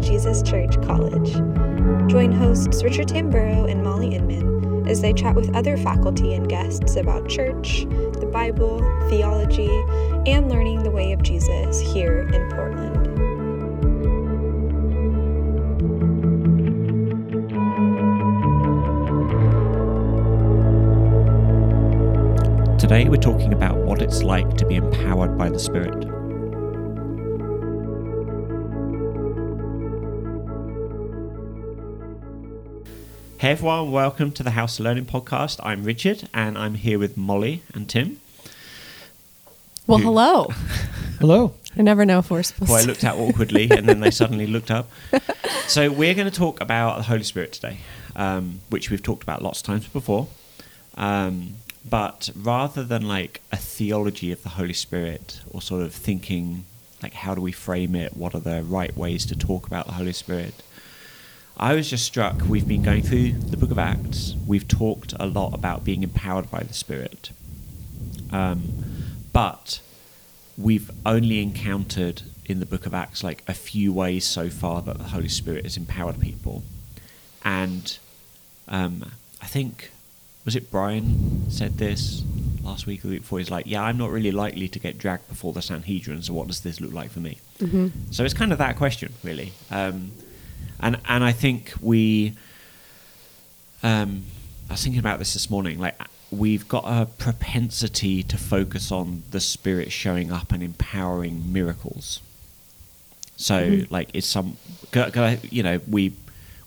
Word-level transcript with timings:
at 0.00 0.06
Jesus 0.06 0.42
Church 0.42 0.80
College. 0.82 1.32
Join 2.10 2.32
hosts 2.32 2.82
Richard 2.82 3.08
Tamburo 3.08 3.70
and 3.70 3.82
Molly 3.82 4.14
Inman 4.14 4.88
as 4.88 5.00
they 5.00 5.12
chat 5.12 5.34
with 5.34 5.54
other 5.54 5.76
faculty 5.76 6.34
and 6.34 6.48
guests 6.48 6.96
about 6.96 7.28
church, 7.28 7.86
the 8.18 8.28
Bible, 8.32 8.78
theology, 9.08 9.70
and 10.26 10.48
learning 10.48 10.82
the 10.82 10.90
way 10.90 11.12
of 11.12 11.22
Jesus 11.22 11.80
here 11.80 12.20
in 12.32 12.50
Portland. 12.50 12.96
Today 22.78 23.08
we're 23.08 23.16
talking 23.16 23.52
about 23.52 23.76
what 23.76 24.00
it's 24.02 24.22
like 24.22 24.56
to 24.56 24.66
be 24.66 24.76
empowered 24.76 25.36
by 25.36 25.50
the 25.50 25.58
Spirit. 25.58 26.09
Hey 33.40 33.52
everyone, 33.52 33.90
welcome 33.90 34.32
to 34.32 34.42
the 34.42 34.50
House 34.50 34.78
of 34.78 34.84
Learning 34.84 35.06
podcast. 35.06 35.60
I'm 35.62 35.82
Richard 35.82 36.28
and 36.34 36.58
I'm 36.58 36.74
here 36.74 36.98
with 36.98 37.16
Molly 37.16 37.62
and 37.72 37.88
Tim. 37.88 38.20
Well, 39.86 39.96
Who- 39.96 40.04
hello. 40.04 40.48
Hello. 41.20 41.54
I 41.74 41.80
never 41.80 42.04
know 42.04 42.18
if 42.18 42.30
we're 42.30 42.42
supposed 42.42 42.70
who 42.70 42.76
I 42.76 42.82
to. 42.82 42.86
looked 42.86 43.02
out 43.02 43.16
awkwardly 43.16 43.70
and 43.70 43.88
then 43.88 44.00
they 44.00 44.10
suddenly 44.10 44.46
looked 44.46 44.70
up. 44.70 44.90
So 45.68 45.88
we're 45.88 46.14
going 46.14 46.28
to 46.28 46.36
talk 46.36 46.60
about 46.60 46.96
the 46.96 47.04
Holy 47.04 47.22
Spirit 47.22 47.52
today, 47.52 47.78
um, 48.16 48.60
which 48.70 48.90
we've 48.90 49.02
talked 49.02 49.22
about 49.22 49.40
lots 49.40 49.60
of 49.60 49.66
times 49.66 49.86
before. 49.86 50.26
Um, 50.96 51.54
but 51.88 52.28
rather 52.34 52.82
than 52.82 53.06
like 53.06 53.40
a 53.52 53.56
theology 53.56 54.32
of 54.32 54.42
the 54.42 54.48
Holy 54.50 54.72
Spirit 54.72 55.40
or 55.48 55.62
sort 55.62 55.82
of 55.82 55.94
thinking 55.94 56.64
like 57.04 57.14
how 57.14 57.34
do 57.36 57.40
we 57.40 57.52
frame 57.52 57.94
it, 57.94 58.16
what 58.16 58.34
are 58.34 58.40
the 58.40 58.64
right 58.64 58.96
ways 58.96 59.24
to 59.26 59.36
talk 59.36 59.66
about 59.68 59.86
the 59.86 59.92
Holy 59.92 60.12
Spirit, 60.12 60.54
I 61.60 61.74
was 61.74 61.90
just 61.90 62.06
struck. 62.06 62.40
We've 62.48 62.66
been 62.66 62.82
going 62.82 63.02
through 63.02 63.32
the 63.32 63.58
book 63.58 63.70
of 63.70 63.78
Acts. 63.78 64.34
We've 64.46 64.66
talked 64.66 65.12
a 65.20 65.26
lot 65.26 65.52
about 65.52 65.84
being 65.84 66.02
empowered 66.02 66.50
by 66.50 66.62
the 66.62 66.72
Spirit. 66.72 67.32
Um, 68.30 68.72
but 69.34 69.82
we've 70.56 70.90
only 71.04 71.42
encountered 71.42 72.22
in 72.46 72.60
the 72.60 72.66
book 72.66 72.86
of 72.86 72.94
Acts 72.94 73.22
like 73.22 73.42
a 73.46 73.52
few 73.52 73.92
ways 73.92 74.24
so 74.24 74.48
far 74.48 74.80
that 74.80 74.96
the 74.96 75.04
Holy 75.04 75.28
Spirit 75.28 75.64
has 75.64 75.76
empowered 75.76 76.18
people. 76.18 76.62
And 77.44 77.98
um, 78.66 79.12
I 79.42 79.46
think, 79.46 79.90
was 80.46 80.56
it 80.56 80.70
Brian 80.70 81.50
said 81.50 81.76
this 81.76 82.22
last 82.62 82.86
week 82.86 83.00
or 83.00 83.08
the 83.08 83.12
week 83.14 83.20
before? 83.20 83.38
He's 83.38 83.50
like, 83.50 83.66
Yeah, 83.66 83.82
I'm 83.82 83.98
not 83.98 84.10
really 84.10 84.32
likely 84.32 84.66
to 84.68 84.78
get 84.78 84.96
dragged 84.96 85.28
before 85.28 85.52
the 85.52 85.60
Sanhedrin, 85.60 86.22
so 86.22 86.32
what 86.32 86.46
does 86.46 86.62
this 86.62 86.80
look 86.80 86.94
like 86.94 87.10
for 87.10 87.20
me? 87.20 87.36
So 88.12 88.24
it's 88.24 88.32
kind 88.32 88.50
of 88.50 88.56
that 88.56 88.76
question, 88.76 89.12
really. 89.22 89.52
Um, 89.70 90.12
and 90.80 90.98
and 91.08 91.24
I 91.24 91.32
think 91.32 91.74
we. 91.80 92.34
Um, 93.82 94.24
I 94.68 94.74
was 94.74 94.82
thinking 94.84 95.00
about 95.00 95.18
this 95.18 95.32
this 95.32 95.50
morning. 95.50 95.78
Like 95.78 96.00
we've 96.30 96.68
got 96.68 96.84
a 96.86 97.06
propensity 97.06 98.22
to 98.22 98.36
focus 98.36 98.92
on 98.92 99.22
the 99.30 99.40
spirit 99.40 99.90
showing 99.90 100.30
up 100.30 100.52
and 100.52 100.62
empowering 100.62 101.52
miracles. 101.52 102.20
So 103.36 103.80
like 103.90 104.10
it's 104.12 104.26
some, 104.26 104.58
you 105.50 105.62
know, 105.62 105.80
we 105.88 106.12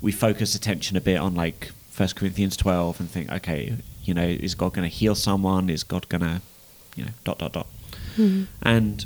we 0.02 0.12
focus 0.12 0.56
attention 0.56 0.98
a 0.98 1.02
bit 1.02 1.18
on 1.18 1.36
like 1.36 1.72
First 1.92 2.16
Corinthians 2.16 2.58
twelve 2.58 3.00
and 3.00 3.10
think, 3.10 3.32
okay, 3.32 3.76
you 4.04 4.14
know, 4.14 4.26
is 4.26 4.56
God 4.56 4.74
going 4.74 4.90
to 4.90 4.94
heal 4.94 5.16
someone? 5.16 5.70
Is 5.70 5.84
God 5.84 6.10
going 6.10 6.22
to, 6.22 6.42
you 6.96 7.06
know, 7.06 7.12
dot 7.24 7.38
dot 7.38 7.54
dot. 7.54 7.68
And 8.64 9.06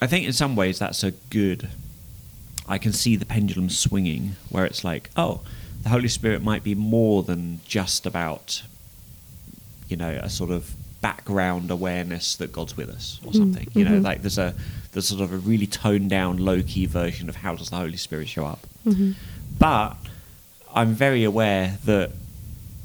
I 0.00 0.06
think 0.06 0.26
in 0.26 0.32
some 0.32 0.54
ways 0.54 0.78
that's 0.78 1.02
a 1.02 1.10
good. 1.10 1.68
I 2.70 2.78
can 2.78 2.92
see 2.92 3.16
the 3.16 3.26
pendulum 3.26 3.68
swinging 3.68 4.36
where 4.48 4.64
it's 4.64 4.84
like, 4.84 5.10
oh, 5.16 5.40
the 5.82 5.88
Holy 5.88 6.06
Spirit 6.06 6.40
might 6.42 6.62
be 6.62 6.76
more 6.76 7.24
than 7.24 7.60
just 7.66 8.06
about, 8.06 8.62
you 9.88 9.96
know, 9.96 10.20
a 10.22 10.30
sort 10.30 10.50
of 10.52 10.72
background 11.00 11.70
awareness 11.70 12.36
that 12.36 12.52
God's 12.52 12.76
with 12.76 12.88
us 12.88 13.18
or 13.24 13.32
mm, 13.32 13.36
something. 13.36 13.68
You 13.74 13.84
know, 13.84 13.90
mm-hmm. 13.92 14.04
like 14.04 14.22
there's 14.22 14.38
a 14.38 14.54
there's 14.92 15.08
sort 15.08 15.20
of 15.20 15.32
a 15.32 15.38
really 15.38 15.66
toned 15.66 16.10
down, 16.10 16.38
low 16.38 16.62
key 16.62 16.86
version 16.86 17.28
of 17.28 17.36
how 17.36 17.56
does 17.56 17.70
the 17.70 17.76
Holy 17.76 17.96
Spirit 17.96 18.28
show 18.28 18.46
up. 18.46 18.64
Mm-hmm. 18.86 19.12
But 19.58 19.96
I'm 20.72 20.92
very 20.94 21.24
aware 21.24 21.76
that 21.86 22.12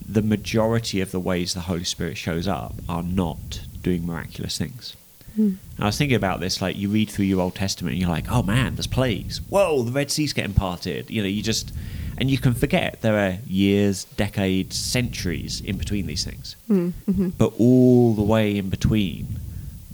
the 0.07 0.23
majority 0.23 0.99
of 1.01 1.11
the 1.11 1.19
ways 1.19 1.53
the 1.53 1.61
Holy 1.61 1.83
Spirit 1.83 2.17
shows 2.17 2.47
up 2.47 2.73
are 2.89 3.03
not 3.03 3.61
doing 3.83 4.03
miraculous 4.03 4.57
things. 4.57 4.95
And 5.35 5.59
I 5.79 5.85
was 5.85 5.97
thinking 5.97 6.15
about 6.15 6.39
this, 6.39 6.61
like 6.61 6.77
you 6.77 6.89
read 6.89 7.09
through 7.09 7.25
your 7.25 7.41
Old 7.41 7.55
Testament, 7.55 7.93
and 7.93 8.01
you're 8.01 8.09
like, 8.09 8.31
oh 8.31 8.43
man, 8.43 8.75
there's 8.75 8.87
plagues. 8.87 9.39
Whoa, 9.49 9.83
the 9.83 9.91
Red 9.91 10.11
Sea's 10.11 10.33
getting 10.33 10.53
parted. 10.53 11.09
You 11.09 11.21
know, 11.21 11.27
you 11.27 11.41
just, 11.41 11.73
and 12.17 12.31
you 12.31 12.37
can 12.37 12.53
forget 12.53 13.01
there 13.01 13.17
are 13.17 13.37
years, 13.45 14.05
decades, 14.15 14.77
centuries 14.77 15.61
in 15.61 15.77
between 15.77 16.07
these 16.07 16.23
things. 16.23 16.55
Mm, 16.69 16.93
mm-hmm. 17.07 17.29
But 17.29 17.53
all 17.59 18.13
the 18.13 18.23
way 18.23 18.57
in 18.57 18.69
between, 18.69 19.39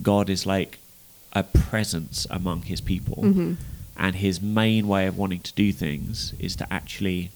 God 0.01 0.29
is 0.29 0.45
like 0.45 0.79
a 1.33 1.43
presence 1.43 2.27
among 2.29 2.63
his 2.63 2.81
people. 2.81 3.23
Mm-hmm. 3.23 3.53
And 3.97 4.15
his 4.15 4.41
main 4.41 4.87
way 4.87 5.05
of 5.05 5.17
wanting 5.17 5.41
to 5.41 5.53
do 5.53 5.71
things 5.71 6.33
is 6.39 6.55
to 6.55 6.73
actually 6.73 7.29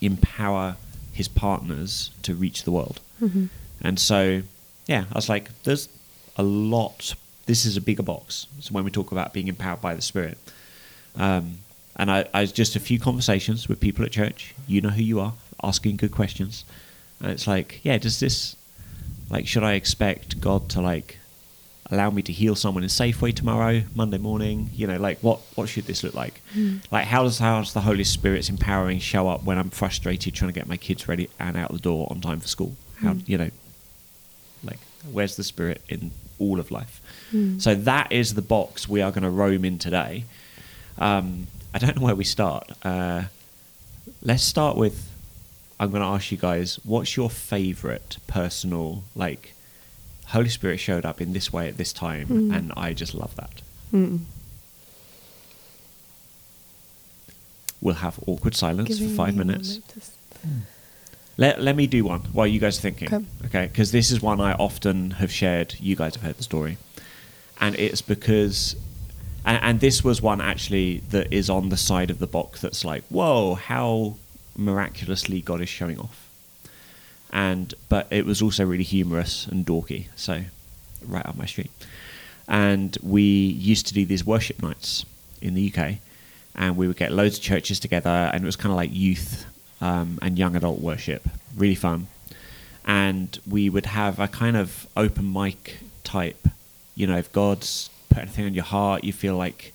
empower 0.00 0.76
his 1.12 1.26
partners 1.26 2.10
to 2.22 2.34
reach 2.34 2.62
the 2.62 2.70
world. 2.70 3.00
Mm-hmm. 3.20 3.46
And 3.80 3.98
so, 3.98 4.42
yeah, 4.86 5.04
I 5.10 5.14
was 5.14 5.28
like, 5.28 5.50
there's 5.64 5.88
a 6.36 6.42
lot. 6.42 7.14
This 7.46 7.64
is 7.64 7.76
a 7.76 7.80
bigger 7.80 8.02
box. 8.02 8.46
So 8.60 8.72
when 8.72 8.84
we 8.84 8.90
talk 8.90 9.12
about 9.12 9.32
being 9.32 9.48
empowered 9.48 9.80
by 9.80 9.94
the 9.94 10.02
Spirit, 10.02 10.38
um, 11.16 11.58
and 11.96 12.10
I, 12.10 12.28
I 12.32 12.46
just 12.46 12.76
a 12.76 12.80
few 12.80 12.98
conversations 12.98 13.68
with 13.68 13.80
people 13.80 14.04
at 14.04 14.12
church. 14.12 14.54
You 14.66 14.80
know 14.80 14.90
who 14.90 15.02
you 15.02 15.20
are, 15.20 15.34
asking 15.62 15.96
good 15.96 16.12
questions, 16.12 16.64
and 17.20 17.30
it's 17.30 17.46
like, 17.46 17.80
yeah, 17.82 17.98
does 17.98 18.20
this, 18.20 18.56
like, 19.28 19.46
should 19.46 19.64
I 19.64 19.74
expect 19.74 20.40
God 20.40 20.68
to 20.70 20.80
like 20.80 21.18
allow 21.90 22.08
me 22.08 22.22
to 22.22 22.32
heal 22.32 22.54
someone 22.54 22.84
in 22.84 22.88
Safeway 22.88 23.34
tomorrow, 23.34 23.82
Monday 23.94 24.18
morning? 24.18 24.70
You 24.74 24.86
know, 24.86 24.96
like 24.98 25.18
what 25.20 25.40
what 25.56 25.68
should 25.68 25.84
this 25.84 26.02
look 26.04 26.14
like? 26.14 26.40
Like 26.90 27.06
how 27.06 27.24
does 27.24 27.38
how 27.38 27.58
does 27.60 27.72
the 27.72 27.80
Holy 27.80 28.04
Spirit's 28.04 28.48
empowering 28.48 29.00
show 29.00 29.28
up 29.28 29.44
when 29.44 29.58
I'm 29.58 29.70
frustrated 29.70 30.34
trying 30.34 30.52
to 30.52 30.58
get 30.58 30.68
my 30.68 30.76
kids 30.76 31.08
ready 31.08 31.28
and 31.38 31.56
out 31.56 31.72
the 31.72 31.78
door 31.78 32.06
on 32.10 32.20
time 32.20 32.40
for 32.40 32.48
school? 32.48 32.76
How 33.00 33.14
you 33.26 33.38
know, 33.38 33.50
like 34.62 34.78
where's 35.12 35.36
the 35.36 35.44
Spirit 35.44 35.80
in 35.88 36.10
all 36.38 36.58
of 36.60 36.70
life? 36.70 37.00
So 37.60 37.74
that 37.74 38.10
is 38.10 38.34
the 38.34 38.42
box 38.42 38.88
we 38.88 39.00
are 39.02 39.10
going 39.10 39.22
to 39.22 39.30
roam 39.30 39.64
in 39.64 39.78
today. 39.78 40.24
Um, 40.98 41.46
I 41.72 41.78
don't 41.78 41.96
know 41.96 42.02
where 42.02 42.14
we 42.16 42.24
start. 42.24 42.70
Uh, 42.82 43.24
let's 44.22 44.42
start 44.42 44.76
with. 44.76 45.06
I'm 45.78 45.90
going 45.90 46.02
to 46.02 46.08
ask 46.08 46.30
you 46.30 46.36
guys, 46.36 46.78
what's 46.84 47.16
your 47.16 47.30
favorite 47.30 48.18
personal 48.26 49.04
like? 49.14 49.54
Holy 50.26 50.48
Spirit 50.48 50.78
showed 50.78 51.04
up 51.04 51.20
in 51.20 51.32
this 51.32 51.52
way 51.52 51.68
at 51.68 51.76
this 51.76 51.92
time, 51.92 52.26
and 52.52 52.72
I 52.76 52.92
just 52.92 53.14
love 53.14 53.34
that. 53.36 53.62
We'll 57.80 57.94
have 57.96 58.20
awkward 58.26 58.54
silence 58.54 58.88
Giving 58.90 59.08
for 59.08 59.14
five 59.14 59.34
minutes. 59.36 59.80
Moment 61.40 61.56
to 61.56 61.56
s- 61.56 61.56
Let, 61.56 61.62
let 61.62 61.76
me 61.76 61.86
do 61.86 62.04
one 62.04 62.20
while 62.32 62.46
you 62.46 62.60
guys 62.60 62.78
are 62.78 62.82
thinking. 62.82 63.14
Okay. 63.14 63.24
Okay, 63.46 63.66
because 63.66 63.92
this 63.92 64.10
is 64.10 64.20
one 64.20 64.40
I 64.40 64.52
often 64.54 65.12
have 65.12 65.30
shared. 65.32 65.74
You 65.80 65.96
guys 65.96 66.14
have 66.14 66.22
heard 66.24 66.36
the 66.36 66.42
story. 66.42 66.76
And 67.60 67.74
it's 67.76 68.00
because, 68.02 68.76
and, 69.44 69.58
and 69.62 69.80
this 69.80 70.02
was 70.02 70.22
one 70.22 70.40
actually 70.40 70.98
that 71.10 71.32
is 71.32 71.50
on 71.50 71.68
the 71.68 71.76
side 71.76 72.10
of 72.10 72.18
the 72.18 72.26
box 72.26 72.60
that's 72.60 72.84
like, 72.84 73.04
whoa, 73.08 73.54
how 73.54 74.16
miraculously 74.56 75.40
God 75.40 75.60
is 75.60 75.68
showing 75.68 75.98
off. 75.98 76.28
And, 77.32 77.74
but 77.88 78.06
it 78.10 78.26
was 78.26 78.42
also 78.42 78.64
really 78.64 78.82
humorous 78.84 79.46
and 79.46 79.64
dorky. 79.64 80.06
So, 80.16 80.44
right 81.06 81.24
up 81.26 81.36
my 81.36 81.46
street. 81.46 81.70
And 82.48 82.96
we 83.02 83.22
used 83.22 83.86
to 83.88 83.94
do 83.94 84.04
these 84.04 84.24
worship 84.26 84.60
nights 84.62 85.04
in 85.40 85.54
the 85.54 85.72
UK. 85.72 85.96
And 86.56 86.76
we 86.76 86.88
would 86.88 86.96
get 86.96 87.12
loads 87.12 87.38
of 87.38 87.44
churches 87.44 87.78
together, 87.78 88.10
and 88.32 88.42
it 88.42 88.46
was 88.46 88.56
kind 88.56 88.72
of 88.72 88.76
like 88.76 88.92
youth 88.92 89.46
um, 89.80 90.18
and 90.22 90.38
young 90.38 90.56
adult 90.56 90.80
worship. 90.80 91.28
Really 91.56 91.74
fun. 91.74 92.08
And 92.84 93.38
we 93.46 93.68
would 93.68 93.86
have 93.86 94.18
a 94.18 94.28
kind 94.28 94.56
of 94.56 94.86
open 94.96 95.32
mic 95.32 95.78
type, 96.04 96.48
you 96.94 97.06
know, 97.06 97.16
if 97.16 97.30
God's 97.32 97.90
put 98.08 98.18
anything 98.18 98.46
on 98.46 98.54
your 98.54 98.64
heart, 98.64 99.04
you 99.04 99.12
feel 99.12 99.36
like 99.36 99.72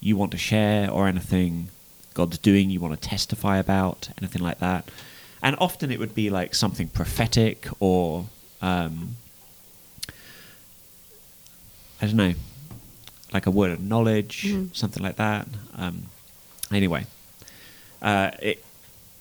you 0.00 0.16
want 0.16 0.30
to 0.32 0.38
share, 0.38 0.90
or 0.90 1.08
anything 1.08 1.68
God's 2.14 2.38
doing 2.38 2.70
you 2.70 2.80
want 2.80 3.00
to 3.00 3.08
testify 3.08 3.58
about, 3.58 4.08
anything 4.20 4.42
like 4.42 4.58
that. 4.60 4.88
And 5.42 5.56
often 5.58 5.90
it 5.90 5.98
would 5.98 6.14
be 6.14 6.30
like 6.30 6.54
something 6.54 6.88
prophetic 6.88 7.68
or, 7.78 8.26
um, 8.62 9.16
I 12.00 12.06
don't 12.06 12.16
know, 12.16 12.34
like 13.32 13.46
a 13.46 13.50
word 13.50 13.72
of 13.72 13.80
knowledge, 13.80 14.54
something 14.72 15.02
like 15.02 15.16
that. 15.16 15.46
Um, 15.76 16.06
anyway, 16.72 17.06
uh, 18.00 18.30
it, 18.40 18.64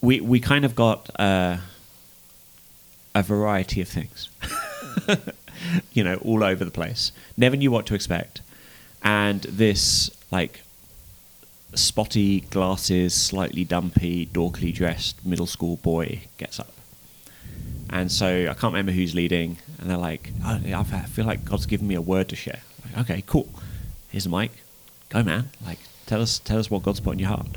we 0.05 0.21
we 0.21 0.39
kind 0.39 0.63
of 0.63 0.75
got 0.75 1.09
uh, 1.19 1.57
a 3.13 3.23
variety 3.23 3.81
of 3.81 3.87
things, 3.87 4.29
you 5.93 6.03
know, 6.03 6.15
all 6.17 6.43
over 6.43 6.63
the 6.63 6.71
place. 6.71 7.11
Never 7.35 7.57
knew 7.57 7.71
what 7.71 7.85
to 7.87 7.95
expect, 7.95 8.41
and 9.03 9.41
this 9.43 10.11
like 10.31 10.61
spotty 11.73 12.41
glasses, 12.41 13.13
slightly 13.13 13.63
dumpy, 13.63 14.25
dorkily 14.27 14.73
dressed 14.73 15.25
middle 15.25 15.47
school 15.47 15.77
boy 15.77 16.21
gets 16.37 16.59
up. 16.59 16.71
And 17.89 18.11
so 18.11 18.43
I 18.43 18.53
can't 18.53 18.73
remember 18.73 18.91
who's 18.91 19.13
leading, 19.13 19.57
and 19.79 19.89
they're 19.89 19.97
like, 19.97 20.31
oh, 20.43 20.59
I 20.73 20.83
feel 20.83 21.25
like 21.25 21.45
God's 21.45 21.65
given 21.65 21.87
me 21.87 21.95
a 21.95 22.01
word 22.01 22.29
to 22.29 22.35
share. 22.35 22.61
Like, 22.83 23.09
okay, 23.09 23.23
cool. 23.25 23.49
Here's 24.09 24.25
a 24.25 24.29
mic. 24.29 24.51
Go, 25.09 25.23
man. 25.23 25.49
Like, 25.65 25.79
tell 26.05 26.21
us, 26.21 26.39
tell 26.39 26.57
us 26.57 26.69
what 26.69 26.83
God's 26.83 26.99
put 26.99 27.13
in 27.13 27.19
your 27.19 27.29
heart. 27.29 27.47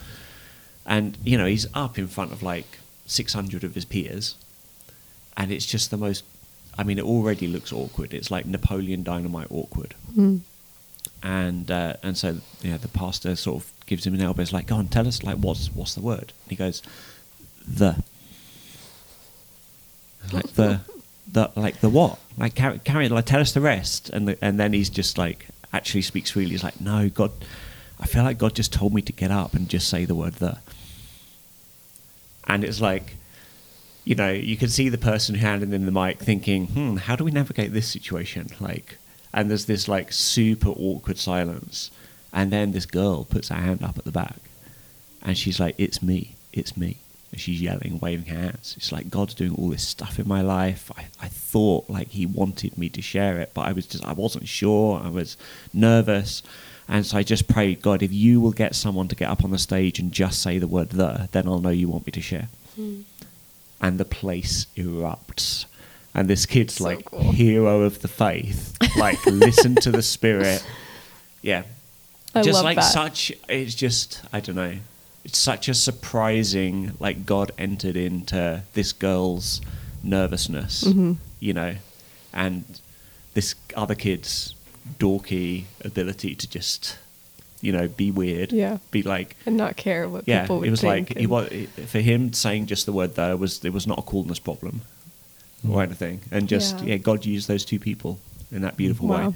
And 0.88 1.18
you 1.22 1.36
know, 1.36 1.44
he's 1.46 1.66
up 1.74 1.98
in 1.98 2.08
front 2.08 2.32
of 2.32 2.42
like 2.42 2.78
600 3.06 3.62
of 3.62 3.74
his 3.74 3.84
peers, 3.84 4.34
and 5.36 5.52
it's 5.52 5.66
just 5.66 5.90
the 5.90 5.98
most. 5.98 6.24
I 6.78 6.82
mean, 6.82 6.98
it 6.98 7.04
already 7.04 7.46
looks 7.46 7.72
awkward. 7.72 8.14
It's 8.14 8.30
like 8.30 8.46
Napoleon 8.46 9.02
Dynamite 9.02 9.48
awkward. 9.50 9.94
Mm. 10.16 10.40
And 11.22 11.70
uh, 11.70 11.94
and 12.02 12.16
so 12.16 12.38
yeah, 12.62 12.78
the 12.78 12.88
pastor 12.88 13.36
sort 13.36 13.62
of 13.62 13.72
gives 13.86 14.06
him 14.06 14.14
an 14.14 14.22
elbow. 14.22 14.42
It's 14.42 14.52
like, 14.52 14.66
go 14.66 14.76
on, 14.76 14.88
tell 14.88 15.06
us 15.06 15.22
like 15.22 15.36
what's 15.36 15.68
what's 15.74 15.94
the 15.94 16.00
word? 16.00 16.32
And 16.44 16.50
he 16.50 16.56
goes, 16.56 16.82
the. 17.66 18.02
Like 20.32 20.48
the, 20.54 20.80
the 21.30 21.50
like 21.54 21.80
the 21.80 21.88
what? 21.88 22.18
Like 22.36 22.54
carry, 22.54 22.78
carry 22.80 23.08
like 23.08 23.26
tell 23.26 23.40
us 23.40 23.52
the 23.52 23.60
rest. 23.60 24.10
And 24.10 24.28
the, 24.28 24.38
and 24.42 24.58
then 24.58 24.72
he's 24.72 24.90
just 24.90 25.18
like 25.18 25.48
actually 25.72 26.02
speaks 26.02 26.30
freely. 26.30 26.52
He's 26.52 26.64
like, 26.64 26.80
no, 26.80 27.08
God, 27.08 27.32
I 28.00 28.06
feel 28.06 28.24
like 28.24 28.38
God 28.38 28.54
just 28.54 28.72
told 28.72 28.94
me 28.94 29.02
to 29.02 29.12
get 29.12 29.30
up 29.30 29.54
and 29.54 29.68
just 29.68 29.88
say 29.88 30.04
the 30.06 30.14
word 30.14 30.34
the. 30.34 30.58
And 32.48 32.64
it's 32.64 32.80
like, 32.80 33.16
you 34.04 34.14
know, 34.14 34.30
you 34.30 34.56
can 34.56 34.68
see 34.70 34.88
the 34.88 34.98
person 34.98 35.34
who 35.34 35.46
handed 35.46 35.72
in 35.72 35.84
the 35.84 35.92
mic 35.92 36.18
thinking, 36.18 36.66
hmm, 36.66 36.96
how 36.96 37.14
do 37.14 37.24
we 37.24 37.30
navigate 37.30 37.72
this 37.72 37.86
situation? 37.88 38.48
Like, 38.58 38.96
and 39.32 39.50
there's 39.50 39.66
this 39.66 39.86
like 39.86 40.12
super 40.12 40.70
awkward 40.70 41.18
silence. 41.18 41.90
And 42.32 42.50
then 42.50 42.72
this 42.72 42.86
girl 42.86 43.24
puts 43.24 43.48
her 43.48 43.56
hand 43.56 43.82
up 43.82 43.98
at 43.98 44.04
the 44.04 44.12
back 44.12 44.36
and 45.22 45.36
she's 45.36 45.60
like, 45.60 45.74
it's 45.78 46.02
me, 46.02 46.34
it's 46.52 46.76
me. 46.76 46.98
And 47.30 47.40
she's 47.40 47.60
yelling, 47.60 47.98
waving 48.00 48.26
her 48.26 48.40
hands. 48.40 48.74
It's 48.78 48.90
like 48.90 49.10
God's 49.10 49.34
doing 49.34 49.54
all 49.54 49.68
this 49.68 49.86
stuff 49.86 50.18
in 50.18 50.26
my 50.26 50.40
life. 50.40 50.90
I, 50.96 51.06
I 51.20 51.28
thought 51.28 51.90
like 51.90 52.08
He 52.08 52.24
wanted 52.24 52.78
me 52.78 52.88
to 52.90 53.02
share 53.02 53.38
it, 53.38 53.52
but 53.52 53.62
I 53.62 53.72
was 53.72 53.86
just, 53.86 54.04
I 54.06 54.12
wasn't 54.12 54.48
sure. 54.48 55.00
I 55.04 55.08
was 55.08 55.36
nervous. 55.74 56.42
And 56.88 57.04
so 57.04 57.18
I 57.18 57.22
just 57.22 57.48
pray, 57.48 57.74
God, 57.74 58.02
if 58.02 58.12
you 58.12 58.40
will 58.40 58.52
get 58.52 58.74
someone 58.74 59.08
to 59.08 59.14
get 59.14 59.28
up 59.28 59.44
on 59.44 59.50
the 59.50 59.58
stage 59.58 59.98
and 59.98 60.10
just 60.10 60.40
say 60.42 60.58
the 60.58 60.66
word 60.66 60.90
the, 60.90 61.28
then 61.32 61.46
I'll 61.46 61.60
know 61.60 61.68
you 61.68 61.88
want 61.88 62.06
me 62.06 62.12
to 62.12 62.20
share. 62.22 62.48
Mm. 62.80 63.02
And 63.80 63.98
the 64.00 64.04
place 64.06 64.66
erupts. 64.76 65.66
And 66.14 66.28
this 66.28 66.46
kid's 66.46 66.74
So 66.76 66.84
like 66.84 67.04
cool. 67.04 67.32
hero 67.32 67.82
of 67.82 68.00
the 68.00 68.08
faith. 68.08 68.76
Like 68.96 69.24
listen 69.26 69.74
to 69.76 69.90
the 69.90 70.02
spirit. 70.02 70.66
Yeah. 71.42 71.64
I 72.34 72.42
just 72.42 72.64
like 72.64 72.76
that. 72.76 72.82
such 72.82 73.32
it's 73.48 73.74
just 73.74 74.22
I 74.32 74.40
don't 74.40 74.56
know. 74.56 74.78
It's 75.24 75.38
such 75.38 75.68
a 75.68 75.74
surprising 75.74 76.92
like 76.98 77.26
God 77.26 77.52
entered 77.58 77.96
into 77.96 78.62
this 78.72 78.92
girl's 78.92 79.60
nervousness, 80.02 80.84
Mhm. 80.84 81.16
you 81.38 81.52
know, 81.52 81.76
and 82.32 82.64
this 83.34 83.54
other 83.76 83.94
kid's 83.94 84.54
dorky 84.98 85.64
ability 85.84 86.34
to 86.34 86.48
just 86.48 86.98
you 87.60 87.72
know 87.72 87.88
be 87.88 88.10
weird 88.10 88.52
Yeah. 88.52 88.78
be 88.90 89.02
like 89.02 89.36
and 89.46 89.56
not 89.56 89.76
care 89.76 90.08
what 90.08 90.24
yeah 90.26 90.42
people 90.42 90.58
would 90.60 90.68
it 90.68 90.70
was 90.70 90.80
think. 90.80 91.08
like 91.10 91.16
he 91.18 91.24
and- 91.24 91.30
was 91.32 91.48
for 91.86 92.00
him 92.00 92.32
saying 92.32 92.66
just 92.66 92.86
the 92.86 92.92
word 92.92 93.14
there 93.16 93.36
was 93.36 93.64
it 93.64 93.72
was 93.72 93.86
not 93.86 93.98
a 93.98 94.02
coolness 94.02 94.38
problem 94.38 94.82
or 95.68 95.82
anything 95.82 96.20
and 96.30 96.48
just 96.48 96.78
Yeah. 96.80 96.84
yeah. 96.86 96.96
god 96.98 97.24
used 97.26 97.48
those 97.48 97.64
two 97.64 97.78
people 97.80 98.20
in 98.52 98.62
that 98.62 98.76
beautiful 98.76 99.08
Wow. 99.08 99.28
way 99.30 99.34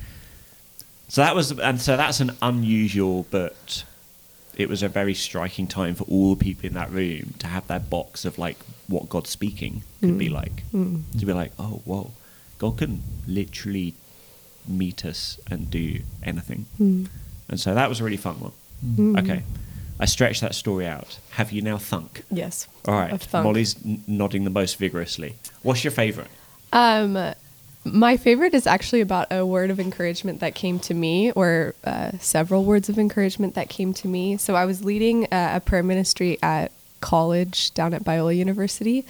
so 1.08 1.20
that 1.20 1.34
was 1.34 1.50
and 1.58 1.80
so 1.80 1.96
that's 1.96 2.20
an 2.20 2.30
unusual 2.40 3.26
but 3.30 3.84
it 4.56 4.68
was 4.68 4.82
a 4.82 4.88
very 4.88 5.14
striking 5.14 5.66
time 5.66 5.94
for 5.94 6.04
all 6.04 6.34
the 6.34 6.44
people 6.44 6.66
in 6.66 6.74
that 6.74 6.90
room 6.92 7.34
to 7.40 7.46
have 7.48 7.66
that 7.66 7.90
box 7.90 8.24
of 8.24 8.38
like 8.38 8.58
what 8.86 9.08
god's 9.08 9.30
speaking 9.30 9.82
could 10.00 10.16
be 10.18 10.28
Mm. 10.28 10.32
like 10.32 10.62
Mm. 10.72 11.02
to 11.18 11.26
be 11.26 11.32
like 11.32 11.52
oh 11.58 11.82
whoa 11.84 12.12
god 12.58 12.78
can 12.78 13.02
literally 13.26 13.94
meet 14.66 15.04
us 15.04 15.38
and 15.50 15.70
do 15.70 16.00
anything 16.22 16.66
Mm. 16.80 17.08
and 17.48 17.60
so 17.60 17.74
that 17.74 17.88
was 17.88 18.00
a 18.00 18.04
really 18.04 18.16
fun 18.16 18.40
one 18.40 18.52
Mm. 18.84 19.18
Okay. 19.20 19.42
I 20.00 20.06
stretched 20.06 20.40
that 20.40 20.56
story 20.56 20.84
out. 20.88 21.18
Have 21.30 21.52
you 21.52 21.62
now 21.62 21.78
thunk? 21.78 22.24
Yes. 22.32 22.66
All 22.88 22.94
right. 22.94 23.20
Thunk. 23.20 23.44
Molly's 23.44 23.76
n- 23.86 24.02
nodding 24.08 24.42
the 24.42 24.50
most 24.50 24.76
vigorously. 24.76 25.36
What's 25.62 25.84
your 25.84 25.92
favourite? 25.92 26.28
Um, 26.72 27.16
my 27.84 28.16
favorite 28.16 28.54
is 28.54 28.66
actually 28.66 29.00
about 29.02 29.28
a 29.30 29.46
word 29.46 29.70
of 29.70 29.78
encouragement 29.78 30.40
that 30.40 30.56
came 30.56 30.80
to 30.80 30.94
me, 30.94 31.30
or 31.32 31.76
uh, 31.84 32.12
several 32.18 32.64
words 32.64 32.88
of 32.88 32.98
encouragement 32.98 33.54
that 33.54 33.68
came 33.68 33.92
to 33.94 34.08
me. 34.08 34.36
So 34.36 34.56
I 34.56 34.64
was 34.64 34.82
leading 34.84 35.26
uh, 35.26 35.52
a 35.54 35.60
prayer 35.60 35.84
ministry 35.84 36.38
at 36.42 36.72
college 37.00 37.72
down 37.74 37.94
at 37.94 38.02
Biola 38.02 38.36
University. 38.36 39.04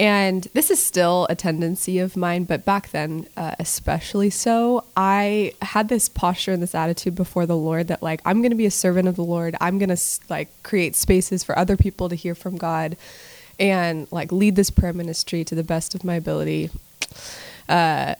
And 0.00 0.48
this 0.54 0.72
is 0.72 0.82
still 0.82 1.28
a 1.30 1.36
tendency 1.36 2.00
of 2.00 2.16
mine, 2.16 2.44
but 2.44 2.64
back 2.64 2.90
then, 2.90 3.28
uh, 3.36 3.56
especially 3.60 4.30
so, 4.30 4.84
I 4.96 5.52
had 5.62 5.90
this 5.90 6.08
posture 6.08 6.52
and 6.52 6.62
this 6.62 6.74
attitude 6.74 7.14
before 7.16 7.46
the 7.46 7.56
Lord 7.56 7.88
that, 7.88 8.02
like, 8.02 8.22
I'm 8.26 8.40
going 8.42 8.50
to 8.52 8.56
be 8.56 8.66
a 8.66 8.72
servant 8.72 9.08
of 9.08 9.16
the 9.16 9.24
Lord. 9.24 9.56
I'm 9.60 9.78
going 9.78 9.90
to, 9.96 10.02
like, 10.30 10.50
create 10.64 10.96
spaces 10.96 11.44
for 11.44 11.58
other 11.58 11.76
people 11.76 12.08
to 12.10 12.16
hear 12.16 12.34
from 12.36 12.58
God 12.58 12.96
and, 13.60 14.08
like, 14.12 14.32
lead 14.32 14.56
this 14.56 14.70
prayer 14.70 14.94
ministry 14.94 15.44
to 15.44 15.54
the 15.56 15.64
best 15.64 15.94
of 15.94 16.04
my 16.04 16.16
ability 16.16 16.70
Uh, 17.68 18.14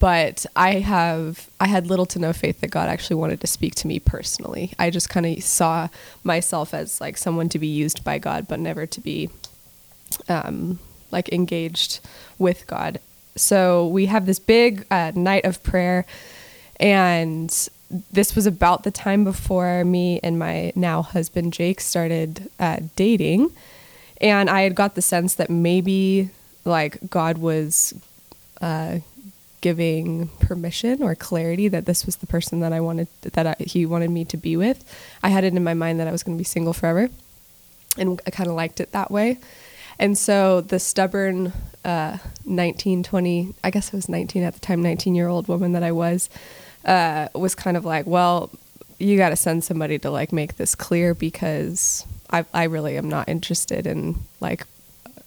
but 0.00 0.46
I 0.56 0.76
have 0.80 1.50
I 1.60 1.68
had 1.68 1.88
little 1.88 2.06
to 2.06 2.18
no 2.20 2.32
faith 2.32 2.60
that 2.62 2.70
God 2.70 2.88
actually 2.88 3.16
wanted 3.16 3.40
to 3.42 3.48
speak 3.48 3.74
to 3.76 3.88
me 3.88 4.00
personally. 4.00 4.72
I 4.78 4.90
just 4.90 5.10
kind 5.10 5.26
of 5.26 5.42
saw 5.44 5.88
myself 6.24 6.74
as 6.74 7.00
like 7.00 7.16
someone 7.18 7.48
to 7.50 7.58
be 7.60 7.68
used 7.68 8.04
by 8.04 8.18
God, 8.18 8.48
but 8.48 8.60
never 8.60 8.86
to 8.86 9.00
be 9.00 9.30
um, 10.28 10.78
like 11.10 11.32
engaged 11.32 12.00
with 12.38 12.66
God. 12.66 13.00
So 13.36 13.86
we 13.86 14.06
have 14.06 14.26
this 14.26 14.38
big 14.38 14.86
uh, 14.90 15.12
night 15.14 15.44
of 15.44 15.62
prayer, 15.62 16.06
and 16.80 17.50
this 18.10 18.34
was 18.34 18.46
about 18.46 18.82
the 18.82 18.90
time 18.90 19.24
before 19.24 19.84
me 19.84 20.18
and 20.22 20.38
my 20.38 20.72
now 20.74 21.02
husband 21.02 21.52
Jake 21.52 21.80
started 21.80 22.50
uh, 22.58 22.80
dating, 22.96 23.50
and 24.20 24.48
I 24.48 24.62
had 24.62 24.74
got 24.74 24.94
the 24.94 25.02
sense 25.02 25.34
that 25.34 25.50
maybe 25.50 26.30
like 26.64 26.98
God 27.10 27.38
was 27.38 27.94
uh, 28.60 28.98
giving 29.60 30.28
permission 30.40 31.02
or 31.02 31.14
clarity 31.14 31.68
that 31.68 31.86
this 31.86 32.06
was 32.06 32.16
the 32.16 32.26
person 32.26 32.60
that 32.60 32.72
I 32.72 32.80
wanted 32.80 33.08
that 33.22 33.46
I, 33.46 33.56
he 33.60 33.84
wanted 33.86 34.10
me 34.10 34.24
to 34.26 34.36
be 34.36 34.56
with. 34.56 34.84
I 35.22 35.28
had 35.28 35.44
it 35.44 35.54
in 35.54 35.64
my 35.64 35.74
mind 35.74 36.00
that 36.00 36.08
I 36.08 36.12
was 36.12 36.22
going 36.22 36.36
to 36.36 36.40
be 36.40 36.44
single 36.44 36.72
forever, 36.72 37.10
and 37.98 38.20
I 38.26 38.30
kind 38.30 38.48
of 38.48 38.56
liked 38.56 38.80
it 38.80 38.92
that 38.92 39.10
way. 39.10 39.38
And 39.98 40.16
so 40.16 40.60
the 40.60 40.78
stubborn 40.78 41.52
uh, 41.84 42.18
19, 42.44 43.02
20, 43.02 43.54
I 43.64 43.70
guess 43.70 43.92
I 43.94 43.96
was 43.96 44.08
19 44.08 44.42
at 44.42 44.54
the 44.54 44.60
time, 44.60 44.82
19 44.82 45.14
year 45.14 45.28
old 45.28 45.48
woman 45.48 45.72
that 45.72 45.82
I 45.82 45.92
was, 45.92 46.28
uh, 46.84 47.28
was 47.34 47.54
kind 47.54 47.76
of 47.76 47.84
like, 47.84 48.06
well, 48.06 48.50
you 48.98 49.16
got 49.16 49.30
to 49.30 49.36
send 49.36 49.64
somebody 49.64 49.98
to 49.98 50.10
like 50.10 50.32
make 50.32 50.56
this 50.56 50.74
clear 50.74 51.14
because 51.14 52.06
I, 52.30 52.44
I 52.52 52.64
really 52.64 52.96
am 52.96 53.08
not 53.08 53.28
interested 53.28 53.86
in 53.86 54.16
like 54.40 54.66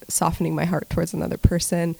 softening 0.07 0.55
my 0.55 0.65
heart 0.65 0.89
towards 0.89 1.13
another 1.13 1.37
person. 1.37 1.95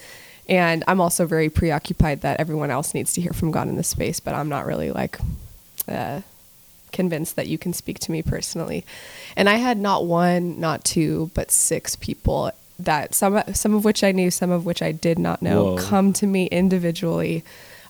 And 0.47 0.83
I'm 0.88 0.99
also 0.99 1.25
very 1.27 1.49
preoccupied 1.49 2.21
that 2.21 2.39
everyone 2.39 2.71
else 2.71 2.93
needs 2.93 3.13
to 3.13 3.21
hear 3.21 3.33
from 3.33 3.51
God 3.51 3.67
in 3.67 3.75
this 3.75 3.88
space, 3.88 4.19
but 4.19 4.33
I'm 4.33 4.49
not 4.49 4.65
really 4.65 4.91
like 4.91 5.19
uh, 5.88 6.21
convinced 6.91 7.35
that 7.35 7.47
you 7.47 7.59
can 7.59 7.71
speak 7.71 7.99
to 7.99 8.11
me 8.11 8.23
personally. 8.23 8.83
And 9.35 9.47
I 9.47 9.55
had 9.55 9.77
not 9.77 10.05
one, 10.05 10.59
not 10.59 10.83
two, 10.83 11.29
but 11.35 11.51
six 11.51 11.95
people 11.95 12.51
that 12.79 13.13
some 13.13 13.41
some 13.53 13.74
of 13.74 13.86
which 13.86 14.03
I 14.03 14.12
knew, 14.12 14.31
some 14.31 14.51
of 14.51 14.65
which 14.65 14.81
I 14.81 14.91
did 14.91 15.19
not 15.19 15.41
know, 15.41 15.63
Whoa. 15.63 15.77
come 15.77 16.13
to 16.13 16.25
me 16.25 16.48
individually 16.48 17.43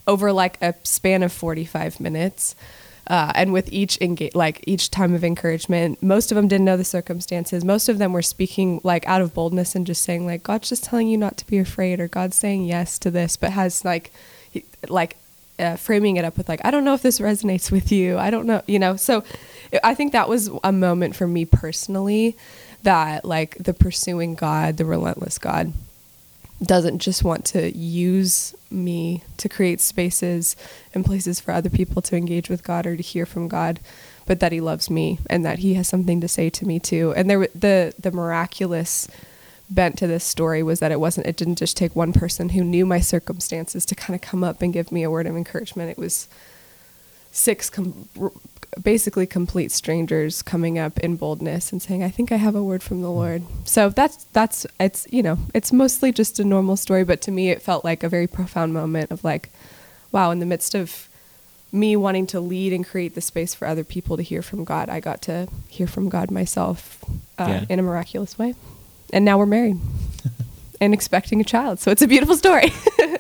over 0.08 0.34
like 0.34 0.58
a 0.62 0.74
span 0.84 1.24
of 1.24 1.32
45 1.32 2.00
minutes. 2.00 2.56
Uh, 3.08 3.32
and 3.34 3.52
with 3.52 3.72
each 3.74 4.00
engage, 4.02 4.36
like 4.36 4.64
each 4.68 4.92
time 4.92 5.16
of 5.16 5.24
encouragement, 5.24 6.02
most 6.04 6.32
of 6.32 6.36
them 6.36 6.48
didn't 6.48 6.66
know 6.66 6.78
the 6.78 6.84
circumstances. 6.84 7.66
Most 7.66 7.90
of 7.90 7.98
them 7.98 8.14
were 8.14 8.22
speaking 8.22 8.82
like 8.84 9.08
out 9.08 9.22
of 9.22 9.34
boldness 9.34 9.74
and 9.74 9.86
just 9.86 10.04
saying 10.04 10.28
like 10.28 10.44
God's 10.44 10.70
just 10.70 10.84
telling 10.84 11.08
you 11.08 11.18
not 11.18 11.38
to 11.38 11.48
be 11.48 11.58
afraid, 11.58 12.00
or 12.00 12.08
God's 12.08 12.36
saying 12.36 12.66
yes 12.66 13.00
to 13.00 13.10
this, 13.10 13.36
but 13.36 13.52
has 13.52 13.84
like, 13.84 14.12
like 14.90 15.18
uh, 15.58 15.76
framing 15.76 16.18
it 16.18 16.26
up 16.26 16.38
with 16.38 16.48
like 16.48 16.62
I 16.64 16.72
don't 16.72 16.86
know 16.86 16.94
if 16.94 17.02
this 17.02 17.20
resonates 17.20 17.72
with 17.72 17.92
you. 17.92 18.18
I 18.18 18.30
don't 18.30 18.46
know, 18.46 18.62
you 18.68 18.78
know. 18.78 18.96
So 18.96 19.24
I 19.84 19.96
think 19.96 20.12
that 20.12 20.30
was 20.30 20.50
a 20.64 20.72
moment 20.72 21.16
for 21.16 21.28
me 21.28 21.46
personally 21.46 22.38
that 22.84 23.26
like 23.26 23.58
the 23.58 23.74
pursuing 23.74 24.36
God, 24.36 24.78
the 24.78 24.86
relentless 24.86 25.38
God, 25.38 25.74
doesn't 26.62 27.00
just 27.00 27.24
want 27.24 27.46
to 27.46 27.76
use 27.76 28.54
me 28.70 29.24
to 29.38 29.48
create 29.48 29.80
spaces 29.80 30.56
and 30.94 31.06
places 31.06 31.40
for 31.40 31.52
other 31.52 31.70
people 31.70 32.02
to 32.02 32.18
engage 32.18 32.50
with 32.50 32.64
God 32.64 32.86
or 32.86 32.98
to 32.98 33.04
hear 33.04 33.26
from 33.26 33.48
God, 33.48 33.80
but 34.26 34.40
that 34.42 34.52
He 34.52 34.60
loves 34.60 34.90
me 34.90 35.20
and 35.30 35.46
that 35.46 35.60
He 35.60 35.76
has 35.76 35.88
something 35.88 36.20
to 36.22 36.28
say 36.28 36.50
to 36.50 36.66
me 36.66 36.80
too. 36.80 37.14
And 37.16 37.30
there, 37.30 37.48
the 37.56 37.94
the 37.98 38.12
miraculous 38.12 39.08
bent 39.70 39.98
to 40.00 40.08
this 40.08 40.24
story 40.24 40.64
was 40.64 40.80
that 40.80 40.92
it 40.92 41.00
wasn't. 41.00 41.28
It 41.28 41.38
didn't 41.38 41.58
just 41.58 41.78
take 41.78 41.96
one 41.96 42.12
person 42.12 42.50
who 42.50 42.64
knew 42.64 42.86
my 42.86 43.00
circumstances 43.00 43.86
to 43.86 43.96
kind 43.96 44.16
of 44.16 44.22
come 44.22 44.44
up 44.44 44.62
and 44.62 44.74
give 44.74 44.92
me 44.92 45.04
a 45.04 45.12
word 45.12 45.28
of 45.28 45.38
encouragement. 45.38 45.92
It 45.92 45.98
was 45.98 46.28
six 47.32 47.70
com- 47.70 48.10
basically 48.82 49.26
complete 49.26 49.72
strangers 49.72 50.42
coming 50.42 50.78
up 50.78 51.00
in 51.00 51.16
boldness 51.16 51.72
and 51.72 51.82
saying, 51.82 52.04
"I 52.04 52.10
think 52.10 52.32
I 52.32 52.36
have 52.38 52.56
a 52.56 52.64
word 52.64 52.84
from 52.84 53.02
the 53.02 53.10
Lord." 53.12 53.44
So 53.66 53.90
that's 53.90 54.26
that's 54.34 54.66
it's 54.80 55.08
you 55.12 55.24
know 55.24 55.38
it's 55.54 55.72
mostly 55.74 56.12
just 56.12 56.40
a 56.40 56.44
normal 56.44 56.78
story, 56.78 57.04
but 57.04 57.22
to 57.22 57.32
me 57.32 57.50
it 57.50 57.62
felt 57.62 57.84
like 57.84 58.04
a 58.04 58.10
very 58.10 58.28
profound 58.28 58.74
moment 58.74 59.12
of 59.12 59.24
like, 59.24 59.50
wow, 60.12 60.32
in 60.32 60.40
the 60.40 60.46
midst 60.46 60.76
of 60.76 61.08
me 61.72 61.96
wanting 61.96 62.26
to 62.28 62.40
lead 62.40 62.74
and 62.74 62.86
create 62.88 63.14
the 63.16 63.22
space 63.22 63.54
for 63.54 63.68
other 63.68 63.84
people 63.84 64.18
to 64.18 64.24
hear 64.24 64.42
from 64.42 64.64
God, 64.64 64.90
I 64.90 65.00
got 65.00 65.22
to 65.24 65.48
hear 65.68 65.86
from 65.86 66.10
God 66.10 66.32
myself 66.32 67.04
uh, 67.38 67.46
Yeah. 67.48 67.66
in 67.70 67.78
a 67.80 67.84
miraculous 67.84 68.40
way, 68.40 68.56
and 69.14 69.24
now 69.24 69.38
we're 69.38 69.46
married 69.46 69.78
and 70.82 70.94
expecting 70.94 71.40
a 71.42 71.44
child. 71.44 71.80
So 71.80 71.92
it's 71.92 72.02
a 72.02 72.08
beautiful 72.08 72.36
story. 72.36 72.72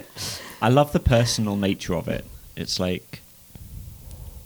I 0.61 0.69
love 0.69 0.91
the 0.91 0.99
personal 0.99 1.55
nature 1.55 1.93
of 1.95 2.07
it. 2.07 2.25
It's 2.55 2.79
like 2.79 3.21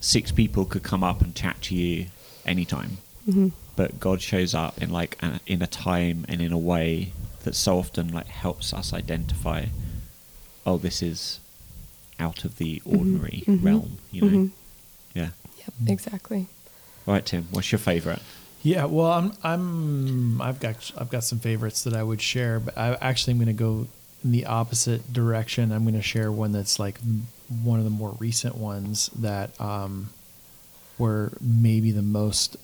six 0.03 0.31
people 0.31 0.65
could 0.65 0.83
come 0.83 1.03
up 1.03 1.21
and 1.21 1.33
chat 1.33 1.61
to 1.61 1.75
you 1.75 2.07
anytime, 2.45 2.97
hmm 3.25 3.47
but 3.75 3.99
God 3.99 4.21
shows 4.21 4.53
up 4.53 4.79
in 4.79 4.91
like 4.91 5.17
a, 5.23 5.39
in 5.47 5.63
a 5.63 5.67
time 5.67 6.25
and 6.27 6.41
in 6.41 6.51
a 6.51 6.57
way 6.59 7.11
that 7.43 7.55
so 7.55 7.79
often 7.79 8.13
like 8.13 8.27
helps 8.27 8.71
us 8.71 8.93
identify. 8.93 9.65
Oh, 10.63 10.77
this 10.77 11.01
is 11.01 11.39
out 12.19 12.45
of 12.45 12.57
the 12.57 12.81
ordinary 12.85 13.43
mhm, 13.47 13.63
realm. 13.63 13.97
You 14.11 14.21
know. 14.21 14.27
mhm. 14.37 14.49
Yeah. 15.15 15.29
Yep, 15.57 15.73
exactly. 15.87 16.47
All 17.07 17.15
right, 17.15 17.25
Tim. 17.25 17.47
What's 17.51 17.71
your 17.71 17.79
favorite? 17.79 18.21
Yeah, 18.61 18.85
well, 18.85 19.11
I'm 19.11 19.33
I'm 19.43 20.39
I've 20.41 20.59
got 20.59 20.91
I've 20.97 21.09
got 21.09 21.23
some 21.23 21.39
favorites 21.39 21.83
that 21.85 21.93
I 21.95 22.03
would 22.03 22.21
share, 22.21 22.59
but 22.59 22.77
I 22.77 22.93
actually 23.01 23.31
am 23.31 23.37
going 23.39 23.47
to 23.47 23.53
go 23.53 23.87
in 24.23 24.31
the 24.31 24.45
opposite 24.45 25.11
direction. 25.11 25.71
I'm 25.71 25.81
going 25.83 25.95
to 25.95 26.01
share 26.03 26.31
one 26.31 26.51
that's 26.51 26.77
like 26.77 26.99
m- 27.01 27.25
one 27.63 27.79
of 27.79 27.85
the 27.85 27.91
more 27.91 28.15
recent 28.19 28.57
ones 28.57 29.09
that 29.15 29.59
um, 29.59 30.09
were 30.97 31.31
maybe 31.41 31.91
the 31.91 32.01
most 32.01 32.57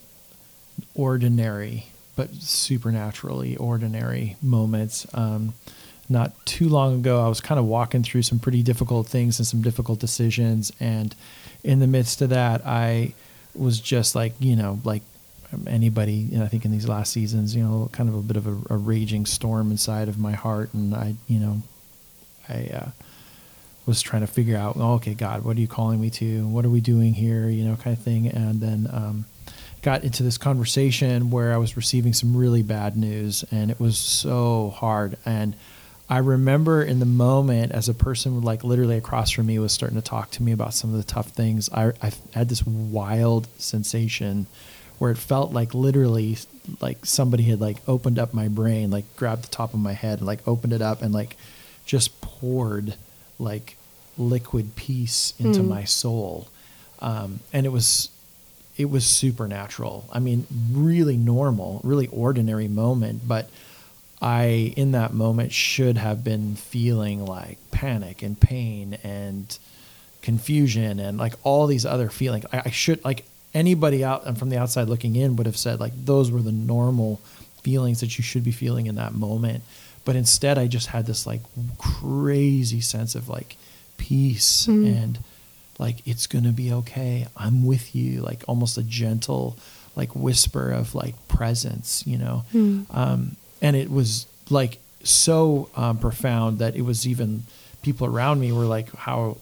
ordinary 0.96 1.86
but 2.16 2.34
supernaturally 2.36 3.56
ordinary 3.56 4.36
moments. 4.42 5.08
Um, 5.14 5.54
not 6.10 6.34
too 6.46 6.68
long 6.68 6.96
ago, 6.96 7.24
I 7.24 7.30
was 7.30 7.40
kind 7.40 7.60
of 7.60 7.66
walking 7.66 8.04
through 8.04 8.24
some 8.24 8.40
pretty 8.40 8.62
difficult 8.64 9.08
things 9.08 9.40
and 9.40 9.48
some 9.48 9.62
difficult 9.62 10.00
decisions, 10.00 10.72
and 10.80 11.16
in 11.64 11.80
the 11.80 11.88
midst 11.88 12.22
of 12.22 12.30
that, 12.30 12.66
I 12.66 13.14
was 13.56 13.80
just 13.80 14.16
like, 14.16 14.34
you 14.40 14.56
know, 14.56 14.80
like 14.84 15.04
anybody, 15.68 16.14
you 16.14 16.40
know, 16.40 16.46
I 16.46 16.48
think 16.48 16.66
in 16.66 16.72
these 16.72 16.88
last 16.88 17.12
seasons, 17.12 17.56
you 17.56 17.64
know, 17.64 17.90
kind 17.92 18.10
of 18.10 18.16
a 18.16 18.22
bit 18.22 18.38
of 18.38 18.48
a, 18.48 18.74
a 18.74 18.78
raging 18.78 19.26
storm 19.26 19.72
inside 19.72 20.10
of 20.10 20.20
my 20.20 20.34
heart, 20.34 20.74
and 20.74 20.94
I, 20.94 21.16
you 21.28 21.40
know, 21.40 21.62
I 22.48 22.70
uh, 22.74 22.90
was 23.90 24.02
trying 24.02 24.22
to 24.22 24.28
figure 24.28 24.56
out, 24.56 24.78
oh, 24.78 24.94
okay, 24.94 25.14
God, 25.14 25.44
what 25.44 25.58
are 25.58 25.60
you 25.60 25.68
calling 25.68 26.00
me 26.00 26.10
to? 26.12 26.48
What 26.48 26.64
are 26.64 26.70
we 26.70 26.80
doing 26.80 27.14
here? 27.14 27.50
You 27.50 27.66
know, 27.66 27.76
kind 27.76 27.98
of 27.98 28.02
thing, 28.02 28.28
and 28.28 28.62
then. 28.62 28.88
Um, 28.92 29.26
got 29.82 30.04
into 30.04 30.24
this 30.24 30.38
conversation 30.38 31.30
where 31.30 31.54
I 31.54 31.58
was 31.58 31.78
receiving 31.78 32.14
some 32.14 32.36
really 32.36 32.64
bad 32.64 32.98
news 32.98 33.46
and 33.52 33.72
it 33.72 33.80
was 33.80 33.98
so 33.98 34.72
hard 34.76 35.18
and 35.26 35.56
I 36.10 36.18
remember 36.18 36.84
in 36.84 37.00
the 37.00 37.06
moment 37.06 37.72
as 37.72 37.88
a 37.88 37.94
person 37.94 38.42
like 38.42 38.64
literally 38.64 38.98
across 38.98 39.32
from 39.32 39.46
me 39.46 39.58
was 39.60 39.72
starting 39.72 39.96
to 39.96 40.02
talk 40.02 40.32
to 40.32 40.44
me 40.44 40.52
about 40.52 40.74
some 40.74 40.94
of 40.94 40.98
the 40.98 41.10
tough 41.10 41.30
things 41.30 41.70
I, 41.72 41.94
I 42.02 42.12
had 42.34 42.50
this 42.50 42.66
wild 42.66 43.48
sensation 43.58 44.48
where 44.98 45.12
it 45.12 45.18
felt 45.18 45.54
like 45.54 45.74
literally 45.74 46.38
like 46.82 47.06
somebody 47.06 47.44
had 47.44 47.62
like 47.62 47.78
opened 47.88 48.20
up 48.20 48.34
my 48.34 48.50
brain 48.50 48.92
like 48.92 49.06
grabbed 49.16 49.46
the 49.46 49.50
top 49.50 49.74
of 49.74 49.80
my 49.80 49.94
head 49.94 50.18
and 50.18 50.28
like 50.28 50.46
opened 50.46 50.74
it 50.74 50.82
up 50.82 51.02
and 51.02 51.14
like 51.14 51.38
just 51.86 52.20
poured 52.20 52.96
like 53.38 53.78
liquid 54.20 54.76
peace 54.76 55.34
into 55.40 55.62
Mm. 55.62 55.68
my 55.70 55.84
soul 55.86 56.48
um, 57.00 57.40
and 57.54 57.66
it 57.66 57.70
was 57.70 58.10
it 58.78 58.90
was 58.90 59.06
supernatural. 59.06 60.06
I 60.12 60.20
mean, 60.20 60.46
really 60.72 61.18
normal, 61.18 61.82
really 61.84 62.08
ordinary 62.08 62.68
moment, 62.70 63.28
but 63.28 63.50
I 64.22 64.74
in 64.78 64.92
that 64.94 65.14
moment 65.14 65.52
should 65.52 65.98
have 65.98 66.24
been 66.24 66.56
feeling 66.56 67.26
like 67.26 67.58
panic 67.72 68.22
and 68.22 68.40
pain 68.40 68.98
and 69.04 69.58
confusion 70.22 71.00
and 71.00 71.18
like 71.18 71.34
all 71.44 71.68
these 71.68 71.86
other 71.86 72.10
feelings. 72.10 72.46
I, 72.54 72.64
I 72.66 72.70
should 72.70 73.04
like 73.06 73.26
anybody 73.54 74.04
out 74.04 74.26
and 74.26 74.38
from 74.38 74.50
the 74.50 74.58
outside 74.58 74.88
looking 74.90 75.16
in 75.16 75.36
would 75.38 75.46
have 75.46 75.58
said 75.58 75.80
like 75.80 75.94
those 76.06 76.32
were 76.32 76.42
the 76.42 76.52
normal 76.52 77.20
feelings 77.64 78.00
that 78.02 78.18
you 78.18 78.24
should 78.24 78.44
be 78.44 78.52
feeling 78.52 78.88
in 78.88 78.96
that 78.96 79.14
moment. 79.14 79.64
But 80.06 80.16
instead, 80.16 80.58
I 80.58 80.68
just 80.68 80.88
had 80.88 81.06
this 81.06 81.26
like 81.26 81.42
crazy 81.78 82.82
sense 82.82 83.16
of 83.16 83.28
like 83.30 83.58
peace 84.00 84.66
Mm. 84.68 84.86
and 85.04 85.20
like 85.78 85.98
it's 86.08 86.26
gonna 86.28 86.52
be 86.64 86.72
okay 86.82 87.28
i'm 87.38 87.64
with 87.66 87.96
you 87.96 88.22
like 88.22 88.44
almost 88.48 88.78
a 88.78 88.84
gentle 88.84 89.56
like 89.96 90.16
whisper 90.16 90.72
of 90.72 90.96
like 90.96 91.16
presence 91.28 92.04
you 92.08 92.18
know 92.18 92.44
Mm. 92.54 92.86
um, 92.96 93.36
and 93.62 93.76
it 93.76 93.90
was 93.92 94.26
like 94.50 94.80
so 95.04 95.70
um, 95.76 95.98
profound 95.98 96.60
that 96.60 96.76
it 96.76 96.82
was 96.82 97.06
even 97.08 97.44
people 97.82 98.08
around 98.08 98.40
me 98.42 98.52
were 98.52 98.66
like 98.66 98.90
how 99.08 99.38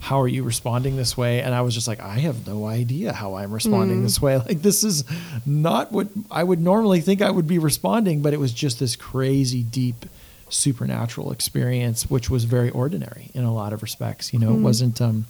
how 0.00 0.20
are 0.22 0.28
you 0.28 0.42
responding 0.44 0.96
this 0.96 1.16
way 1.16 1.42
and 1.42 1.52
i 1.54 1.60
was 1.60 1.74
just 1.74 1.88
like 1.88 2.00
i 2.00 2.18
have 2.20 2.46
no 2.46 2.66
idea 2.66 3.12
how 3.12 3.34
i'm 3.34 3.50
responding 3.52 3.98
Mm. 3.98 4.02
this 4.04 4.22
way 4.22 4.36
like 4.48 4.62
this 4.62 4.84
is 4.84 5.04
not 5.44 5.90
what 5.92 6.06
i 6.30 6.42
would 6.42 6.60
normally 6.60 7.00
think 7.00 7.20
i 7.20 7.30
would 7.30 7.48
be 7.48 7.58
responding 7.58 8.22
but 8.22 8.32
it 8.32 8.38
was 8.40 8.52
just 8.52 8.78
this 8.78 8.94
crazy 8.96 9.62
deep 9.62 10.06
supernatural 10.50 11.32
experience 11.32 12.08
which 12.10 12.28
was 12.30 12.44
very 12.44 12.70
ordinary 12.70 13.30
in 13.34 13.44
a 13.44 13.52
lot 13.52 13.72
of 13.72 13.82
respects 13.82 14.32
you 14.32 14.38
know 14.38 14.50
it 14.52 14.58
Mm. 14.58 14.62
wasn't 14.62 15.00
um 15.00 15.26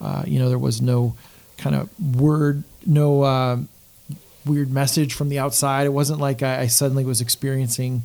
uh, 0.00 0.22
you 0.26 0.38
know 0.38 0.48
there 0.48 0.58
was 0.58 0.80
no 0.82 1.14
kind 1.56 1.76
of 1.76 1.88
word 2.16 2.62
no 2.84 3.22
uh, 3.22 3.56
weird 4.44 4.70
message 4.70 5.14
from 5.14 5.30
the 5.30 5.38
outside. 5.38 5.86
It 5.86 5.92
wasn't 5.94 6.20
like 6.20 6.42
I, 6.42 6.62
I 6.62 6.66
suddenly 6.66 7.04
was 7.06 7.22
experiencing, 7.22 8.02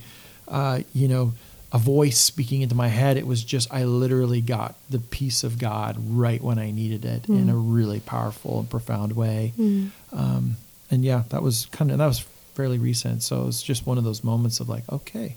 uh, 0.48 0.79
you 0.94 1.10
know, 1.10 1.34
a 1.74 1.77
voice 1.77 2.18
speaking 2.18 2.62
into 2.62 2.75
my 2.75 2.88
head. 2.88 3.18
It 3.18 3.27
was 3.27 3.44
just 3.44 3.74
I 3.74 3.84
literally 3.84 4.39
got 4.39 4.75
the 4.89 5.00
peace 5.00 5.44
of 5.44 5.58
God 5.58 5.98
right 6.00 6.41
when 6.41 6.58
I 6.58 6.72
needed 6.72 7.03
it 7.03 7.27
in 7.27 7.48
Mm. 7.48 7.51
a 7.51 7.56
really 7.56 8.00
powerful 8.00 8.60
and 8.60 8.70
profound 8.70 9.13
way. 9.13 9.51
Mm. 9.60 9.89
Um, 10.13 10.56
and 10.89 11.03
yeah, 11.03 11.24
that 11.29 11.44
was 11.44 11.65
kind 11.72 11.91
of 11.91 11.98
that 11.98 12.08
was 12.08 12.20
fairly 12.56 12.77
recent. 12.79 13.22
So 13.24 13.41
it 13.41 13.46
was 13.48 13.62
just 13.62 13.86
one 13.86 13.98
of 13.98 14.06
those 14.06 14.24
moments 14.24 14.62
of 14.62 14.70
like, 14.70 14.84
okay, 14.89 15.36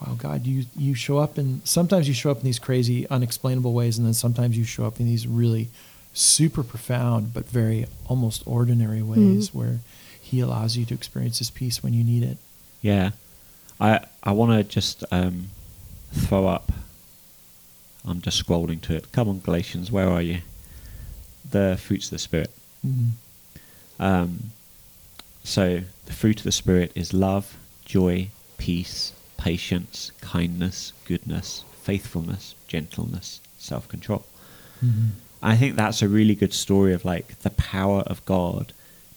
wow, 0.00 0.14
God, 0.14 0.46
you 0.46 0.64
you 0.76 0.94
show 0.94 1.18
up 1.18 1.38
and 1.38 1.60
sometimes 1.66 2.08
you 2.08 2.14
show 2.14 2.30
up 2.30 2.38
in 2.38 2.44
these 2.44 2.58
crazy, 2.58 3.08
unexplainable 3.08 3.72
ways, 3.72 3.98
and 3.98 4.06
then 4.06 4.14
sometimes 4.14 4.56
you 4.56 4.64
show 4.64 4.84
up 4.86 5.00
in 5.00 5.06
these 5.06 5.26
really 5.26 5.68
super 6.12 6.62
profound 6.64 7.32
but 7.32 7.48
very 7.48 7.86
almost 8.08 8.42
ordinary 8.46 9.02
ways 9.02 9.54
where 9.54 9.78
He 10.20 10.40
allows 10.40 10.76
you 10.76 10.84
to 10.86 10.94
experience 10.94 11.38
His 11.38 11.50
peace 11.50 11.82
when 11.82 11.92
you 11.94 12.02
need 12.04 12.22
it. 12.22 12.38
Yeah, 12.82 13.10
I 13.80 14.00
I 14.22 14.32
want 14.32 14.52
to 14.52 14.64
just 14.64 15.04
um, 15.12 15.50
throw 16.12 16.46
up. 16.46 16.72
I'm 18.06 18.20
just 18.22 18.44
scrolling 18.44 18.80
to 18.82 18.96
it. 18.96 19.12
Come 19.12 19.28
on, 19.28 19.40
Galatians, 19.40 19.92
where 19.92 20.08
are 20.08 20.22
you? 20.22 20.40
The 21.50 21.78
fruits 21.80 22.06
of 22.06 22.12
the 22.12 22.18
spirit. 22.18 22.50
Mhm. 22.86 23.10
Um, 23.98 24.52
so 25.44 25.82
the 26.06 26.12
fruit 26.12 26.38
of 26.38 26.44
the 26.44 26.52
spirit 26.52 26.92
is 26.94 27.12
love, 27.12 27.56
joy, 27.84 28.30
peace, 28.56 29.12
patience, 29.40 30.12
kindness, 30.20 30.92
goodness, 31.06 31.64
faithfulness, 31.82 32.54
gentleness, 32.68 33.40
self-control. 33.58 34.24
Mhm. 34.84 35.10
I 35.42 35.56
think 35.56 35.76
that's 35.76 36.02
a 36.02 36.08
really 36.08 36.34
good 36.34 36.52
story 36.52 36.92
of 36.92 37.04
like 37.04 37.40
the 37.40 37.50
power 37.50 38.00
of 38.02 38.24
God 38.26 38.72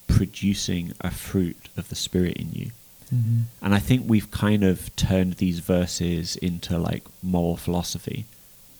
producing 0.07 0.93
a 1.01 1.11
fruit 1.11 1.67
of 1.75 1.89
the 1.89 1.95
spirit 1.95 2.37
in 2.37 2.51
you. 2.53 2.71
Mhm. 3.13 3.43
And 3.61 3.75
I 3.75 3.79
think 3.79 4.03
we've 4.07 4.31
kind 4.31 4.63
of 4.63 4.95
turned 4.95 5.33
these 5.33 5.59
verses 5.59 6.37
into 6.37 6.77
like 6.77 7.03
moral 7.21 7.57
philosophy. 7.57 8.25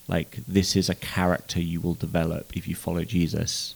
Like, 0.07 0.39
this 0.47 0.75
is 0.75 0.89
a 0.89 0.95
character 0.95 1.61
you 1.61 1.79
will 1.79 1.93
develop 1.93 2.55
if 2.57 2.67
you 2.67 2.75
follow 2.75 3.03
Jesus, 3.03 3.75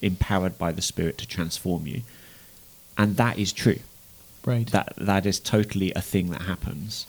empowered 0.00 0.56
by 0.56 0.72
the 0.72 0.80
Spirit 0.82 1.18
to 1.18 1.26
transform 1.26 1.86
you. 1.86 2.02
And 2.96 3.16
that 3.16 3.38
is 3.38 3.52
true. 3.52 3.80
Right. 4.46 4.66
That 4.68 4.94
that 4.96 5.26
is 5.26 5.38
totally 5.40 5.92
a 5.94 6.00
thing 6.00 6.30
that 6.30 6.42
happens. 6.42 7.06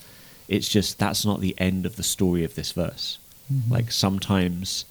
It's 0.49 0.67
just 0.67 0.99
that's 0.99 1.23
not 1.23 1.39
the 1.39 1.55
end 1.57 1.85
of 1.85 1.95
the 1.95 2.03
story 2.03 2.43
of 2.43 2.55
this 2.55 2.73
verse. 2.73 3.19
Mhm. 3.53 3.69
Like 3.71 3.91
sometimes 3.91 4.83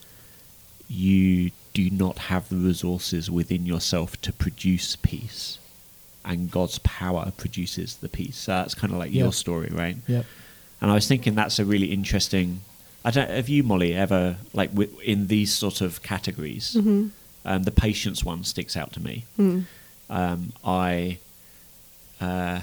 you 0.89 1.51
do 1.75 1.91
not 1.91 2.19
have 2.31 2.49
the 2.49 2.57
resources 2.57 3.31
within 3.31 3.67
yourself 3.67 4.19
to 4.23 4.33
produce 4.33 4.97
peace, 4.97 5.59
and 6.25 6.51
God's 6.51 6.79
power 6.81 7.33
produces 7.37 7.97
the 7.97 8.09
peace. 8.09 8.37
So 8.37 8.53
that's 8.53 8.75
kind 8.75 8.93
of 8.93 8.99
like 8.99 9.13
Yeah. 9.13 9.25
your 9.25 9.33
story, 9.33 9.69
right? 9.73 9.97
Yep. 10.07 10.25
And 10.81 10.91
I 10.91 10.95
was 10.95 11.07
thinking 11.09 11.35
that's 11.35 11.59
a 11.59 11.65
really 11.65 11.93
interesting. 11.93 12.61
I 13.05 13.11
don't. 13.11 13.31
Have 13.31 13.49
you, 13.49 13.63
Molly, 13.63 13.95
ever 13.95 14.37
like 14.53 14.71
wi- 14.71 14.93
in 15.05 15.27
these 15.29 15.53
sort 15.53 15.81
of 15.81 16.03
categories? 16.03 16.77
Mhm. 16.79 17.11
Um, 17.45 17.63
the 17.65 17.71
patience 17.71 18.25
one 18.25 18.45
sticks 18.45 18.77
out 18.77 18.93
to 18.95 19.01
me. 19.01 19.25
Mm. 19.39 19.65
Um, 20.11 20.53
I 20.65 21.19
uh, 22.21 22.61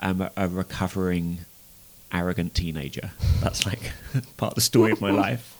am 0.00 0.20
a, 0.20 0.30
a 0.36 0.48
recovering 0.48 1.38
arrogant 2.12 2.54
teenager. 2.54 3.10
That's 3.40 3.64
like 3.66 3.92
part 4.36 4.52
of 4.52 4.54
the 4.56 4.60
story 4.60 4.92
of 4.92 5.00
my 5.00 5.10
life. 5.26 5.56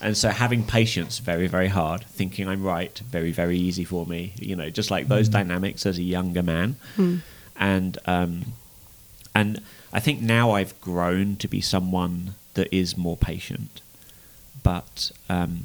And 0.00 0.16
so 0.16 0.28
having 0.28 0.64
patience, 0.64 1.18
very, 1.18 1.46
very 1.48 1.68
hard. 1.68 2.04
Thinking 2.06 2.46
I'm 2.48 2.62
right, 2.62 2.96
very, 3.10 3.32
very 3.32 3.58
easy 3.58 3.84
for 3.84 4.06
me. 4.06 4.32
You 4.38 4.54
know, 4.56 4.70
just 4.70 4.90
like 4.90 5.08
those 5.08 5.28
Mhm. 5.28 5.32
dynamics 5.32 5.84
as 5.86 5.98
a 5.98 6.02
younger 6.02 6.42
man. 6.42 6.76
Hmm. 6.96 7.16
And 7.58 7.98
um, 8.06 8.52
and 9.34 9.60
I 9.92 10.00
think 10.00 10.20
now 10.20 10.52
I've 10.52 10.78
grown 10.80 11.36
to 11.36 11.48
be 11.48 11.60
someone 11.60 12.34
that 12.54 12.68
is 12.74 12.96
more 12.96 13.16
patient. 13.16 13.80
But 14.62 15.10
um, 15.28 15.64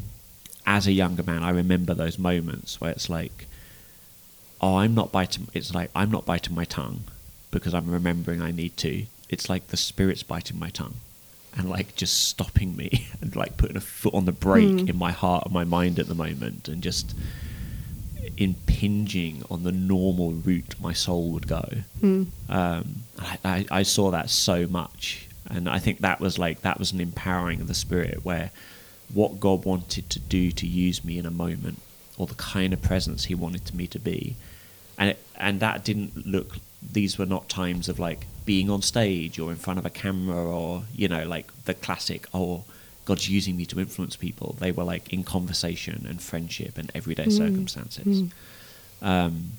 as 0.66 0.88
a 0.88 0.92
younger 0.92 1.24
man, 1.24 1.44
I 1.44 1.50
remember 1.52 1.94
those 1.94 2.18
moments 2.20 2.80
where 2.82 2.92
it's 2.92 3.10
like, 3.10 3.48
oh, 4.62 4.78
I'm 4.78 4.94
not 4.96 5.12
biting. 5.12 5.48
It's 5.54 5.74
like 5.74 5.90
I'm 5.96 6.12
not 6.12 6.26
biting 6.26 6.56
my 6.56 6.66
tongue 6.66 7.02
because 7.52 7.74
I'm 7.74 7.90
remembering 7.92 8.42
I 8.42 8.52
need 8.52 8.78
to. 8.78 9.06
It's 9.30 9.50
like 9.50 9.68
the 9.68 9.78
spirit's 9.78 10.24
biting 10.24 10.58
my 10.60 10.70
tongue 10.70 10.96
and 11.58 11.70
like 11.70 11.96
just 11.96 12.28
stopping 12.30 12.76
me 12.78 13.08
and 13.22 13.36
like 13.36 13.58
putting 13.58 13.78
a 13.78 13.82
foot 13.82 14.14
on 14.14 14.26
the 14.26 14.32
brake 14.32 14.82
Hmm. 14.82 14.88
in 14.90 14.98
my 14.98 15.12
heart 15.12 15.46
and 15.46 15.54
my 15.54 15.64
mind 15.66 16.00
at 16.00 16.08
the 16.08 16.16
moment 16.16 16.68
and 16.68 16.82
just 16.82 17.14
impinging 18.38 19.44
on 19.50 19.64
the 19.64 19.72
normal 19.72 20.32
route 20.32 20.76
my 20.80 20.94
soul 20.94 21.30
would 21.32 21.48
go. 21.48 21.64
Hmm. 22.00 22.24
Um, 22.50 23.04
I, 23.20 23.38
I, 23.44 23.66
I 23.72 23.84
saw 23.84 24.12
that 24.12 24.30
so 24.30 24.68
much, 24.68 25.28
and 25.50 25.68
I 25.68 25.80
think 25.80 26.00
that 26.00 26.20
was 26.20 26.38
like 26.40 26.62
that 26.62 26.80
was 26.80 26.92
an 26.92 27.02
empowering 27.02 27.62
of 27.62 27.68
the 27.68 27.74
spirit 27.74 28.24
where 28.24 28.52
what 29.14 29.40
God 29.40 29.66
wanted 29.66 30.10
to 30.10 30.20
do 30.20 30.52
to 30.52 30.66
use 30.68 31.04
me 31.04 31.18
in 31.18 31.26
a 31.26 31.32
moment, 31.32 31.80
or 32.18 32.28
the 32.28 32.36
kind 32.36 32.74
of 32.74 32.82
presence 32.82 33.26
He 33.26 33.36
wanted 33.36 33.74
me 33.74 33.88
to 33.88 34.00
be, 34.00 34.36
and 34.98 35.10
it, 35.12 35.20
and 35.38 35.60
that 35.60 35.84
didn't 35.84 36.26
look. 36.26 36.58
These 36.82 37.18
were 37.18 37.26
not 37.26 37.48
times 37.50 37.88
of 37.90 38.00
like 38.00 38.26
being 38.46 38.70
on 38.70 38.82
stage 38.82 39.38
or 39.40 39.52
in 39.52 39.58
front 39.58 39.78
of 39.80 39.86
a 39.86 39.90
camera 39.90 40.44
or 40.44 40.84
you 40.96 41.08
know 41.08 41.24
like 41.26 41.48
the 41.66 41.74
classic 41.74 42.26
oh 42.34 42.64
God's 43.06 43.30
using 43.30 43.56
me 43.58 43.66
to 43.68 43.80
influence 43.80 44.16
people. 44.16 44.56
They 44.60 44.72
were 44.72 44.84
like 44.84 45.12
in 45.14 45.24
conversation 45.24 46.06
and 46.10 46.22
friendship 46.22 46.78
and 46.78 46.92
everyday 46.94 47.26
Mm. 47.26 47.38
circumstances. 47.38 48.22
Mm. 48.24 48.32
Um, 49.02 49.52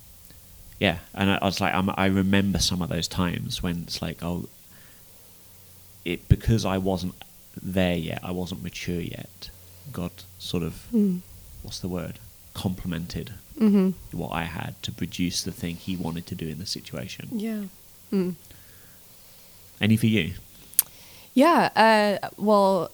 yeah, 0.79 0.99
and 1.15 1.31
I, 1.31 1.39
I 1.43 1.45
was 1.45 1.61
like, 1.61 1.75
I'm, 1.75 1.91
I 1.97 2.07
remember 2.07 2.59
some 2.61 2.83
of 2.83 2.89
those 2.89 3.09
times 3.09 3.63
when 3.63 3.83
it's 3.83 4.01
like, 4.03 4.23
oh, 4.23 4.49
it 6.05 6.29
because 6.29 6.65
I 6.65 6.79
wasn't 6.79 7.15
there 7.63 7.97
yet, 7.97 8.21
I 8.23 8.31
wasn't 8.31 8.63
mature 8.63 9.01
yet. 9.01 9.51
God 9.93 10.11
sort 10.39 10.63
of, 10.63 10.75
Hmm. 10.91 11.19
what's 11.63 11.81
the 11.81 11.89
word? 11.89 12.19
Complemented 12.55 13.35
hmm 13.63 13.91
what 14.11 14.33
I 14.33 14.43
had 14.43 14.75
to 14.83 14.91
produce 14.91 15.43
the 15.43 15.53
thing 15.53 15.77
He 15.77 15.97
wanted 15.97 16.27
to 16.27 16.35
do 16.35 16.49
in 16.49 16.59
the 16.59 16.67
situation. 16.67 17.29
Yeah. 17.31 17.63
Hmm. 18.11 18.31
Any 19.81 19.97
for 19.97 20.07
you? 20.07 20.33
Yeah. 21.35 21.71
Uh, 21.77 22.29
well, 22.37 22.91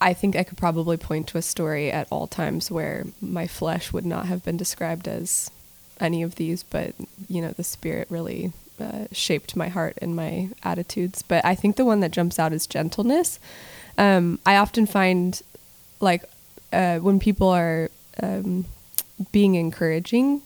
I 0.00 0.12
think 0.12 0.34
I 0.34 0.42
could 0.42 0.58
probably 0.58 0.96
point 0.96 1.28
to 1.28 1.38
a 1.38 1.42
story 1.42 1.90
at 1.92 2.08
all 2.10 2.26
times 2.26 2.70
where 2.70 3.06
my 3.20 3.46
flesh 3.46 3.92
would 3.92 4.04
not 4.04 4.26
have 4.26 4.44
been 4.44 4.56
described 4.56 5.06
as 5.06 5.50
any 6.00 6.22
of 6.22 6.34
these, 6.34 6.62
but 6.64 6.94
you 7.28 7.40
know, 7.40 7.50
the 7.50 7.64
spirit 7.64 8.08
really 8.10 8.52
uh, 8.80 9.06
shaped 9.12 9.54
my 9.54 9.68
heart 9.68 9.96
and 10.02 10.16
my 10.16 10.48
attitudes. 10.64 11.22
But 11.22 11.44
I 11.44 11.54
think 11.54 11.76
the 11.76 11.84
one 11.84 12.00
that 12.00 12.10
jumps 12.10 12.38
out 12.38 12.52
is 12.52 12.66
gentleness. 12.66 13.38
Um, 13.96 14.38
I 14.44 14.56
often 14.56 14.86
find, 14.86 15.40
like, 16.00 16.24
uh, 16.72 16.98
when 16.98 17.20
people 17.20 17.48
are 17.48 17.90
um, 18.22 18.64
being 19.32 19.54
encouraging, 19.54 20.42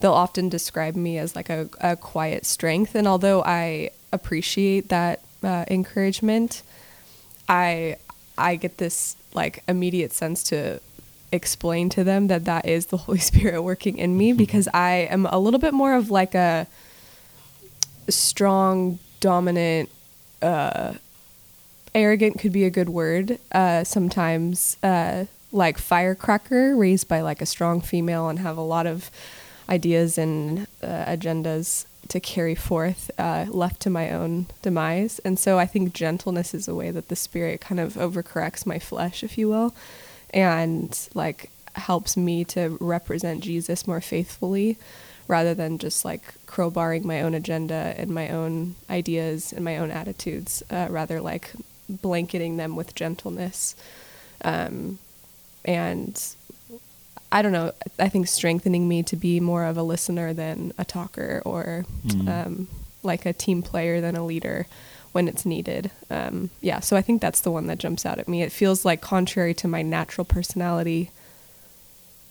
they'll 0.00 0.12
often 0.12 0.48
describe 0.48 0.96
me 0.96 1.18
as 1.18 1.36
like 1.36 1.50
a, 1.50 1.68
a 1.80 1.96
quiet 1.96 2.44
strength. 2.46 2.94
And 2.94 3.06
although 3.06 3.42
I 3.42 3.90
appreciate 4.12 4.88
that 4.88 5.20
uh, 5.42 5.64
encouragement, 5.68 6.62
I 7.48 7.96
I 8.36 8.56
get 8.56 8.78
this 8.78 9.16
like 9.34 9.62
immediate 9.68 10.12
sense 10.12 10.42
to 10.44 10.80
explain 11.32 11.88
to 11.90 12.02
them 12.02 12.26
that 12.28 12.44
that 12.44 12.66
is 12.66 12.86
the 12.86 12.96
Holy 13.04 13.18
Spirit 13.18 13.62
working 13.62 13.98
in 13.98 14.16
me 14.16 14.32
because 14.44 14.68
I 14.72 15.08
am 15.10 15.26
a 15.26 15.38
little 15.38 15.60
bit 15.60 15.74
more 15.74 15.94
of 15.94 16.10
like 16.10 16.34
a 16.34 16.66
strong, 18.08 18.98
dominant, 19.20 19.88
uh, 20.42 20.94
arrogant 21.94 22.38
could 22.38 22.52
be 22.52 22.64
a 22.64 22.70
good 22.70 22.88
word. 22.88 23.38
Uh, 23.52 23.84
sometimes, 23.84 24.76
uh, 24.82 25.26
like 25.52 25.78
firecracker, 25.78 26.76
raised 26.76 27.08
by 27.08 27.20
like 27.20 27.40
a 27.40 27.46
strong 27.46 27.80
female 27.80 28.28
and 28.28 28.38
have 28.38 28.56
a 28.56 28.62
lot 28.62 28.86
of 28.86 29.10
ideas 29.68 30.18
and 30.18 30.66
uh, 30.82 31.04
agendas 31.04 31.86
to 32.08 32.18
carry 32.20 32.54
forth, 32.54 33.10
uh, 33.18 33.46
left 33.48 33.80
to 33.82 33.90
my 33.90 34.10
own 34.10 34.46
demise. 34.62 35.20
And 35.20 35.38
so 35.38 35.58
I 35.58 35.66
think 35.66 35.94
gentleness 35.94 36.54
is 36.54 36.66
a 36.66 36.74
way 36.74 36.90
that 36.90 37.08
the 37.08 37.16
spirit 37.16 37.60
kind 37.60 37.80
of 37.80 37.94
overcorrects 37.94 38.66
my 38.66 38.78
flesh, 38.78 39.22
if 39.22 39.38
you 39.38 39.48
will, 39.48 39.74
and 40.30 41.08
like 41.14 41.50
helps 41.74 42.16
me 42.16 42.44
to 42.44 42.76
represent 42.80 43.44
Jesus 43.44 43.86
more 43.86 44.00
faithfully 44.00 44.76
rather 45.28 45.54
than 45.54 45.78
just 45.78 46.04
like 46.04 46.34
crowbarring 46.46 47.04
my 47.04 47.22
own 47.22 47.34
agenda 47.34 47.94
and 47.96 48.10
my 48.10 48.28
own 48.28 48.74
ideas 48.90 49.52
and 49.52 49.64
my 49.64 49.78
own 49.78 49.92
attitudes, 49.92 50.64
uh, 50.70 50.88
rather 50.90 51.20
like 51.20 51.52
blanketing 51.88 52.56
them 52.56 52.74
with 52.74 52.96
gentleness. 52.96 53.76
Um, 54.42 54.98
and 55.64 56.20
I 57.32 57.42
don't 57.42 57.52
know, 57.52 57.72
I 57.98 58.08
think 58.08 58.26
strengthening 58.28 58.88
me 58.88 59.02
to 59.04 59.16
be 59.16 59.38
more 59.40 59.64
of 59.64 59.76
a 59.76 59.82
listener 59.82 60.32
than 60.34 60.72
a 60.78 60.84
talker 60.84 61.42
or 61.44 61.84
Mm. 62.06 62.46
um, 62.46 62.68
like 63.02 63.24
a 63.26 63.32
team 63.32 63.62
player 63.62 64.00
than 64.00 64.16
a 64.16 64.24
leader 64.24 64.66
when 65.12 65.26
it's 65.28 65.44
needed. 65.46 65.90
Um, 66.10 66.50
yeah, 66.60 66.80
so 66.80 66.96
I 66.96 67.02
think 67.02 67.20
that's 67.22 67.40
the 67.40 67.50
one 67.50 67.66
that 67.68 67.78
jumps 67.78 68.04
out 68.04 68.18
at 68.18 68.28
me. 68.28 68.42
It 68.42 68.52
feels 68.52 68.84
like 68.84 69.00
contrary 69.00 69.54
to 69.54 69.68
my 69.68 69.82
natural 69.82 70.24
personality, 70.24 71.10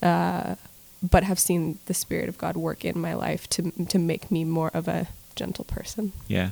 uh, 0.02 0.54
but 1.02 1.24
have 1.24 1.38
seen 1.38 1.78
the 1.86 1.94
Spirit 1.94 2.28
of 2.28 2.38
God 2.38 2.56
work 2.56 2.84
in 2.84 2.98
my 3.00 3.14
life 3.14 3.48
to 3.50 3.70
to 3.88 3.98
make 3.98 4.30
me 4.30 4.44
more 4.44 4.70
of 4.74 4.86
a 4.88 5.08
gentle 5.34 5.64
person. 5.64 6.12
Yeah. 6.28 6.50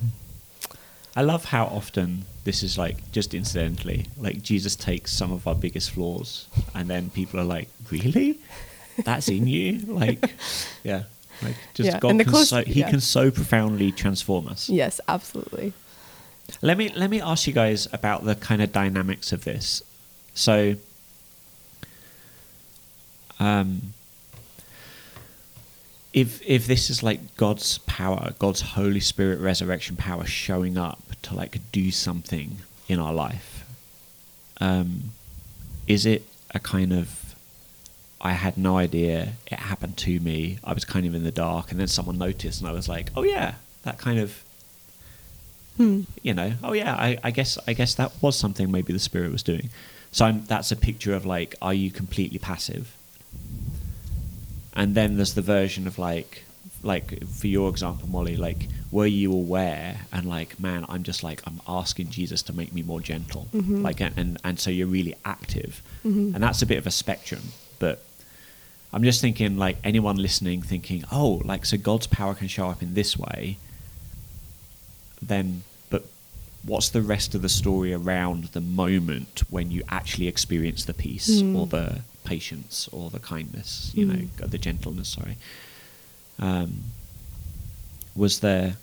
I 1.16 1.22
love 1.22 1.46
how 1.46 1.64
often 1.66 2.24
this 2.44 2.62
is 2.62 2.78
like 2.78 3.10
just 3.12 3.34
incidentally, 3.34 4.06
like 4.18 4.42
Jesus 4.42 4.76
takes 4.76 5.12
some 5.12 5.32
of 5.32 5.46
our 5.46 5.54
biggest 5.54 5.90
flaws, 5.90 6.46
and 6.74 6.88
then 6.88 7.10
people 7.10 7.40
are 7.40 7.44
like, 7.44 7.68
"Really? 7.90 8.38
That's 9.04 9.28
in 9.28 9.46
you?" 9.46 9.78
Like, 9.86 10.30
yeah, 10.84 11.04
like 11.42 11.56
just 11.74 11.86
Yeah, 11.90 11.98
God 11.98 12.10
and 12.12 12.20
can 12.20 12.30
close- 12.30 12.48
so 12.50 12.62
He 12.62 12.80
yeah. 12.80 12.90
can 12.90 13.00
so 13.00 13.30
profoundly 13.30 13.90
transform 13.92 14.46
us. 14.48 14.68
Yes, 14.68 15.00
absolutely. 15.08 15.72
Let 16.62 16.78
me 16.78 16.88
let 16.90 17.10
me 17.10 17.20
ask 17.20 17.46
you 17.46 17.52
guys 17.52 17.88
about 17.92 18.24
the 18.24 18.34
kind 18.34 18.62
of 18.62 18.72
dynamics 18.72 19.32
of 19.32 19.44
this. 19.44 19.82
So, 20.34 20.76
um, 23.40 23.94
if 26.12 26.40
if 26.46 26.66
this 26.66 26.90
is 26.90 27.02
like 27.02 27.36
God's 27.36 27.78
power, 27.78 28.32
God's 28.38 28.60
Holy 28.60 29.00
Spirit 29.00 29.40
resurrection 29.40 29.96
power 29.96 30.24
showing 30.24 30.78
up 30.78 31.02
to 31.22 31.34
like 31.34 31.58
do 31.72 31.90
something 31.90 32.58
in 32.88 32.98
our 32.98 33.12
life, 33.12 33.64
um, 34.60 35.12
is 35.86 36.06
it 36.06 36.24
a 36.54 36.58
kind 36.58 36.92
of 36.92 37.34
I 38.20 38.32
had 38.32 38.58
no 38.58 38.76
idea 38.78 39.34
it 39.46 39.58
happened 39.58 39.96
to 39.98 40.18
me. 40.20 40.58
I 40.64 40.72
was 40.72 40.84
kind 40.84 41.06
of 41.06 41.14
in 41.14 41.24
the 41.24 41.30
dark, 41.30 41.70
and 41.70 41.78
then 41.78 41.88
someone 41.88 42.18
noticed, 42.18 42.60
and 42.60 42.68
I 42.68 42.72
was 42.72 42.88
like, 42.88 43.10
"Oh 43.14 43.22
yeah, 43.22 43.54
that 43.82 43.98
kind 43.98 44.18
of 44.18 44.42
Hmm. 45.78 46.00
you 46.22 46.34
know, 46.34 46.54
oh 46.64 46.72
yeah, 46.72 46.94
I, 46.94 47.18
I 47.22 47.30
guess 47.30 47.56
I 47.68 47.72
guess 47.72 47.94
that 47.94 48.10
was 48.20 48.36
something 48.36 48.68
maybe 48.68 48.92
the 48.92 48.98
spirit 48.98 49.30
was 49.30 49.44
doing. 49.44 49.70
So 50.10 50.24
I'm, 50.24 50.44
that's 50.46 50.72
a 50.72 50.76
picture 50.76 51.14
of 51.14 51.24
like, 51.24 51.54
are 51.62 51.72
you 51.72 51.92
completely 51.92 52.38
passive? 52.40 52.96
And 54.74 54.94
then 54.94 55.16
there's 55.16 55.34
the 55.34 55.42
version 55.42 55.86
of 55.86 55.98
like, 55.98 56.44
like 56.82 57.26
for 57.26 57.46
your 57.48 57.68
example, 57.70 58.08
Molly, 58.08 58.36
like, 58.36 58.68
were 58.90 59.06
you 59.06 59.32
aware 59.32 60.02
and 60.12 60.26
like, 60.28 60.58
man, 60.60 60.84
I'm 60.88 61.02
just 61.02 61.22
like, 61.22 61.42
I'm 61.46 61.60
asking 61.66 62.10
Jesus 62.10 62.42
to 62.42 62.52
make 62.52 62.72
me 62.72 62.82
more 62.82 63.00
gentle, 63.00 63.48
Mhm. 63.52 63.82
like, 63.82 64.00
and 64.00 64.16
and, 64.16 64.38
and 64.44 64.60
so 64.60 64.70
you're 64.70 64.86
really 64.86 65.14
active, 65.24 65.82
Mhm. 66.04 66.34
and 66.34 66.42
that's 66.42 66.62
a 66.62 66.66
bit 66.66 66.78
of 66.78 66.86
a 66.86 66.90
spectrum, 66.90 67.42
but. 67.78 68.04
I'm 68.90 69.02
just 69.04 69.20
thinking, 69.20 69.58
like 69.58 69.76
anyone 69.84 70.16
listening, 70.16 70.62
thinking, 70.62 71.04
"Oh, 71.12 71.42
like 71.44 71.66
so 71.66 71.76
God's 71.76 72.06
power 72.06 72.34
can 72.34 72.48
show 72.48 72.68
up 72.70 72.82
in 72.82 72.94
this 72.94 73.18
way." 73.18 73.58
then 75.20 75.62
but 75.90 76.04
what's 76.64 76.88
the 76.90 77.02
rest 77.02 77.34
of 77.34 77.42
the 77.42 77.48
story 77.48 77.92
around 77.92 78.44
the 78.52 78.60
moment 78.62 79.42
when 79.50 79.70
you 79.70 79.82
actually 79.90 80.26
experience 80.28 80.84
the 80.86 80.94
peace 80.94 81.28
Mm. 81.42 81.54
or 81.56 81.66
the 81.66 82.00
patience 82.28 82.88
or 82.92 83.04
the 83.10 83.18
kindness 83.34 83.92
you 83.94 84.04
Mm. 84.06 84.10
know 84.40 84.46
the 84.54 84.58
gentleness 84.58 85.08
sorry 85.18 85.36
um, 86.38 86.70
was 88.14 88.40
there 88.40 88.76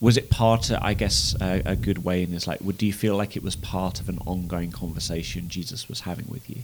was 0.00 0.16
it 0.16 0.26
part 0.30 0.70
of, 0.70 0.76
i 0.82 0.92
guess 1.02 1.34
a, 1.40 1.62
a 1.74 1.76
good 1.86 1.98
way 2.08 2.22
in 2.24 2.30
this 2.34 2.46
like 2.50 2.60
would 2.66 2.78
do 2.78 2.86
you 2.86 2.92
feel 3.04 3.16
like 3.22 3.32
it 3.36 3.42
was 3.42 3.56
part 3.56 4.00
of 4.00 4.08
an 4.08 4.18
ongoing 4.26 4.70
conversation 4.72 5.48
jesus 5.48 5.88
was 5.88 6.00
having 6.00 6.26
with 6.36 6.48
you 6.50 6.60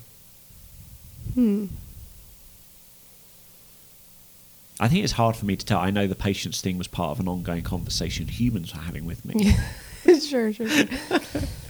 Hmm. 1.35 1.67
i 4.81 4.89
think 4.89 5.05
it's 5.05 5.13
hard 5.23 5.37
for 5.37 5.47
me 5.47 5.55
to 5.57 5.65
tell 5.65 5.79
i 5.79 5.91
know 5.91 6.07
the 6.07 6.15
patience 6.29 6.61
thing 6.61 6.77
was 6.79 6.89
part 6.89 7.11
of 7.13 7.21
an 7.21 7.29
ongoing 7.29 7.63
conversation 7.63 8.27
humans 8.29 8.75
were 8.75 8.83
having 8.83 9.05
with 9.07 9.25
me 9.25 9.35
sure, 10.29 10.53
sure, 10.53 10.69
sure. 10.69 10.87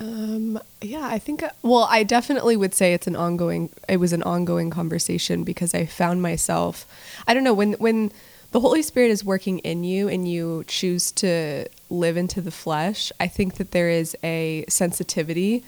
um, 0.00 0.58
yeah, 0.80 1.06
I 1.06 1.18
think. 1.18 1.44
Well, 1.62 1.86
I 1.88 2.02
definitely 2.02 2.56
would 2.56 2.74
say 2.74 2.94
it's 2.94 3.06
an 3.06 3.16
ongoing. 3.16 3.70
It 3.88 3.98
was 3.98 4.12
an 4.12 4.22
ongoing 4.24 4.70
conversation 4.70 5.44
because 5.44 5.74
I 5.74 5.86
found 5.86 6.20
myself. 6.20 6.86
I 7.28 7.34
don't 7.34 7.44
know 7.44 7.54
when 7.54 7.74
when 7.74 8.10
the 8.50 8.60
Holy 8.60 8.82
Spirit 8.82 9.10
is 9.10 9.24
working 9.24 9.60
in 9.60 9.84
you 9.84 10.08
and 10.08 10.28
you 10.28 10.64
choose 10.66 11.12
to 11.12 11.66
live 11.90 12.16
into 12.16 12.40
the 12.40 12.50
flesh. 12.50 13.12
I 13.20 13.28
think 13.28 13.54
that 13.54 13.70
there 13.70 13.88
is 13.88 14.16
a 14.24 14.64
sensitivity 14.68 15.64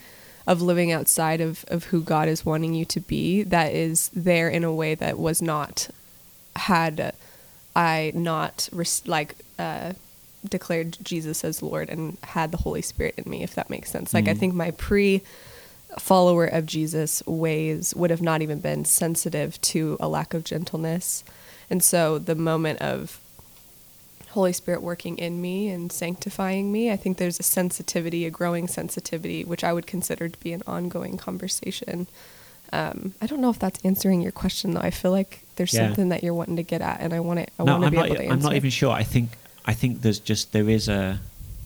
of 0.47 0.61
living 0.61 0.91
outside 0.91 1.41
of 1.41 1.65
of 1.69 1.85
who 1.85 2.01
God 2.01 2.29
is 2.29 2.45
wanting 2.45 2.75
you 2.75 2.85
to 2.87 3.01
be 3.01 3.45
that 3.45 3.73
is 3.73 4.11
there 4.15 4.49
in 4.49 4.65
a 4.65 4.73
way 4.73 4.95
that 4.97 5.19
was 5.19 5.41
not 5.41 5.89
had 6.57 7.15
I 7.77 8.11
not 8.15 8.69
like 9.07 9.37
uh, 9.59 9.93
declared 10.51 10.97
Jesus 11.03 11.45
as 11.45 11.63
Lord 11.63 11.89
and 11.89 12.17
had 12.23 12.51
the 12.51 12.59
Holy 12.59 12.83
Spirit 12.83 13.15
in 13.19 13.31
me, 13.31 13.43
if 13.43 13.55
that 13.55 13.71
makes 13.71 13.91
sense. 13.91 14.13
Like 14.15 14.29
I 14.29 14.35
think 14.35 14.55
my 14.55 14.71
pre 14.73 15.23
follower 15.99 16.47
of 16.47 16.67
Jesus 16.67 17.23
ways 17.27 17.95
would 17.95 18.11
have 18.11 18.21
not 18.23 18.43
even 18.43 18.59
been 18.61 18.85
sensitive 18.85 19.61
to 19.63 19.97
a 20.01 20.09
lack 20.09 20.35
of 20.35 20.45
gentleness. 20.45 21.25
And 21.71 21.83
so 21.83 22.19
the 22.19 22.35
moment 22.35 22.81
of 22.81 23.21
Holy 24.31 24.53
Spirit 24.53 24.83
working 24.83 25.17
in 25.17 25.41
me 25.41 25.69
and 25.69 25.91
sanctifying 25.91 26.71
me, 26.71 26.91
I 26.93 26.97
think 26.97 27.17
there's 27.17 27.41
a 27.41 27.43
sensitivity, 27.43 28.27
a 28.27 28.31
growing 28.31 28.69
sensitivity, 28.69 29.45
which 29.45 29.65
I 29.65 29.73
would 29.73 29.87
consider 29.87 30.29
to 30.29 30.41
be 30.41 30.53
an 30.53 30.63
ongoing 30.67 31.17
conversation. 31.17 32.07
Um, 32.73 33.15
I 33.23 33.27
don't 33.27 33.41
know 33.41 33.49
if 33.51 33.59
that's 33.59 33.83
answering 33.85 34.21
your 34.21 34.33
question 34.33 34.75
though. 34.75 34.81
I 34.81 34.91
feel 34.91 35.13
like 35.13 35.41
there's 35.55 35.73
Yeah. 35.73 35.87
something 35.87 36.11
that 36.11 36.23
you're 36.23 36.35
wanting 36.35 36.57
to 36.57 36.63
get 36.63 36.83
at, 36.83 37.01
and 37.01 37.15
I 37.15 37.21
want 37.21 37.39
to. 37.41 37.47
I 37.59 37.65
no, 37.65 37.73
want 37.79 37.85
to 37.85 37.91
be 37.93 37.97
not. 37.97 38.07
able 38.07 38.17
to 38.17 38.23
answer. 38.23 38.33
I'm 38.35 38.41
not 38.41 38.55
even 38.57 38.71
sure. 38.71 38.91
I 38.93 39.05
think. 39.05 39.31
I 39.67 39.75
think 39.75 40.03
there's 40.03 40.19
just 40.21 40.53
there 40.53 40.69
is 40.69 40.89
a. 40.89 41.21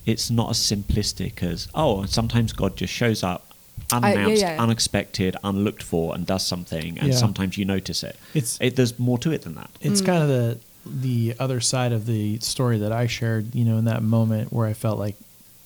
It's 0.06 0.30
not 0.30 0.50
as 0.50 0.58
simplistic 0.58 1.42
as 1.42 1.68
oh. 1.74 2.04
Sometimes 2.06 2.52
God 2.52 2.76
just 2.76 2.92
shows 2.92 3.22
up, 3.22 3.46
I- 3.92 3.98
yeah, 3.98 4.06
unannounced, 4.06 4.42
yeah. 4.42 4.62
unexpected, 4.62 5.36
unlooked 5.44 5.82
for, 5.82 6.14
and 6.14 6.26
does 6.26 6.46
something, 6.46 6.98
and 6.98 7.08
Yeah. 7.10 7.14
sometimes 7.16 7.58
you 7.58 7.64
notice 7.64 8.02
it. 8.02 8.16
It's- 8.34 8.58
it, 8.60 8.76
there's 8.76 8.98
more 8.98 9.18
to 9.18 9.30
it 9.32 9.42
than 9.42 9.54
that. 9.56 9.70
It's 9.80 10.00
kind 10.00 10.22
of 10.22 10.28
the 10.28 10.58
the 10.86 11.34
other 11.38 11.60
side 11.60 11.92
of 11.92 12.06
the 12.06 12.38
story 12.40 12.78
that 12.78 12.90
I 12.90 13.06
shared, 13.06 13.54
you 13.54 13.66
know, 13.66 13.76
in 13.76 13.84
that 13.84 14.02
moment 14.02 14.50
where 14.50 14.66
I 14.66 14.72
felt 14.72 14.98
like 14.98 15.14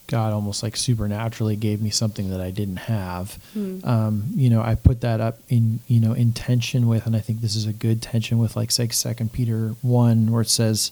God 0.09 0.33
almost 0.33 0.62
like 0.64 0.77
supernaturally 0.77 1.55
gave 1.55 1.81
me 1.81 1.88
something 1.88 2.31
that 2.31 2.40
I 2.40 2.51
didn't 2.51 2.77
have. 2.79 3.38
Um, 3.85 4.25
you 4.35 4.51
know, 4.51 4.61
I 4.61 4.75
put 4.75 5.01
that 5.03 5.20
up 5.20 5.38
in 5.49 5.79
you 5.87 6.01
know 6.01 6.12
in 6.12 6.33
tension 6.33 6.88
with, 6.88 7.07
and 7.07 7.14
I 7.14 7.20
think 7.20 7.40
this 7.40 7.55
is 7.55 7.64
a 7.66 7.73
good 7.73 8.03
tension 8.03 8.38
with 8.38 8.57
like 8.57 8.73
say 8.73 8.88
Second 8.88 9.33
Peter 9.33 9.77
one, 9.83 10.33
where 10.33 10.42
it 10.42 10.51
says, 10.51 10.90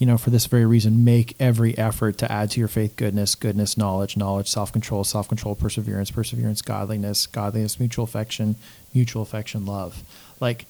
you 0.00 0.06
know, 0.06 0.16
for 0.16 0.30
this 0.30 0.46
very 0.46 0.64
reason, 0.64 1.04
make 1.04 1.36
every 1.38 1.76
effort 1.76 2.16
to 2.18 2.32
add 2.32 2.50
to 2.52 2.58
your 2.58 2.68
faith 2.68 2.96
goodness, 2.96 3.34
goodness, 3.34 3.76
knowledge, 3.76 4.16
knowledge, 4.16 4.48
self 4.48 4.72
control, 4.72 5.04
self 5.04 5.28
control, 5.28 5.54
perseverance, 5.54 6.10
perseverance, 6.10 6.62
godliness, 6.62 7.26
godliness, 7.26 7.78
mutual 7.78 8.04
affection, 8.04 8.56
mutual 8.94 9.20
affection, 9.20 9.66
love. 9.66 10.02
Like 10.40 10.64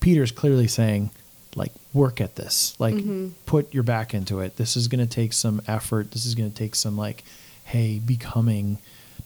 Peter's 0.00 0.30
clearly 0.30 0.68
saying, 0.68 1.10
like, 1.56 1.72
work 1.94 2.20
at 2.20 2.36
this. 2.36 2.78
Like, 2.78 2.94
mm-hmm. 2.94 3.28
put 3.46 3.72
your 3.72 3.82
back 3.82 4.12
into 4.12 4.40
it. 4.40 4.58
This 4.58 4.76
is 4.76 4.88
going 4.88 5.04
to 5.04 5.12
take 5.12 5.32
some 5.32 5.62
effort. 5.66 6.10
This 6.10 6.26
is 6.26 6.34
going 6.34 6.50
to 6.50 6.56
take 6.56 6.74
some, 6.74 6.98
like, 6.98 7.24
hey, 7.64 7.98
becoming. 7.98 8.76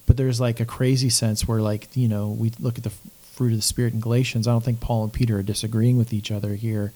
But 0.06 0.16
there's 0.16 0.40
like 0.40 0.60
a 0.60 0.64
crazy 0.64 1.10
sense 1.10 1.48
where, 1.48 1.60
like, 1.60 1.88
you 1.96 2.06
know, 2.06 2.28
we 2.28 2.52
look 2.60 2.78
at 2.78 2.84
the 2.84 2.92
fruit 3.32 3.50
of 3.50 3.58
the 3.58 3.62
Spirit 3.62 3.94
in 3.94 4.00
Galatians. 4.00 4.46
I 4.46 4.52
don't 4.52 4.62
think 4.62 4.78
Paul 4.78 5.02
and 5.02 5.12
Peter 5.12 5.38
are 5.38 5.42
disagreeing 5.42 5.96
with 5.96 6.12
each 6.12 6.30
other 6.30 6.54
here. 6.54 6.92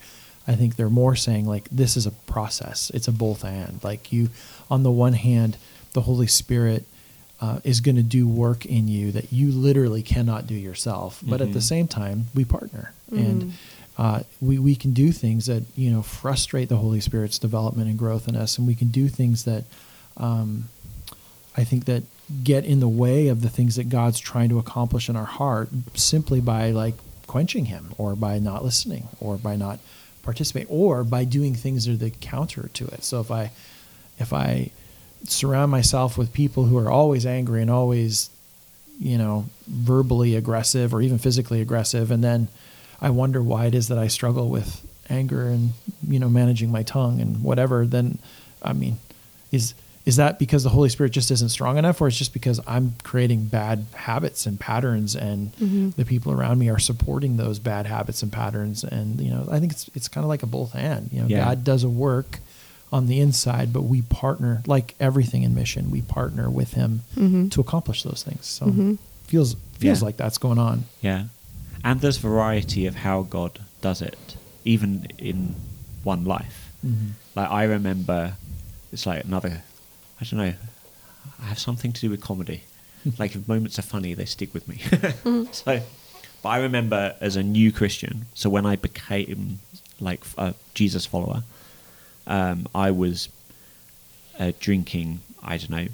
I 0.49 0.55
think 0.57 0.77
they're 0.77 0.89
more 0.91 1.15
saying, 1.15 1.47
like, 1.47 1.69
this 1.71 1.97
is 1.97 2.07
a 2.07 2.11
process. 2.11 2.91
It's 2.95 3.07
a 3.07 3.13
both 3.13 3.45
and. 3.45 3.79
Like, 3.85 4.11
you, 4.13 4.31
on 4.71 4.83
the 4.83 4.91
one 4.91 5.13
hand, 5.13 5.59
the 5.93 6.01
Holy 6.03 6.27
Spirit 6.27 6.85
uh, 7.41 7.61
is 7.63 7.81
going 7.81 7.97
to 7.97 8.03
do 8.03 8.27
work 8.27 8.65
in 8.67 8.89
you 8.89 9.13
that 9.13 9.33
you 9.33 9.53
literally 9.53 10.03
cannot 10.03 10.47
do 10.47 10.55
yourself. 10.55 11.23
But 11.25 11.41
at 11.41 11.53
the 11.53 11.61
Mhm. 11.61 11.63
same 11.75 11.87
time, 11.89 12.27
we 12.35 12.45
partner 12.45 12.93
and 13.13 13.53
uh, 13.97 14.21
we 14.41 14.59
we 14.59 14.75
can 14.75 14.93
do 14.93 15.13
things 15.13 15.47
that 15.47 15.63
you 15.77 15.91
know 15.91 16.03
frustrate 16.03 16.69
the 16.69 16.77
Holy 16.79 17.01
Spirit's 17.01 17.39
development 17.39 17.89
and 17.89 17.99
growth 17.99 18.27
in 18.29 18.35
us, 18.37 18.59
and 18.59 18.67
we 18.67 18.75
can 18.75 18.89
do 18.89 19.09
things 19.09 19.45
that 19.45 19.65
um, 20.17 20.69
I 21.57 21.65
think 21.65 21.85
that 21.85 22.03
get 22.45 22.65
in 22.65 22.81
the 22.81 22.89
way 22.89 23.29
of 23.29 23.41
the 23.43 23.49
things 23.49 23.77
that 23.77 23.89
God's 23.89 24.19
trying 24.19 24.49
to 24.51 24.59
accomplish 24.59 25.09
in 25.09 25.15
our 25.17 25.25
heart 25.25 25.69
simply 25.95 26.41
by 26.41 26.71
like 26.71 26.95
quenching 27.27 27.67
Him 27.67 27.93
or 27.99 28.15
by 28.17 28.39
not 28.39 28.65
listening 28.65 29.09
or 29.21 29.37
by 29.37 29.57
not 29.57 29.79
participating 30.29 30.69
or 30.69 31.05
by 31.05 31.25
doing 31.25 31.55
things 31.55 31.87
that 31.87 31.93
are 31.93 31.97
the 31.97 32.11
counter 32.11 32.69
to 32.75 32.87
it. 32.89 33.03
So 33.03 33.19
if 33.19 33.31
I 33.31 33.51
if 34.19 34.31
I 34.35 34.71
surround 35.25 35.71
myself 35.71 36.19
with 36.19 36.35
people 36.35 36.65
who 36.65 36.77
are 36.77 36.91
always 36.91 37.25
angry 37.25 37.63
and 37.63 37.71
always 37.71 38.29
you 39.01 39.17
know 39.17 39.47
verbally 39.67 40.37
aggressive 40.37 40.93
or 40.93 41.01
even 41.01 41.17
physically 41.17 41.63
aggressive 41.63 42.11
and 42.11 42.23
then 42.23 42.49
I 43.01 43.09
wonder 43.09 43.43
why 43.43 43.65
it 43.67 43.75
is 43.75 43.89
that 43.89 43.97
I 43.97 44.09
struggle 44.09 44.51
with 44.51 44.87
anger 45.09 45.49
and 45.49 45.73
you 46.07 46.19
know 46.19 46.29
managing 46.29 46.71
my 46.71 46.83
tongue 46.83 47.23
and 47.23 47.43
whatever 47.43 47.87
then 47.87 48.19
I 48.63 48.75
mean 48.75 48.99
is 49.51 49.73
is 50.09 50.17
that 50.17 50.39
because 50.39 50.63
the 50.65 50.71
Holy 50.71 50.89
Spirit 50.89 51.13
just 51.13 51.31
isn't 51.31 51.51
strong 51.51 51.77
enough 51.77 52.01
or 52.01 52.09
it's 52.09 52.17
just 52.17 52.33
because 52.33 52.59
I'm 52.67 52.95
creating 53.03 53.45
bad 53.45 53.85
habits 53.95 54.47
and 54.47 54.59
patterns 54.59 55.15
and 55.15 55.53
the 55.97 56.05
people 56.05 56.33
around 56.33 56.59
me 56.59 56.69
are 56.71 56.79
supporting 56.79 57.37
those 57.37 57.59
bad 57.59 57.85
habits 57.87 58.23
and 58.23 58.33
patterns 58.33 58.85
and 58.85 59.21
you 59.21 59.31
know 59.31 59.47
I 59.51 59.61
think 59.61 59.73
it's 59.73 59.85
it's 59.95 60.09
kind 60.09 60.25
of 60.25 60.29
like 60.29 60.43
a 60.43 60.47
both 60.47 60.75
and 60.75 61.13
you 61.13 61.21
know 61.21 61.29
Yeah. 61.29 61.45
God 61.45 61.63
does 61.63 61.85
a 61.85 61.89
work 61.91 62.39
on 62.91 63.07
the 63.07 63.21
inside 63.21 63.71
but 63.73 63.83
we 63.83 64.01
partner 64.03 64.63
like 64.67 64.95
everything 64.99 65.43
in 65.43 65.55
mission 65.55 65.91
we 65.91 66.01
partner 66.01 66.49
with 66.61 66.73
him 66.73 67.03
Mhm. 67.15 67.51
to 67.53 67.61
accomplish 67.61 68.03
those 68.03 68.23
things 68.23 68.47
so 68.47 68.65
Mhm. 68.67 68.97
feels 69.27 69.57
feels 69.79 70.01
Yeah. 70.01 70.07
like 70.07 70.17
that's 70.17 70.39
going 70.39 70.59
on 70.59 70.85
Yeah. 71.03 71.25
And 71.85 72.01
there's 72.01 72.17
variety 72.17 72.87
of 72.87 72.95
how 73.07 73.23
God 73.23 73.53
does 73.83 74.01
it, 74.03 74.19
even 74.65 75.07
in 75.19 75.55
one 76.03 76.25
life. 76.25 76.73
Mhm. 76.85 77.11
Like 77.37 77.51
I 77.51 77.63
remember, 77.65 78.33
it's 78.93 79.07
like 79.07 79.23
another, 79.25 79.63
I 80.21 80.25
don't 80.25 80.39
know, 80.39 80.55
I 81.41 81.47
have 81.47 81.59
something 81.59 81.93
to 81.93 82.01
do 82.01 82.11
with 82.11 82.21
comedy. 82.21 82.63
like 83.19 83.35
if 83.35 83.47
moments 83.47 83.79
are 83.79 83.83
funny, 83.83 84.15
they 84.15 84.25
stick 84.25 84.53
with 84.55 84.69
me. 84.69 84.81
So, 85.53 85.81
but 86.43 86.49
I 86.49 86.61
remember 86.61 87.15
as 87.21 87.37
a 87.37 87.43
new 87.43 87.73
Christian, 87.73 88.27
so 88.35 88.49
when 88.49 88.67
I 88.67 88.77
became 88.77 89.61
like 90.01 90.25
a 90.37 90.55
Jesus 90.75 91.05
follower, 91.07 91.43
um, 92.27 92.67
I 92.75 92.91
was 92.91 93.29
uh, 94.39 94.53
drinking, 94.61 95.21
I 95.43 95.57
don't 95.57 95.71
know, 95.71 95.87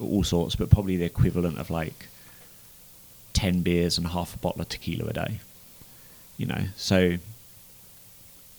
all 0.00 0.24
sorts, 0.24 0.56
but 0.56 0.70
probably 0.70 0.96
the 0.96 1.04
equivalent 1.04 1.58
of 1.58 1.70
like 1.70 2.08
10 3.34 3.62
beers 3.62 3.98
and 3.98 4.06
half 4.08 4.34
a 4.34 4.38
bottle 4.38 4.62
of 4.62 4.68
tequila 4.68 5.10
a 5.10 5.12
day 5.12 5.40
you 6.36 6.46
know 6.46 6.64
so 6.76 7.16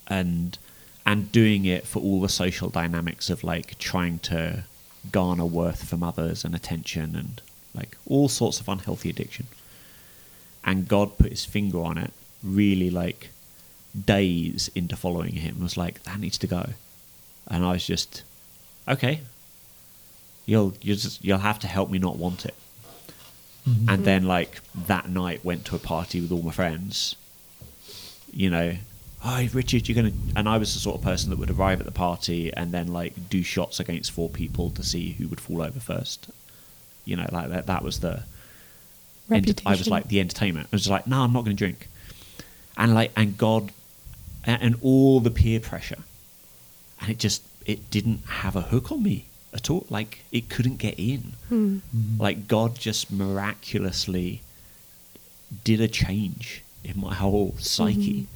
and 0.08 0.58
and 1.06 1.30
doing 1.32 1.64
it 1.64 1.86
for 1.86 2.00
all 2.02 2.20
the 2.20 2.28
social 2.28 2.68
dynamics 2.68 3.30
of 3.30 3.42
like 3.44 3.78
trying 3.78 4.18
to 4.18 4.64
garner 5.12 5.46
worth 5.46 5.88
from 5.88 6.02
others 6.02 6.44
and 6.44 6.54
attention 6.54 7.14
and 7.14 7.40
like 7.74 7.96
all 8.06 8.28
sorts 8.28 8.58
of 8.60 8.68
unhealthy 8.68 9.08
addiction. 9.08 9.46
And 10.64 10.88
god 10.88 11.16
put 11.16 11.30
his 11.30 11.44
finger 11.44 11.80
on 11.80 11.96
it 11.96 12.12
really 12.42 12.90
like 12.90 13.30
days 14.04 14.68
into 14.74 14.96
following 14.96 15.34
him 15.36 15.60
was 15.62 15.76
like 15.76 16.02
that 16.02 16.18
needs 16.20 16.38
to 16.38 16.46
go. 16.46 16.70
And 17.48 17.64
i 17.64 17.72
was 17.72 17.86
just 17.86 18.22
okay. 18.88 19.20
You'll 20.44 20.74
you 20.82 20.94
just 20.96 21.24
you'll 21.24 21.38
have 21.38 21.60
to 21.60 21.66
help 21.68 21.88
me 21.90 21.98
not 21.98 22.16
want 22.18 22.44
it. 22.44 22.54
Mhm. 23.68 23.88
and 23.92 24.04
then 24.04 24.24
like 24.24 24.60
that 24.86 25.08
night 25.08 25.44
went 25.44 25.64
to 25.66 25.74
a 25.74 25.78
party 25.80 26.20
with 26.20 26.30
all 26.30 26.42
my 26.42 26.52
friends 26.52 27.16
you 28.32 28.48
know 28.48 28.76
hi 29.26 29.48
richard 29.52 29.88
you're 29.88 29.96
gonna 29.96 30.12
and 30.36 30.48
i 30.48 30.56
was 30.56 30.72
the 30.74 30.78
sort 30.80 30.96
of 30.96 31.02
person 31.02 31.30
that 31.30 31.38
would 31.38 31.50
arrive 31.50 31.80
at 31.80 31.86
the 31.86 31.90
party 31.92 32.52
and 32.54 32.70
then 32.72 32.86
like 32.86 33.12
do 33.28 33.42
shots 33.42 33.80
against 33.80 34.12
four 34.12 34.28
people 34.28 34.70
to 34.70 34.84
see 34.84 35.12
who 35.12 35.26
would 35.28 35.40
fall 35.40 35.60
over 35.62 35.80
first. 35.80 36.28
You 37.04 37.16
know 37.16 37.26
like 37.32 37.48
that 37.50 37.66
that 37.66 37.82
was 37.82 38.00
the 38.00 38.22
ent- 39.30 39.62
i 39.66 39.70
was 39.70 39.88
like 39.88 40.06
the 40.08 40.20
entertainment. 40.20 40.68
I 40.70 40.76
was 40.76 40.82
just 40.82 40.90
like 40.90 41.06
no 41.08 41.22
i'm 41.22 41.32
not 41.32 41.42
gonna 41.44 41.54
drink. 41.54 41.88
And 42.76 42.94
like 42.94 43.10
and 43.16 43.36
god 43.36 43.72
and, 44.44 44.62
and 44.62 44.74
all 44.80 45.18
the 45.20 45.30
peer 45.32 45.58
pressure. 45.60 46.02
And 47.00 47.10
it 47.10 47.18
just 47.18 47.42
it 47.64 47.90
didn't 47.90 48.20
have 48.26 48.54
a 48.54 48.62
hook 48.62 48.92
on 48.92 49.02
me 49.02 49.26
at 49.52 49.70
all. 49.70 49.86
Like 49.90 50.20
it 50.30 50.48
couldn't 50.48 50.76
get 50.76 50.94
in. 50.98 51.32
Hmm. 51.48 51.78
Mhm. 51.96 52.20
like 52.20 52.46
God 52.46 52.76
just 52.76 53.10
miraculously 53.10 54.42
did 55.64 55.80
a 55.80 55.88
change 55.88 56.62
in 56.84 57.00
my 57.00 57.14
whole 57.14 57.54
psyche. 57.58 58.26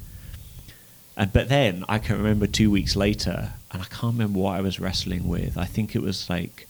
And 1.20 1.30
but 1.35 1.50
then 1.50 1.85
I 1.87 1.98
can 1.98 2.16
remember 2.16 2.46
two 2.46 2.70
weeks 2.70 2.96
later, 2.96 3.52
and 3.70 3.83
I 3.83 3.85
can't 3.85 4.14
remember 4.14 4.38
what 4.38 4.56
I 4.56 4.62
was 4.62 4.80
wrestling 4.80 5.28
with. 5.28 5.59
I 5.59 5.66
think 5.66 5.94
it 5.94 6.00
was 6.00 6.30
like 6.30 6.66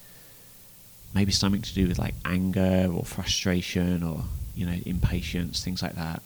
maybe 1.14 1.30
something 1.30 1.62
to 1.62 1.74
do 1.74 1.86
with 1.86 2.00
like 2.00 2.14
anger 2.24 2.90
or 2.92 3.04
frustration 3.04 4.02
or 4.02 4.24
you 4.56 4.66
know 4.66 4.76
impatience, 4.84 5.64
things 5.64 5.82
like 5.82 5.94
that. 5.94 6.20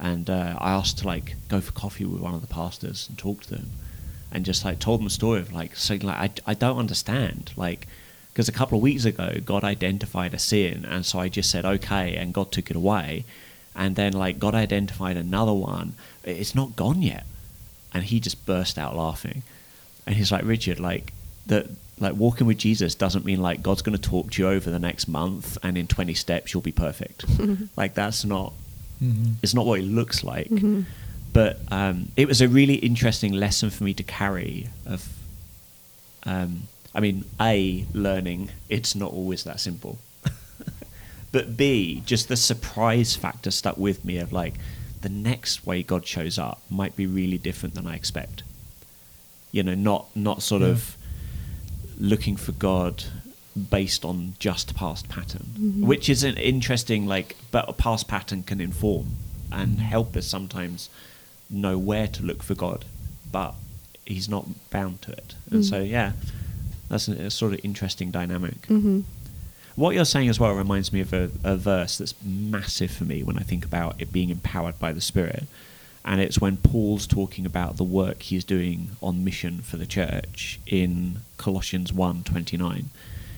And 0.00 0.28
uh, 0.28 0.56
I 0.58 0.72
asked 0.72 0.98
to 0.98 1.06
like 1.06 1.36
go 1.48 1.60
for 1.60 1.70
coffee 1.70 2.04
with 2.04 2.20
one 2.20 2.34
of 2.34 2.40
the 2.40 2.48
pastors 2.48 3.06
and 3.08 3.16
talk 3.16 3.42
to 3.42 3.50
them. 3.50 3.70
and 4.32 4.44
just 4.44 4.64
like 4.64 4.78
told 4.78 5.00
them 5.00 5.06
a 5.06 5.10
story 5.10 5.40
of 5.40 5.52
like 5.52 5.76
saying 5.76 6.02
like 6.02 6.16
I, 6.16 6.50
I 6.50 6.54
don't 6.54 6.78
understand 6.78 7.52
like 7.56 7.86
because 8.32 8.48
a 8.48 8.52
couple 8.52 8.78
of 8.78 8.82
weeks 8.82 9.04
ago 9.04 9.36
God 9.44 9.64
identified 9.64 10.34
a 10.34 10.38
sin 10.38 10.84
and 10.84 11.04
so 11.04 11.18
I 11.18 11.28
just 11.28 11.50
said 11.50 11.64
okay 11.64 12.14
and 12.16 12.32
God 12.32 12.52
took 12.52 12.70
it 12.70 12.76
away 12.76 13.24
and 13.74 13.96
then 13.96 14.12
like 14.12 14.38
God 14.38 14.54
identified 14.54 15.16
another 15.16 15.52
one 15.52 15.94
it's 16.24 16.54
not 16.54 16.76
gone 16.76 17.02
yet 17.02 17.26
and 17.92 18.04
he 18.04 18.20
just 18.20 18.44
burst 18.46 18.78
out 18.78 18.96
laughing 18.96 19.42
and 20.06 20.16
he's 20.16 20.30
like 20.32 20.44
Richard 20.44 20.78
like 20.80 21.12
that 21.46 21.66
like 21.98 22.14
walking 22.14 22.46
with 22.46 22.56
Jesus 22.58 22.94
doesn't 22.94 23.24
mean 23.24 23.42
like 23.42 23.62
God's 23.62 23.82
going 23.82 23.96
to 23.96 24.02
talk 24.10 24.30
to 24.32 24.42
you 24.42 24.48
over 24.48 24.70
the 24.70 24.78
next 24.78 25.06
month 25.08 25.58
and 25.62 25.76
in 25.76 25.86
20 25.86 26.14
steps 26.14 26.52
you'll 26.54 26.62
be 26.62 26.72
perfect 26.72 27.24
like 27.76 27.94
that's 27.94 28.24
not 28.24 28.52
Mhm. 29.02 29.36
it's 29.42 29.54
not 29.54 29.64
what 29.64 29.80
it 29.80 29.84
looks 29.84 30.22
like 30.22 30.48
Mm-hmm. 30.50 30.82
but 31.32 31.58
um, 31.70 32.08
it 32.18 32.28
was 32.28 32.42
a 32.42 32.48
really 32.48 32.74
interesting 32.74 33.32
lesson 33.32 33.70
for 33.70 33.84
me 33.84 33.94
to 33.94 34.02
carry 34.02 34.68
of 34.84 35.08
um, 36.24 36.64
i 36.94 37.00
mean 37.00 37.24
a 37.40 37.86
learning 37.94 38.50
it's 38.68 38.94
not 38.94 39.10
always 39.10 39.44
that 39.44 39.58
simple 39.58 39.98
but 41.32 41.56
b 41.56 42.02
just 42.04 42.28
the 42.28 42.36
surprise 42.36 43.16
factor 43.16 43.50
stuck 43.50 43.76
with 43.78 44.04
me 44.04 44.18
of 44.18 44.32
like 44.32 44.54
the 45.02 45.08
next 45.08 45.66
way 45.66 45.82
god 45.82 46.06
shows 46.06 46.38
up 46.38 46.60
might 46.70 46.94
be 46.96 47.06
really 47.06 47.38
different 47.38 47.74
than 47.74 47.86
i 47.86 47.94
expect 47.94 48.42
you 49.52 49.62
know 49.62 49.74
not 49.74 50.06
not 50.14 50.42
sort 50.42 50.62
Yeah. 50.62 50.68
of 50.68 50.96
looking 51.98 52.36
for 52.36 52.52
god 52.52 53.04
based 53.70 54.04
on 54.04 54.34
just 54.38 54.74
past 54.74 55.08
pattern 55.08 55.46
Mhm. 55.58 55.80
which 55.86 56.08
is 56.08 56.22
an 56.22 56.36
interesting 56.36 57.06
like 57.06 57.36
but 57.50 57.68
a 57.68 57.72
past 57.72 58.06
pattern 58.08 58.42
can 58.42 58.60
inform 58.60 59.16
and 59.50 59.80
help 59.80 60.16
us 60.16 60.26
sometimes 60.26 60.88
know 61.48 61.76
where 61.76 62.06
to 62.06 62.22
look 62.22 62.42
for 62.42 62.54
god 62.54 62.84
but 63.32 63.54
he's 64.06 64.28
not 64.28 64.46
bound 64.70 65.02
to 65.02 65.12
it 65.12 65.34
and 65.50 65.62
Mm. 65.64 65.68
so 65.68 65.80
yeah 65.80 66.12
that's 66.88 67.08
a, 67.08 67.12
a 67.12 67.30
sort 67.30 67.52
of 67.54 67.60
interesting 67.64 68.10
dynamic 68.10 68.62
Mm-hmm. 68.68 69.00
What 69.76 69.94
you're 69.94 70.04
saying 70.04 70.28
as 70.28 70.38
well 70.40 70.52
reminds 70.52 70.92
me 70.92 71.00
of 71.00 71.12
a, 71.12 71.30
a 71.44 71.56
verse 71.56 71.98
that's 71.98 72.14
massive 72.22 72.90
for 72.90 73.04
me 73.04 73.22
when 73.22 73.38
I 73.38 73.42
think 73.42 73.64
about 73.64 74.00
it 74.00 74.12
being 74.12 74.30
empowered 74.30 74.78
by 74.78 74.92
the 74.92 75.00
Spirit. 75.00 75.44
And 76.04 76.20
it's 76.20 76.40
when 76.40 76.56
Paul's 76.56 77.06
talking 77.06 77.44
about 77.44 77.76
the 77.76 77.84
work 77.84 78.22
he's 78.22 78.44
doing 78.44 78.90
on 79.02 79.22
mission 79.24 79.60
for 79.60 79.76
the 79.76 79.86
church 79.86 80.58
in 80.66 81.20
Colossians 81.36 81.92
1 81.92 82.24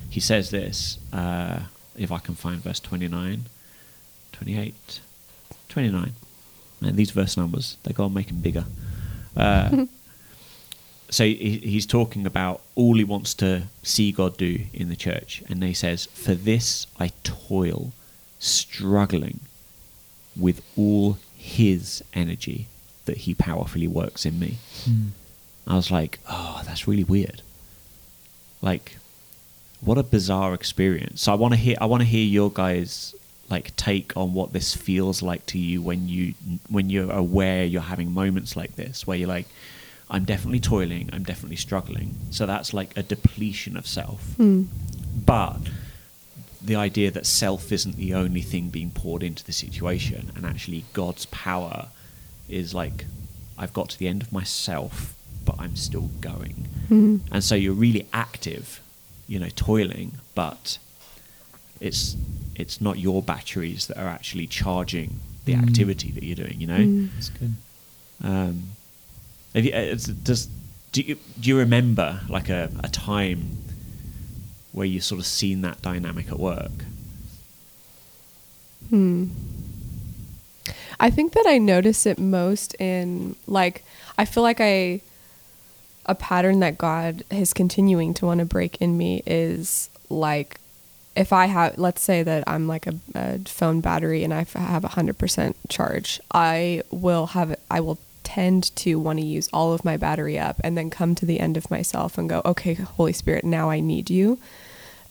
He 0.08 0.20
says 0.20 0.50
this, 0.50 0.98
uh, 1.12 1.60
if 1.96 2.12
I 2.12 2.18
can 2.18 2.34
find 2.34 2.62
verse 2.62 2.80
29, 2.80 3.46
28, 4.32 5.00
29. 5.68 6.12
Man, 6.80 6.96
these 6.96 7.10
verse 7.10 7.36
numbers, 7.36 7.76
they 7.82 7.92
go 7.92 8.04
on 8.04 8.14
making 8.14 8.40
bigger. 8.40 8.64
Uh, 9.36 9.86
so 11.12 11.24
he, 11.24 11.60
he's 11.62 11.84
talking 11.84 12.24
about 12.24 12.62
all 12.74 12.96
he 12.96 13.04
wants 13.04 13.34
to 13.34 13.64
see 13.82 14.12
God 14.12 14.38
do 14.38 14.60
in 14.72 14.88
the 14.88 14.96
church, 14.96 15.42
and 15.48 15.62
he 15.62 15.74
says, 15.74 16.06
"For 16.06 16.34
this 16.34 16.86
I 16.98 17.12
toil, 17.22 17.92
struggling 18.38 19.40
with 20.34 20.62
all 20.74 21.18
His 21.36 22.02
energy 22.14 22.66
that 23.04 23.18
He 23.18 23.34
powerfully 23.34 23.86
works 23.86 24.24
in 24.24 24.38
me." 24.38 24.56
Mm. 24.88 25.10
I 25.66 25.76
was 25.76 25.90
like, 25.90 26.18
"Oh, 26.30 26.62
that's 26.64 26.88
really 26.88 27.04
weird." 27.04 27.42
Like, 28.62 28.96
what 29.82 29.98
a 29.98 30.02
bizarre 30.02 30.54
experience. 30.54 31.20
So 31.22 31.32
I 31.32 31.34
want 31.34 31.52
to 31.52 31.60
hear. 31.60 31.76
I 31.78 31.84
want 31.84 32.00
to 32.00 32.08
hear 32.08 32.24
your 32.24 32.50
guys 32.50 33.14
like 33.50 33.76
take 33.76 34.16
on 34.16 34.32
what 34.32 34.54
this 34.54 34.74
feels 34.74 35.20
like 35.20 35.44
to 35.44 35.58
you 35.58 35.82
when 35.82 36.08
you 36.08 36.32
when 36.70 36.88
you're 36.88 37.12
aware 37.12 37.64
you're 37.64 37.82
having 37.82 38.10
moments 38.10 38.56
like 38.56 38.76
this 38.76 39.06
where 39.06 39.18
you're 39.18 39.28
like 39.28 39.46
i'm 40.12 40.24
definitely 40.24 40.60
toiling 40.60 41.10
i'm 41.12 41.24
definitely 41.24 41.56
struggling 41.56 42.14
so 42.30 42.46
that's 42.46 42.72
like 42.72 42.90
a 42.96 43.02
depletion 43.02 43.76
of 43.76 43.84
self 43.86 44.22
Mm. 44.38 44.66
but 45.26 45.58
the 46.70 46.76
idea 46.76 47.10
that 47.10 47.26
self 47.26 47.72
isn't 47.72 47.96
the 47.96 48.14
only 48.14 48.42
thing 48.42 48.68
being 48.68 48.90
poured 48.90 49.22
into 49.24 49.42
the 49.44 49.52
situation 49.52 50.30
and 50.36 50.46
actually 50.46 50.84
god's 50.92 51.26
power 51.26 51.88
is 52.48 52.72
like 52.74 53.06
i've 53.58 53.72
got 53.72 53.88
to 53.90 53.98
the 53.98 54.06
end 54.06 54.22
of 54.22 54.30
myself 54.32 55.14
but 55.44 55.56
i'm 55.58 55.74
still 55.76 56.08
going 56.20 56.68
Mm-hmm. 56.90 57.16
and 57.34 57.42
so 57.42 57.54
you're 57.54 57.72
really 57.88 58.06
active 58.12 58.80
you 59.26 59.38
know 59.38 59.48
toiling 59.56 60.12
but 60.34 60.78
it's 61.80 62.16
it's 62.54 62.80
not 62.80 62.98
your 62.98 63.22
batteries 63.22 63.86
that 63.86 63.96
are 63.98 64.08
actually 64.08 64.46
charging 64.46 65.20
the 65.46 65.54
Mm. 65.54 65.62
activity 65.66 66.10
that 66.12 66.22
you're 66.22 66.36
doing 66.44 66.60
you 66.60 66.66
know 66.66 66.78
Mm. 66.78 67.08
That's 67.14 67.30
good. 67.30 67.54
um, 68.22 68.56
have 68.56 68.56
you, 68.56 68.81
it's- 69.54 70.04
does 70.06 70.48
do 70.92 71.00
you 71.02 71.16
do 71.40 71.48
you 71.48 71.58
remember 71.58 72.20
like 72.28 72.48
a, 72.48 72.70
a 72.82 72.88
time 72.88 73.58
where 74.72 74.86
you 74.86 75.00
sort 75.00 75.18
of 75.20 75.26
seen 75.26 75.60
that 75.62 75.80
dynamic 75.82 76.28
at 76.28 76.38
work 76.38 76.70
Hmm. 78.90 79.28
I 81.00 81.08
think 81.10 81.32
that 81.32 81.44
I 81.48 81.56
notice 81.58 82.04
it 82.04 82.18
most 82.18 82.74
in 82.78 83.36
like 83.46 83.84
I 84.18 84.24
feel 84.26 84.42
like 84.42 84.60
I 84.60 85.00
a 86.04 86.14
pattern 86.14 86.60
that 86.60 86.76
God 86.78 87.24
is 87.30 87.54
continuing 87.54 88.12
to 88.14 88.26
want 88.26 88.40
to 88.40 88.44
break 88.44 88.76
in 88.82 88.98
me 88.98 89.22
is 89.24 89.88
like 90.10 90.58
if 91.16 91.32
I 91.32 91.46
have 91.46 91.78
let's 91.78 92.02
say 92.02 92.22
that 92.22 92.44
I'm 92.46 92.68
like 92.68 92.86
a, 92.86 92.94
a 93.14 93.38
phone 93.46 93.80
battery 93.80 94.24
and 94.24 94.34
I 94.34 94.44
have 94.54 94.84
a 94.84 94.88
hundred 94.88 95.16
percent 95.18 95.56
charge, 95.68 96.20
I 96.32 96.82
will 96.90 97.28
have 97.28 97.56
I 97.70 97.80
will 97.80 97.98
tend 98.34 98.74
to 98.76 98.96
want 98.98 99.18
to 99.18 99.24
use 99.24 99.48
all 99.52 99.72
of 99.72 99.84
my 99.84 99.96
battery 99.96 100.38
up 100.38 100.56
and 100.64 100.76
then 100.76 100.88
come 100.90 101.14
to 101.14 101.26
the 101.26 101.38
end 101.40 101.56
of 101.56 101.70
myself 101.70 102.16
and 102.18 102.28
go, 102.28 102.40
okay, 102.44 102.74
Holy 102.74 103.12
Spirit, 103.12 103.44
now 103.44 103.68
I 103.70 103.80
need 103.80 104.08
you 104.10 104.38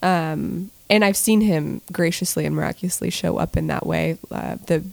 um, 0.02 0.70
and 0.90 1.04
I've 1.04 1.16
seen 1.16 1.40
him 1.40 1.80
graciously 1.90 2.44
and 2.44 2.54
miraculously 2.54 3.10
show 3.10 3.38
up 3.38 3.56
in 3.56 3.68
that 3.68 3.86
way. 3.86 4.18
Uh, 4.30 4.56
the 4.66 4.84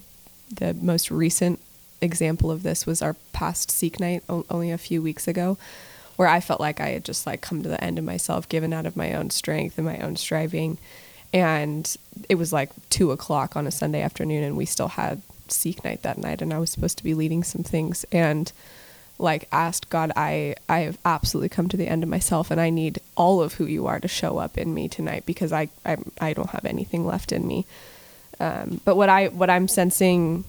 the 0.52 0.74
most 0.74 1.10
recent 1.10 1.60
example 2.00 2.50
of 2.50 2.62
this 2.62 2.86
was 2.86 3.02
our 3.02 3.14
past 3.32 3.70
Seek 3.70 4.00
Night 4.00 4.22
o- 4.28 4.46
only 4.50 4.70
a 4.70 4.78
few 4.78 5.02
weeks 5.02 5.28
ago, 5.28 5.58
where 6.16 6.28
I 6.28 6.40
felt 6.40 6.60
like 6.60 6.80
I 6.80 6.88
had 6.88 7.04
just 7.04 7.26
like 7.26 7.40
come 7.40 7.62
to 7.62 7.68
the 7.68 7.82
end 7.82 7.98
of 7.98 8.04
myself, 8.04 8.48
given 8.48 8.72
out 8.72 8.86
of 8.86 8.96
my 8.96 9.12
own 9.12 9.30
strength 9.30 9.78
and 9.78 9.86
my 9.86 9.98
own 9.98 10.16
striving, 10.16 10.78
and 11.32 11.96
it 12.28 12.36
was 12.36 12.52
like 12.52 12.70
two 12.88 13.10
o'clock 13.10 13.56
on 13.56 13.66
a 13.66 13.70
Sunday 13.70 14.02
afternoon, 14.02 14.44
and 14.44 14.56
we 14.56 14.66
still 14.66 14.88
had 14.88 15.22
Seek 15.52 15.84
Night 15.84 16.02
that 16.02 16.18
night, 16.18 16.42
and 16.42 16.52
I 16.52 16.58
was 16.58 16.70
supposed 16.70 16.98
to 16.98 17.04
be 17.04 17.14
leading 17.14 17.42
some 17.42 17.62
things, 17.62 18.04
and 18.12 18.52
like 19.18 19.48
asked 19.52 19.90
God, 19.90 20.12
I 20.16 20.54
I 20.68 20.80
have 20.80 20.98
absolutely 21.04 21.50
come 21.50 21.68
to 21.68 21.76
the 21.76 21.88
end 21.88 22.02
of 22.02 22.08
myself, 22.08 22.50
and 22.50 22.60
I 22.60 22.70
need 22.70 23.00
all 23.16 23.42
of 23.42 23.54
who 23.54 23.66
you 23.66 23.86
are 23.86 24.00
to 24.00 24.08
show 24.08 24.38
up 24.38 24.56
in 24.58 24.74
me 24.74 24.88
tonight 24.88 25.24
because 25.26 25.52
I 25.52 25.68
I, 25.84 25.96
I 26.20 26.32
don't 26.32 26.50
have 26.50 26.64
anything 26.64 27.06
left 27.06 27.32
in 27.32 27.46
me. 27.46 27.66
Um, 28.38 28.80
but 28.84 28.96
what 28.96 29.08
I 29.08 29.28
what 29.28 29.50
I'm 29.50 29.68
sensing 29.68 30.44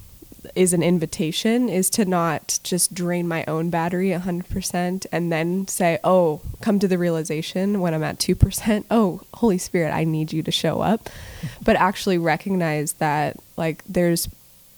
is 0.55 0.73
an 0.73 0.81
invitation 0.81 1.69
is 1.69 1.89
to 1.91 2.05
not 2.05 2.59
just 2.63 2.93
drain 2.93 3.27
my 3.27 3.43
own 3.45 3.69
battery 3.69 4.09
100% 4.09 5.05
and 5.11 5.31
then 5.31 5.67
say 5.67 5.99
oh 6.03 6.41
come 6.61 6.79
to 6.79 6.87
the 6.87 6.97
realization 6.97 7.79
when 7.79 7.93
i'm 7.93 8.03
at 8.03 8.17
2% 8.17 8.85
oh 8.89 9.21
holy 9.35 9.57
spirit 9.57 9.91
i 9.91 10.03
need 10.03 10.33
you 10.33 10.41
to 10.41 10.51
show 10.51 10.81
up 10.81 11.09
but 11.63 11.75
actually 11.75 12.17
recognize 12.17 12.93
that 12.93 13.37
like 13.55 13.83
there's 13.87 14.27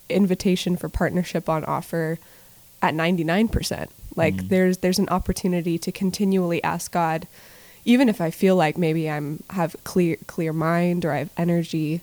invitation 0.10 0.76
for 0.78 0.90
partnership 0.90 1.48
on 1.50 1.64
offer 1.66 2.20
at 2.82 2.94
99%. 2.94 3.88
Like 4.16 4.36
Mm. 4.36 4.50
there's 4.50 4.78
there's 4.80 5.00
an 5.00 5.10
opportunity 5.10 5.78
to 5.80 5.92
continually 5.92 6.64
ask 6.64 6.92
God 6.92 7.28
even 7.86 8.08
if 8.08 8.22
I 8.22 8.32
feel 8.32 8.56
like 8.56 8.78
maybe 8.78 9.10
I'm 9.10 9.44
have 9.50 9.76
clear 9.84 10.18
clear 10.28 10.54
mind 10.54 11.04
or 11.04 11.12
I 11.12 11.18
have 11.20 11.30
energy 11.38 12.02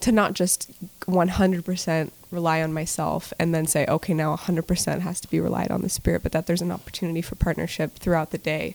to 0.00 0.12
not 0.12 0.34
just 0.34 0.70
100% 1.06 2.10
rely 2.30 2.62
on 2.62 2.72
myself 2.72 3.32
and 3.38 3.54
then 3.54 3.66
say 3.66 3.86
okay 3.88 4.14
now 4.14 4.36
100% 4.36 5.00
has 5.00 5.20
to 5.20 5.28
be 5.28 5.40
relied 5.40 5.70
on 5.70 5.80
the 5.82 5.88
spirit 5.88 6.22
but 6.22 6.32
that 6.32 6.46
there's 6.46 6.62
an 6.62 6.70
opportunity 6.70 7.22
for 7.22 7.34
partnership 7.34 7.94
throughout 7.96 8.30
the 8.30 8.38
day 8.38 8.74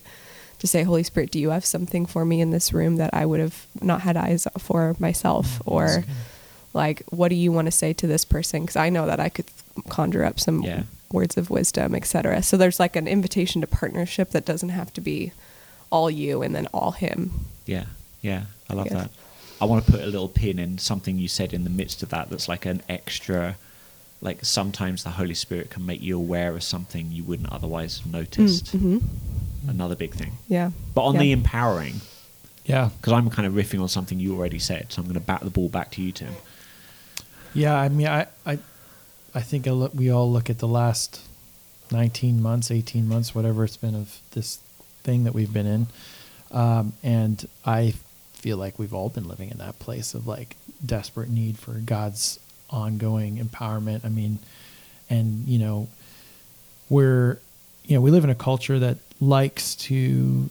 to 0.58 0.66
say 0.66 0.82
holy 0.82 1.02
spirit 1.02 1.30
do 1.30 1.38
you 1.38 1.50
have 1.50 1.64
something 1.64 2.04
for 2.04 2.24
me 2.24 2.40
in 2.40 2.50
this 2.50 2.72
room 2.72 2.96
that 2.96 3.10
I 3.14 3.24
would 3.26 3.40
have 3.40 3.66
not 3.80 4.00
had 4.02 4.16
eyes 4.16 4.46
for 4.58 4.96
myself 4.98 5.62
or 5.64 6.04
like 6.74 7.02
what 7.10 7.28
do 7.28 7.34
you 7.36 7.50
want 7.52 7.66
to 7.66 7.72
say 7.72 7.92
to 7.94 8.06
this 8.06 8.24
person 8.24 8.62
because 8.62 8.76
i 8.76 8.88
know 8.90 9.06
that 9.06 9.20
i 9.20 9.28
could 9.28 9.46
conjure 9.88 10.24
up 10.24 10.38
some 10.38 10.62
Yeah. 10.62 10.82
words 11.12 11.36
of 11.36 11.48
wisdom 11.50 11.94
etc 11.94 12.42
so 12.42 12.56
there's 12.56 12.78
like 12.80 12.96
an 12.96 13.06
invitation 13.08 13.60
to 13.62 13.66
partnership 13.66 14.30
that 14.32 14.44
doesn't 14.44 14.70
have 14.70 14.92
to 14.94 15.00
be 15.00 15.32
all 15.90 16.10
you 16.10 16.42
and 16.42 16.54
then 16.54 16.66
all 16.74 16.90
him 16.92 17.30
Yeah, 17.66 17.84
yeah, 18.20 18.42
I 18.68 18.74
love 18.74 18.86
Yes. 18.90 18.94
that. 18.94 19.10
I 19.60 19.64
want 19.66 19.86
to 19.86 19.90
put 19.92 20.00
a 20.02 20.06
little 20.06 20.28
pin 20.28 20.58
in 20.58 20.76
something 20.78 21.16
you 21.18 21.28
said 21.28 21.54
in 21.54 21.62
the 21.64 21.70
midst 21.70 22.02
of 22.02 22.08
that 22.10 22.28
that's 22.28 22.48
like 22.48 22.66
an 22.66 22.82
extra, 22.88 23.56
like 24.20 24.44
sometimes 24.44 25.04
the 25.04 25.10
Holy 25.10 25.34
Spirit 25.34 25.70
can 25.70 25.86
make 25.86 26.02
you 26.02 26.18
aware 26.18 26.54
of 26.56 26.62
something 26.64 27.12
you 27.12 27.22
wouldn't 27.24 27.50
otherwise 27.52 27.98
have 28.00 28.12
noticed. 28.12 28.72
hmm 28.72 28.98
Another 29.68 29.94
big 29.94 30.12
thing. 30.14 30.32
yeah 30.48 30.70
But 30.94 31.02
on 31.04 31.14
Yeah. 31.14 31.20
the 31.20 31.32
empowering, 31.32 32.00
Yeah. 32.66 32.90
because 32.96 33.12
I'm 33.12 33.30
kind 33.30 33.46
of 33.46 33.54
riffing 33.54 33.80
on 33.80 33.88
something 33.88 34.18
you 34.20 34.34
already 34.36 34.58
said, 34.58 34.86
so 34.92 35.00
I'm 35.00 35.06
going 35.06 35.14
to 35.14 35.20
bat 35.20 35.40
the 35.42 35.50
ball 35.50 35.68
back 35.68 35.90
to 35.92 36.02
you, 36.02 36.10
Tim. 36.12 36.34
Yeah, 37.54 37.76
I 37.76 37.88
mean, 37.88 38.08
I, 38.08 38.26
I, 38.44 38.58
I 39.34 39.40
think 39.40 39.68
I 39.68 39.70
look, 39.70 39.94
we 39.94 40.10
all 40.10 40.30
look 40.30 40.50
at 40.50 40.58
the 40.58 40.68
last 40.68 41.22
19 41.92 42.42
months, 42.42 42.70
18 42.70 43.06
months, 43.06 43.34
whatever 43.34 43.64
it's 43.64 43.76
been 43.76 43.94
of 43.94 44.18
this 44.32 44.58
thing 45.04 45.24
that 45.24 45.34
we've 45.34 45.52
been 45.52 45.66
in. 45.66 45.86
Um, 46.50 46.92
and 47.02 47.46
I 47.64 47.94
feel 48.34 48.56
like 48.56 48.78
we've 48.78 48.92
all 48.92 49.08
been 49.08 49.28
living 49.28 49.50
in 49.50 49.58
that 49.58 49.78
place 49.78 50.14
of 50.14 50.26
like 50.26 50.56
desperate 50.84 51.28
need 51.28 51.56
for 51.58 51.72
God's 51.72 52.40
ongoing 52.70 53.36
empowerment. 53.36 54.04
I 54.04 54.08
mean, 54.08 54.40
and 55.08 55.46
you 55.46 55.58
know, 55.58 55.88
we're, 56.90 57.38
you 57.86 57.94
know, 57.96 58.00
we 58.00 58.10
live 58.10 58.24
in 58.24 58.30
a 58.30 58.34
culture 58.34 58.78
that 58.80 58.98
likes 59.20 59.76
to 59.76 60.50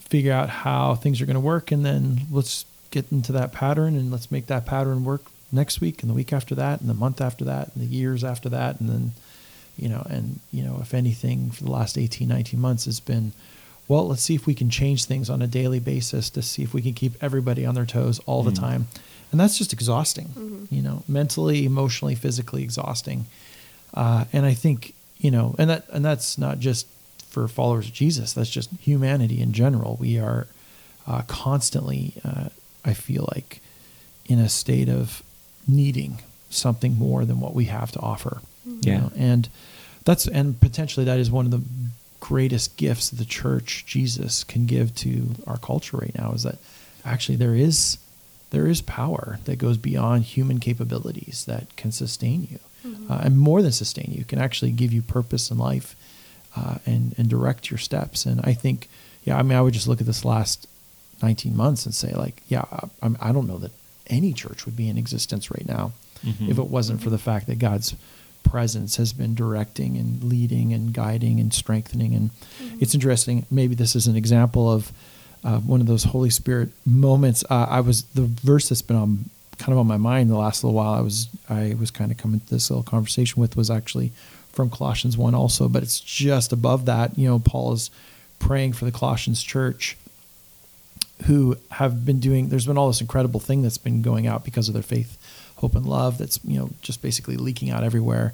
figure 0.00 0.32
out 0.32 0.48
how 0.48 0.94
things 0.94 1.20
are 1.20 1.26
going 1.26 1.34
to 1.34 1.40
work 1.40 1.70
and 1.70 1.84
then 1.84 2.22
let's 2.30 2.64
get 2.90 3.12
into 3.12 3.32
that 3.32 3.52
pattern 3.52 3.94
and 3.94 4.10
let's 4.10 4.30
make 4.30 4.46
that 4.46 4.66
pattern 4.66 5.04
work 5.04 5.22
next 5.52 5.80
week 5.80 6.02
and 6.02 6.10
the 6.10 6.14
week 6.14 6.32
after 6.32 6.54
that 6.54 6.80
and 6.80 6.88
the 6.88 6.94
month 6.94 7.20
after 7.20 7.44
that 7.44 7.70
and 7.74 7.82
the 7.82 7.88
years 7.94 8.22
after 8.24 8.48
that 8.48 8.80
and 8.80 8.88
then 8.88 9.12
you 9.76 9.88
know 9.88 10.06
and 10.10 10.40
you 10.52 10.62
know 10.62 10.78
if 10.80 10.94
anything 10.94 11.50
for 11.50 11.64
the 11.64 11.70
last 11.70 11.96
18 11.98 12.28
19 12.28 12.60
months 12.60 12.84
has 12.84 13.00
been 13.00 13.32
well 13.88 14.06
let's 14.08 14.22
see 14.22 14.34
if 14.34 14.46
we 14.46 14.54
can 14.54 14.70
change 14.70 15.04
things 15.04 15.28
on 15.30 15.42
a 15.42 15.46
daily 15.46 15.80
basis 15.80 16.30
to 16.30 16.42
see 16.42 16.62
if 16.62 16.72
we 16.74 16.82
can 16.82 16.92
keep 16.94 17.12
everybody 17.22 17.64
on 17.66 17.74
their 17.74 17.86
toes 17.86 18.20
all 18.26 18.42
the 18.42 18.50
Mm. 18.52 18.60
time 18.60 18.88
and 19.32 19.40
that's 19.40 19.58
just 19.58 19.72
exhausting 19.72 20.28
Mhm. 20.36 20.66
you 20.70 20.82
know 20.82 21.02
mentally 21.08 21.64
emotionally 21.64 22.14
physically 22.14 22.62
exhausting 22.62 23.26
uh, 23.94 24.24
and 24.32 24.46
i 24.46 24.54
think 24.54 24.94
you 25.18 25.30
know 25.30 25.54
and 25.58 25.68
that 25.70 25.84
and 25.92 26.04
that's 26.04 26.38
not 26.38 26.58
just 26.60 26.86
for 27.28 27.46
followers 27.48 27.86
of 27.86 27.92
jesus 27.92 28.32
that's 28.32 28.50
just 28.50 28.70
humanity 28.80 29.40
in 29.40 29.52
general 29.52 29.96
we 30.00 30.18
are 30.18 30.46
uh, 31.06 31.22
constantly 31.26 32.12
uh, 32.24 32.48
i 32.84 32.92
feel 32.94 33.28
like 33.34 33.60
in 34.26 34.38
a 34.38 34.48
state 34.48 34.88
of 34.88 35.22
needing 35.70 36.20
something 36.50 36.96
more 36.98 37.24
than 37.24 37.38
what 37.40 37.54
we 37.54 37.66
have 37.66 37.90
to 37.92 38.00
offer 38.00 38.40
you 38.66 38.78
Yeah. 38.82 38.98
know? 38.98 39.12
and 39.16 39.48
that's 40.04 40.26
and 40.26 40.58
potentially 40.60 41.04
that 41.06 41.18
is 41.18 41.30
one 41.30 41.44
of 41.46 41.50
the 41.52 41.62
greatest 42.20 42.76
gifts 42.76 43.08
the 43.10 43.24
church 43.24 43.84
jesus 43.86 44.44
can 44.44 44.66
give 44.66 44.94
to 44.94 45.30
our 45.46 45.56
culture 45.58 45.96
right 45.96 46.14
now 46.18 46.32
is 46.32 46.42
that 46.42 46.58
actually 47.04 47.36
there 47.36 47.54
is 47.54 47.98
there 48.50 48.66
is 48.66 48.82
power 48.82 49.38
that 49.44 49.56
goes 49.56 49.76
beyond 49.78 50.24
human 50.24 50.58
capabilities 50.58 51.44
that 51.46 51.74
can 51.76 51.92
sustain 51.92 52.46
you 52.50 52.58
uh, 53.08 53.20
and 53.24 53.38
more 53.38 53.62
than 53.62 53.72
sustain 53.72 54.10
you 54.12 54.24
can 54.24 54.38
actually 54.38 54.70
give 54.72 54.92
you 54.92 55.00
purpose 55.02 55.50
in 55.50 55.56
life 55.58 55.94
uh, 56.56 56.76
and 56.84 57.14
and 57.18 57.28
direct 57.30 57.70
your 57.70 57.78
steps 57.78 58.26
and 58.26 58.40
i 58.44 58.52
think 58.52 58.88
yeah 59.24 59.38
i 59.38 59.42
mean 59.42 59.56
i 59.56 59.62
would 59.62 59.74
just 59.74 59.88
look 59.88 60.00
at 60.00 60.06
this 60.06 60.24
last 60.24 60.66
19 61.22 61.56
months 61.56 61.86
and 61.86 61.94
say 61.94 62.12
like 62.12 62.42
yeah 62.48 62.64
i, 63.02 63.08
I 63.28 63.32
don't 63.32 63.46
know 63.46 63.58
that 63.58 63.72
any 64.10 64.32
church 64.34 64.66
would 64.66 64.76
be 64.76 64.88
in 64.90 64.98
existence 64.98 65.50
right 65.50 65.66
now 65.66 65.92
Mhm. 66.26 66.48
if 66.50 66.58
it 66.58 66.68
wasn't 66.68 67.00
for 67.00 67.08
the 67.08 67.16
fact 67.18 67.46
that 67.46 67.58
god's 67.58 67.94
presence 68.42 68.96
has 68.96 69.12
been 69.12 69.34
directing 69.34 69.96
and 69.96 70.22
leading 70.24 70.72
and 70.72 70.92
guiding 70.94 71.38
and 71.40 71.52
strengthening. 71.52 72.14
And 72.14 72.30
it's 72.80 72.94
interesting 72.94 73.44
maybe 73.50 73.74
this 73.74 73.94
is 73.94 74.06
an 74.06 74.16
example 74.16 74.70
of 74.70 74.92
uh, 75.44 75.58
one 75.60 75.80
of 75.80 75.86
those 75.86 76.04
holy 76.04 76.30
spirit 76.30 76.70
moments. 76.86 77.44
Uh, 77.50 77.66
i 77.70 77.80
was 77.80 78.02
the 78.14 78.22
verse 78.22 78.68
that's 78.68 78.82
been 78.82 78.96
on 78.96 79.30
kind 79.58 79.72
of 79.72 79.78
on 79.78 79.86
my 79.86 79.96
mind 79.98 80.30
the 80.30 80.36
last 80.36 80.64
little 80.64 80.74
while 80.74 80.94
i 80.94 81.00
was 81.00 81.28
i 81.50 81.74
was 81.78 81.90
kind 81.90 82.10
of 82.10 82.16
coming 82.16 82.40
to 82.40 82.48
this 82.50 82.70
little 82.70 82.82
conversation 82.82 83.40
with 83.42 83.56
was 83.56 83.70
actually 83.70 84.10
from 84.52 84.68
colossians 84.70 85.16
1 85.18 85.34
also 85.34 85.68
but 85.68 85.82
it's 85.82 86.00
just 86.00 86.50
above 86.52 86.86
that 86.86 87.16
you 87.18 87.28
know 87.28 87.38
paul 87.38 87.72
is 87.72 87.90
praying 88.38 88.72
for 88.72 88.86
the 88.86 88.92
colossians 88.92 89.42
church 89.42 89.96
who 91.26 91.56
have 91.72 92.04
been 92.04 92.20
doing 92.20 92.48
there's 92.48 92.66
been 92.66 92.78
all 92.78 92.88
this 92.88 93.00
incredible 93.00 93.40
thing 93.40 93.62
that's 93.62 93.78
been 93.78 94.02
going 94.02 94.26
out 94.26 94.44
because 94.44 94.68
of 94.68 94.74
their 94.74 94.82
faith 94.82 95.18
hope 95.56 95.74
and 95.74 95.86
love 95.86 96.18
that's 96.18 96.40
you 96.44 96.58
know 96.58 96.70
just 96.82 97.02
basically 97.02 97.36
leaking 97.36 97.70
out 97.70 97.84
everywhere. 97.84 98.32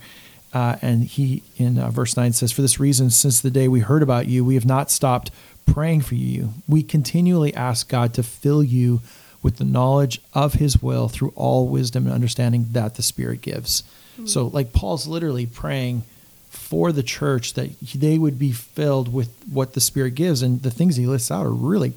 Uh, 0.53 0.77
and 0.81 1.05
he 1.05 1.42
in 1.57 1.79
uh, 1.79 1.90
verse 1.90 2.16
9 2.16 2.33
says 2.33 2.53
for 2.53 2.62
this 2.62 2.81
reason 2.81 3.11
since 3.11 3.40
the 3.40 3.51
day 3.51 3.68
we 3.68 3.81
heard 3.81 4.03
about 4.03 4.27
you 4.27 4.44
we 4.44 4.55
have 4.55 4.64
not 4.64 4.90
stopped 4.90 5.31
praying 5.66 6.01
for 6.01 6.14
you. 6.14 6.55
We 6.68 6.83
continually 6.83 7.53
ask 7.55 7.88
god 7.88 8.14
to 8.14 8.22
fill 8.22 8.62
you 8.62 9.01
with 9.42 9.57
the 9.57 9.64
knowledge 9.64 10.20
of 10.33 10.55
his 10.55 10.83
will 10.83 11.09
through 11.09 11.33
all 11.35 11.68
wisdom 11.68 12.07
and 12.07 12.14
understanding 12.14 12.66
that 12.72 12.94
the 12.94 13.03
spirit 13.03 13.42
gives. 13.42 13.83
So 14.25 14.46
like 14.46 14.72
paul's 14.72 15.07
literally 15.07 15.44
praying 15.44 16.05
for 16.49 16.90
the 16.90 17.03
church 17.03 17.55
that 17.55 17.79
they 17.94 18.18
would 18.18 18.38
be 18.38 18.53
filled 18.53 19.12
with 19.12 19.31
what 19.51 19.75
the 19.75 19.81
spirit 19.81 20.14
gives. 20.14 20.42
And 20.42 20.62
the 20.62 20.70
things 20.70 20.96
he 20.96 21.07
lists 21.07 21.31
out 21.31 21.44
are 21.44 21.51
really 21.51 21.92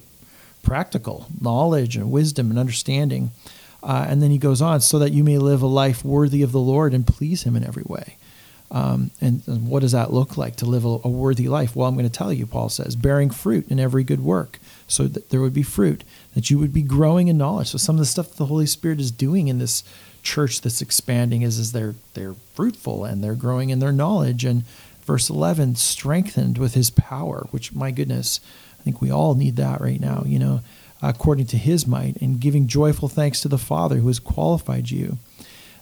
practical 0.61 1.27
knowledge 1.39 1.95
and 1.95 2.11
wisdom 2.11 2.49
and 2.49 2.59
understanding. 2.59 3.31
Uh, 3.81 4.05
and 4.09 4.21
then 4.21 4.31
he 4.31 4.37
goes 4.37 4.61
on, 4.61 4.81
so 4.81 4.99
that 4.99 5.13
you 5.13 5.23
may 5.23 5.37
live 5.37 5.61
a 5.61 5.67
life 5.67 6.03
worthy 6.03 6.41
of 6.41 6.51
the 6.51 6.59
Lord 6.59 6.93
and 6.93 7.07
please 7.07 7.43
him 7.43 7.55
in 7.55 7.63
every 7.63 7.83
way. 7.85 8.17
Um, 8.71 9.11
and, 9.19 9.41
and 9.47 9.67
what 9.67 9.79
does 9.81 9.93
that 9.93 10.13
look 10.13 10.37
like 10.37 10.57
to 10.57 10.65
live 10.65 10.85
a, 10.85 10.99
a 11.03 11.09
worthy 11.09 11.47
life? 11.47 11.75
Well, 11.75 11.87
I'm 11.87 11.95
going 11.95 12.05
to 12.05 12.11
tell 12.11 12.31
you, 12.31 12.45
Paul 12.45 12.69
says, 12.69 12.95
bearing 12.95 13.29
fruit 13.29 13.67
in 13.69 13.79
every 13.79 14.03
good 14.03 14.21
work, 14.21 14.59
so 14.87 15.07
that 15.07 15.29
there 15.29 15.41
would 15.41 15.53
be 15.53 15.63
fruit, 15.63 16.03
that 16.35 16.49
you 16.49 16.59
would 16.59 16.73
be 16.73 16.83
growing 16.83 17.29
in 17.29 17.37
knowledge. 17.37 17.69
So 17.69 17.77
some 17.77 17.95
of 17.95 17.99
the 17.99 18.05
stuff 18.05 18.33
the 18.33 18.45
Holy 18.45 18.67
Spirit 18.67 18.99
is 18.99 19.11
doing 19.11 19.47
in 19.47 19.59
this 19.59 19.83
church 20.21 20.61
that's 20.61 20.81
expanding 20.81 21.41
is, 21.41 21.57
is 21.57 21.71
they're 21.71 21.95
they're 22.13 22.35
fruitful 22.53 23.05
and 23.05 23.23
they're 23.23 23.35
growing 23.35 23.69
in 23.69 23.79
their 23.79 23.91
knowledge. 23.91 24.45
And 24.45 24.65
verse 25.01 25.29
11, 25.29 25.75
strengthened 25.75 26.57
with 26.57 26.75
His 26.75 26.91
power, 26.91 27.47
which 27.51 27.73
my 27.73 27.89
goodness, 27.89 28.39
think 28.89 29.01
we 29.01 29.11
all 29.11 29.35
need 29.35 29.55
that 29.57 29.81
right 29.81 29.99
now. 29.99 30.23
You 30.25 30.39
know, 30.39 30.61
according 31.01 31.45
to 31.47 31.57
His 31.57 31.85
might, 31.85 32.17
and 32.21 32.39
giving 32.39 32.67
joyful 32.67 33.07
thanks 33.07 33.41
to 33.41 33.47
the 33.47 33.57
Father 33.57 33.97
who 33.97 34.07
has 34.07 34.19
qualified 34.19 34.89
you. 34.89 35.17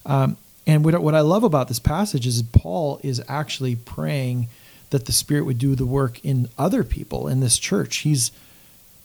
Um, 0.05 0.37
and 0.65 0.83
what, 0.83 1.01
what 1.01 1.15
I 1.15 1.21
love 1.21 1.43
about 1.43 1.69
this 1.69 1.79
passage 1.79 2.27
is 2.27 2.41
Paul 2.43 2.99
is 3.01 3.21
actually 3.27 3.75
praying 3.75 4.47
that 4.89 5.05
the 5.05 5.11
Spirit 5.13 5.45
would 5.45 5.57
do 5.57 5.75
the 5.75 5.85
work 5.85 6.23
in 6.23 6.49
other 6.57 6.83
people 6.83 7.27
in 7.27 7.39
this 7.39 7.57
church. 7.57 7.97
He's, 7.97 8.31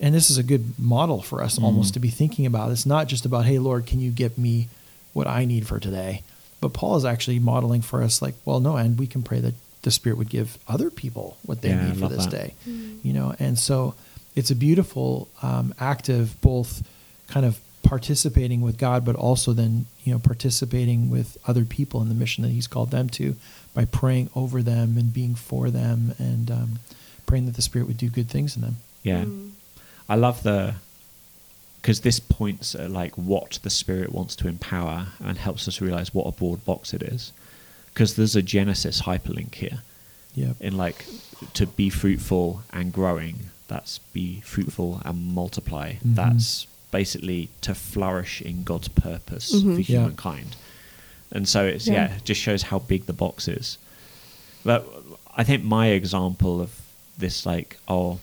and 0.00 0.14
this 0.14 0.30
is 0.30 0.38
a 0.38 0.42
good 0.42 0.78
model 0.78 1.22
for 1.22 1.42
us 1.42 1.58
almost 1.58 1.94
to 1.94 2.00
be 2.00 2.08
thinking 2.10 2.46
about. 2.46 2.72
It's 2.72 2.86
not 2.86 3.06
just 3.06 3.24
about, 3.24 3.46
hey, 3.46 3.58
Lord, 3.58 3.86
can 3.86 4.00
you 4.00 4.10
get 4.10 4.36
me 4.36 4.68
what 5.12 5.26
I 5.26 5.44
need 5.44 5.66
for 5.66 5.78
today? 5.78 6.22
But 6.60 6.72
Paul 6.72 6.96
is 6.96 7.04
actually 7.04 7.38
modeling 7.38 7.82
for 7.82 8.02
us, 8.02 8.22
like, 8.22 8.34
well, 8.44 8.60
no, 8.60 8.76
and 8.76 8.98
we 8.98 9.06
can 9.06 9.22
pray 9.22 9.40
that 9.40 9.54
the 9.82 9.90
Spirit 9.90 10.16
would 10.18 10.30
give 10.30 10.58
other 10.68 10.90
people 10.90 11.36
what 11.44 11.60
they 11.60 11.70
Yeah, 11.70 11.86
need 11.88 11.98
for 11.98 12.08
this 12.08 12.26
that. 12.26 12.30
day. 12.30 12.54
You 12.66 13.12
know, 13.12 13.34
and 13.38 13.58
so 13.58 13.94
it's 14.34 14.50
a 14.50 14.54
beautiful 14.54 15.28
um, 15.42 15.74
act 15.78 16.08
of 16.08 16.40
both 16.40 16.86
kind 17.28 17.44
of 17.44 17.60
participating 17.82 18.60
with 18.60 18.78
God, 18.78 19.04
but 19.04 19.16
also 19.16 19.52
then 19.52 19.86
you 20.04 20.12
know 20.12 20.18
participating 20.18 21.10
with 21.10 21.36
other 21.46 21.64
people 21.64 22.00
in 22.00 22.08
the 22.08 22.14
mission 22.14 22.42
that 22.42 22.50
He's 22.50 22.66
called 22.66 22.90
them 22.90 23.08
to 23.10 23.36
by 23.74 23.84
praying 23.84 24.30
over 24.34 24.62
them 24.62 24.96
and 24.96 25.12
being 25.12 25.34
for 25.34 25.68
them 25.70 26.14
and 26.18 26.50
um, 26.50 26.78
praying 27.26 27.46
that 27.46 27.56
the 27.56 27.62
Spirit 27.62 27.88
would 27.88 27.96
do 27.98 28.08
good 28.08 28.28
things 28.30 28.54
in 28.56 28.62
them. 28.62 28.76
Yeah. 29.02 29.24
Mm. 29.24 29.50
I 30.08 30.14
love 30.16 30.42
the 30.42 30.74
because 31.80 32.02
this 32.02 32.20
points 32.20 32.74
at 32.76 32.90
like 32.92 33.16
what 33.18 33.58
the 33.64 33.70
spirit 33.70 34.12
wants 34.12 34.36
to 34.36 34.46
empower 34.46 35.08
and 35.18 35.36
helps 35.36 35.66
us 35.66 35.80
realize 35.80 36.14
what 36.14 36.26
a 36.28 36.32
broad 36.32 36.64
box 36.64 36.94
it 36.94 37.02
is. 37.02 37.32
Because 37.92 38.16
there's 38.16 38.36
a 38.36 38.42
Genesis 38.42 39.02
hyperlink 39.02 39.54
here 39.56 39.82
Yeah. 40.34 40.54
in 40.60 40.76
like 40.76 41.04
to 41.54 41.66
be 41.66 41.90
fruitful 41.90 42.62
and 42.72 42.92
growing. 42.92 43.50
That's 43.68 43.98
be 44.12 44.40
fruitful 44.40 45.00
and 45.04 45.34
multiply. 45.34 45.94
Mhm. 45.94 46.14
That's 46.14 46.66
basically 46.90 47.48
to 47.62 47.74
flourish 47.74 48.40
in 48.42 48.62
God's 48.64 48.88
purpose 48.88 49.52
Mhm. 49.52 49.74
for 49.74 49.80
Yeah. 49.80 49.98
humankind. 50.00 50.56
And 51.30 51.48
so 51.48 51.66
it's 51.66 51.86
Yeah. 51.86 51.94
yeah, 51.94 52.16
it 52.16 52.24
just 52.24 52.40
shows 52.40 52.64
how 52.64 52.78
big 52.78 53.06
the 53.06 53.12
box 53.12 53.48
is. 53.48 53.78
But 54.64 54.86
I 55.36 55.44
think 55.44 55.64
my 55.64 55.88
example 55.88 56.60
of 56.60 56.70
this 57.18 57.44
like 57.46 57.78
oh 57.88 58.18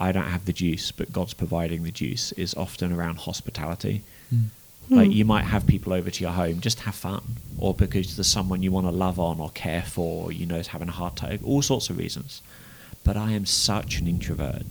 I 0.00 0.10
don't 0.10 0.28
have 0.30 0.46
the 0.46 0.52
juice, 0.52 0.90
but 0.90 1.12
God's 1.12 1.34
providing 1.34 1.82
the 1.84 1.92
juice 1.92 2.32
is 2.32 2.54
often 2.54 2.90
around 2.92 3.18
hospitality. 3.18 4.02
Mm. 4.34 4.48
Like 4.90 5.06
Hmm. 5.08 5.12
you 5.12 5.24
might 5.24 5.44
have 5.44 5.66
people 5.66 5.92
over 5.92 6.10
to 6.10 6.22
your 6.22 6.32
home, 6.32 6.60
just 6.60 6.80
have 6.80 6.94
fun, 6.94 7.22
or 7.56 7.72
because 7.72 8.16
there's 8.16 8.26
someone 8.26 8.62
you 8.62 8.72
want 8.72 8.86
to 8.86 8.90
love 8.90 9.18
on 9.18 9.40
or 9.40 9.50
care 9.50 9.82
for, 9.82 10.24
or 10.26 10.32
you 10.32 10.44
know 10.44 10.56
is 10.56 10.68
having 10.68 10.88
a 10.88 10.92
hard 10.92 11.16
time, 11.16 11.40
all 11.44 11.62
sorts 11.62 11.88
of 11.88 11.96
reasons. 11.98 12.42
But 13.04 13.16
I 13.16 13.32
am 13.32 13.46
such 13.46 13.98
an 14.00 14.06
introvert 14.06 14.64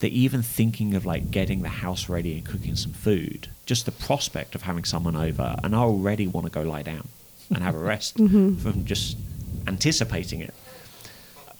that 0.00 0.10
even 0.12 0.42
thinking 0.42 0.94
of 0.94 1.06
like 1.06 1.30
getting 1.30 1.62
the 1.62 1.68
house 1.68 2.08
ready 2.08 2.34
and 2.34 2.44
cooking 2.44 2.76
some 2.76 2.92
food, 2.92 3.48
just 3.64 3.86
the 3.86 3.92
prospect 3.92 4.54
of 4.54 4.62
having 4.62 4.84
someone 4.84 5.16
over, 5.16 5.56
and 5.64 5.74
I 5.74 5.78
already 5.78 6.26
want 6.26 6.46
to 6.46 6.52
go 6.52 6.62
lie 6.62 6.82
down 6.82 7.08
and 7.50 7.62
have 7.62 7.74
a 7.74 7.78
rest 7.94 8.16
Mhm. 8.18 8.58
from 8.58 8.84
just 8.84 9.16
anticipating 9.66 10.40
it 10.40 10.52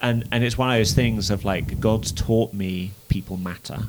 and 0.00 0.24
and 0.30 0.44
it's 0.44 0.58
one 0.58 0.70
of 0.70 0.76
those 0.78 0.92
things 0.92 1.30
of 1.30 1.44
like 1.44 1.80
God's 1.80 2.12
taught 2.12 2.52
me 2.52 2.90
people 3.08 3.36
matter 3.38 3.84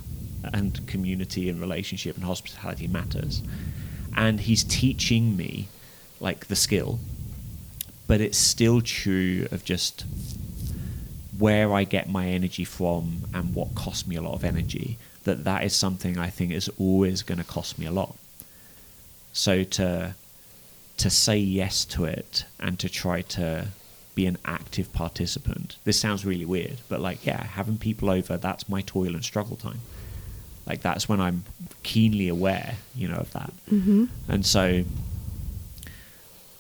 and 0.54 0.86
community 0.88 1.50
and 1.50 1.60
relationship 1.60 2.16
and 2.16 2.24
hospitality 2.24 2.88
matters 2.88 3.42
and 4.16 4.42
he's 4.42 4.64
teaching 4.64 5.38
me 5.38 5.68
like 6.20 6.48
the 6.48 6.56
skill 6.56 7.00
but 8.08 8.22
it's 8.22 8.38
still 8.38 8.82
true 8.82 9.48
of 9.52 9.64
just 9.64 10.06
where 11.38 11.74
I 11.74 11.84
get 11.84 12.10
my 12.10 12.28
energy 12.28 12.64
from 12.64 13.24
and 13.34 13.54
what 13.54 13.76
costs 13.76 14.08
me 14.08 14.16
a 14.16 14.22
lot 14.22 14.34
of 14.34 14.44
energy 14.44 14.98
that 15.26 15.44
that 15.44 15.64
is 15.64 15.76
something 15.76 16.18
I 16.18 16.30
think 16.30 16.52
is 16.52 16.70
always 16.80 17.22
going 17.22 17.40
to 17.40 17.44
cost 17.44 17.78
me 17.78 17.86
a 17.86 17.92
lot 17.92 18.16
so 19.34 19.64
to 19.64 20.16
to 20.98 21.10
say 21.10 21.38
yes 21.38 21.86
to 21.86 22.06
it 22.06 22.46
and 22.60 22.80
to 22.80 22.90
try 22.90 23.22
to 23.22 23.68
be 24.16 24.26
an 24.26 24.38
active 24.46 24.92
participant. 24.94 25.76
This 25.84 26.00
sounds 26.00 26.26
really 26.26 26.46
weird, 26.46 26.78
but 26.88 27.02
like, 27.02 27.26
yeah, 27.26 27.44
having 27.44 27.78
people 27.78 28.10
over, 28.10 28.38
that's 28.38 28.70
my 28.70 28.82
toil 28.82 29.14
and 29.14 29.24
struggle 29.24 29.58
time. 29.58 29.82
Like, 30.66 30.82
that's 30.82 31.08
when 31.08 31.22
I'm 31.22 31.44
keenly 31.84 32.28
aware, 32.28 32.76
you 32.96 33.08
know, 33.08 33.18
of 33.18 33.32
that. 33.34 33.54
Mm-hmm. 33.72 34.06
And 34.28 34.46
so, 34.46 34.84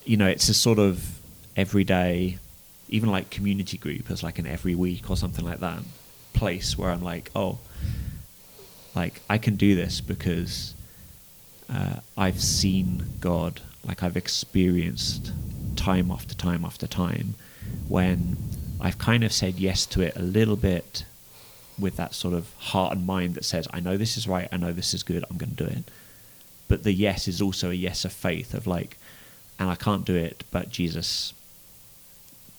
you 0.05 0.17
know, 0.17 0.27
it's 0.27 0.47
a 0.49 0.53
sort 0.53 0.79
of 0.79 1.19
everyday, 1.55 2.37
even 2.89 3.09
like 3.09 3.29
community 3.29 3.77
group 3.77 4.11
as 4.11 4.21
like 4.23 4.37
an 4.37 4.45
every 4.45 4.75
week 4.75 5.09
or 5.09 5.17
something 5.17 5.43
like 5.43 5.59
that 5.59 5.79
place 6.33 6.77
where 6.77 6.91
I'm 6.91 7.03
like, 7.03 7.31
oh, 7.35 7.57
like 8.95 9.21
I 9.29 9.37
can 9.37 9.55
do 9.55 9.75
this 9.75 10.01
because 10.01 10.75
uh, 11.69 11.97
I've 12.17 12.41
seen 12.41 13.05
God, 13.19 13.61
like 13.85 14.03
I've 14.03 14.17
experienced 14.17 15.31
time 15.75 16.11
after 16.11 16.35
time 16.35 16.63
after 16.63 16.87
time 16.87 17.35
when 17.87 18.37
I've 18.79 18.97
kind 18.97 19.23
of 19.23 19.33
said 19.33 19.55
yes 19.55 19.85
to 19.87 20.01
it 20.01 20.15
a 20.15 20.21
little 20.21 20.55
bit 20.55 21.05
with 21.77 21.97
that 21.97 22.13
sort 22.13 22.33
of 22.33 22.53
heart 22.57 22.93
and 22.95 23.05
mind 23.05 23.35
that 23.35 23.45
says, 23.45 23.67
I 23.71 23.79
know 23.79 23.97
this 23.97 24.17
is 24.17 24.27
right, 24.27 24.47
I 24.51 24.57
know 24.57 24.71
this 24.71 24.93
is 24.93 25.03
good, 25.03 25.23
I'm 25.29 25.37
going 25.37 25.55
to 25.55 25.63
do 25.63 25.69
it. 25.69 25.83
But 26.67 26.83
the 26.83 26.93
yes 26.93 27.27
is 27.27 27.41
also 27.41 27.69
a 27.69 27.73
yes 27.73 28.05
of 28.05 28.13
faith, 28.13 28.53
of 28.53 28.65
like, 28.65 28.97
and 29.59 29.69
I 29.69 29.75
can't 29.75 30.05
do 30.05 30.15
it, 30.15 30.43
but 30.51 30.69
Jesus, 30.69 31.33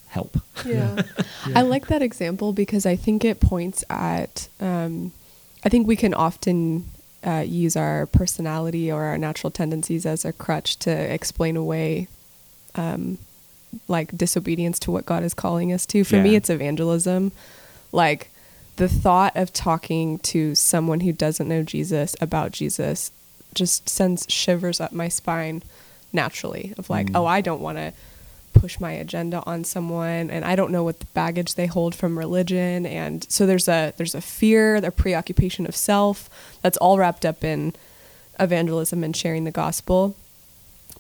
help. 0.09 0.41
Yeah. 0.65 1.03
Yeah. 1.47 1.53
I 1.59 1.63
like 1.63 1.89
that 1.89 2.03
example 2.03 2.53
because 2.53 2.87
I 2.87 2.97
think 2.97 3.25
it 3.25 3.41
points 3.41 3.85
at, 3.91 4.49
um, 4.61 5.13
I 5.65 5.69
think 5.69 5.87
we 5.87 5.97
can 5.97 6.15
often 6.15 6.87
uh, 7.27 7.45
use 7.47 7.77
our 7.77 8.07
personality 8.07 8.91
or 8.91 9.05
our 9.05 9.19
natural 9.19 9.51
tendencies 9.51 10.07
as 10.07 10.25
a 10.25 10.33
crutch 10.33 10.77
to 10.81 10.91
explain 10.91 11.57
away 11.57 12.09
um, 12.77 13.19
like 13.89 14.17
disobedience 14.17 14.79
to 14.81 14.91
what 14.91 15.07
God 15.07 15.23
is 15.23 15.35
calling 15.35 15.73
us 15.73 15.87
to. 15.87 16.05
For 16.05 16.17
me, 16.17 16.37
it's 16.37 16.51
evangelism. 16.51 17.33
Like 17.93 18.31
the 18.77 18.89
thought 18.89 19.35
of 19.37 19.53
talking 19.53 20.19
to 20.21 20.55
someone 20.55 21.01
who 21.01 21.13
doesn't 21.13 21.49
know 21.49 21.63
Jesus 21.63 22.15
about 22.21 22.53
Jesus 22.53 23.11
just 23.55 23.89
sends 23.89 24.27
shivers 24.29 24.81
up 24.81 24.93
my 24.93 25.09
spine 25.09 25.63
naturally 26.13 26.75
of 26.79 26.91
like, 26.91 27.07
Mm. 27.09 27.17
oh, 27.17 27.27
I 27.27 27.41
don't 27.41 27.61
want 27.63 27.79
to 27.79 27.93
push 28.53 28.79
my 28.81 28.93
agenda 28.93 29.43
on 29.47 29.65
someone 29.65 30.31
and 30.31 30.45
I 30.45 30.57
don't 30.57 30.71
know 30.73 30.83
what 30.85 31.01
the 31.01 31.07
baggage 31.07 31.55
they 31.55 31.67
hold 31.67 31.95
from 31.95 32.19
religion 32.19 32.87
and 32.87 33.27
so 33.31 33.45
there's 33.47 33.69
a 33.69 33.93
there's 33.99 34.15
a 34.15 34.21
fear, 34.23 34.77
a 34.77 34.91
preoccupation 34.91 35.67
of 35.67 35.77
self 35.77 36.31
that's 36.63 36.79
all 36.79 36.97
wrapped 36.99 37.27
up 37.27 37.45
in 37.45 37.75
evangelism 38.41 39.05
and 39.05 39.15
sharing 39.17 39.45
the 39.45 39.51
gospel. 39.51 40.17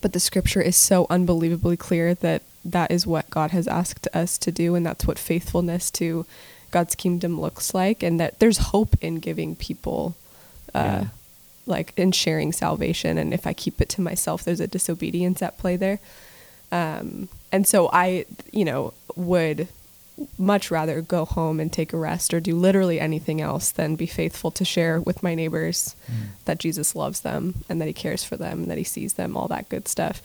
But 0.02 0.12
the 0.12 0.20
scripture 0.20 0.60
is 0.60 0.76
so 0.76 1.06
unbelievably 1.08 1.78
clear 1.78 2.14
that 2.14 2.42
that 2.64 2.90
is 2.90 3.06
what 3.06 3.30
God 3.30 3.52
has 3.52 3.66
asked 3.68 4.06
us 4.12 4.36
to 4.38 4.52
do 4.52 4.74
and 4.74 4.84
that's 4.84 5.06
what 5.06 5.18
faithfulness 5.18 5.90
to 5.92 6.26
God's 6.76 6.94
kingdom 7.04 7.32
looks 7.46 7.66
like 7.82 7.98
and 8.06 8.14
that 8.20 8.32
there's 8.40 8.58
hope 8.72 8.92
in 9.06 9.14
giving 9.28 9.50
people 9.68 10.00
uh 10.74 10.82
Yeah. 10.84 11.04
like 11.74 11.88
in 12.02 12.10
sharing 12.22 12.50
salvation 12.64 13.12
and 13.20 13.28
if 13.38 13.44
I 13.50 13.52
keep 13.64 13.76
it 13.82 13.88
to 13.96 14.00
myself 14.10 14.38
there's 14.44 14.64
a 14.68 14.72
disobedience 14.76 15.38
at 15.46 15.52
play 15.62 15.76
there. 15.84 15.98
Um, 16.80 17.06
and 17.54 17.62
so 17.72 17.78
I, 18.04 18.06
you 18.58 18.64
know, 18.70 18.92
would 19.30 19.60
much 20.38 20.64
rather 20.78 20.96
go 21.16 21.22
home 21.38 21.56
and 21.62 21.70
take 21.72 21.92
a 21.94 21.96
rest 22.10 22.28
or 22.34 22.40
do 22.40 22.54
literally 22.66 22.98
anything 23.08 23.38
else 23.40 23.66
than 23.78 23.96
be 23.96 24.06
faithful 24.20 24.50
to 24.58 24.64
share 24.64 24.96
with 25.08 25.22
my 25.26 25.34
neighbors 25.42 25.94
that 26.46 26.58
Jesus 26.64 26.88
loves 27.02 27.20
them 27.28 27.42
and 27.68 27.76
that 27.80 27.88
he 27.92 27.92
cares 28.04 28.22
for 28.28 28.36
them 28.44 28.56
and 28.62 28.68
that 28.70 28.78
he 28.78 28.84
sees 28.84 29.12
them, 29.14 29.36
all 29.36 29.48
that 29.48 29.68
good 29.68 29.86
stuff. 29.94 30.16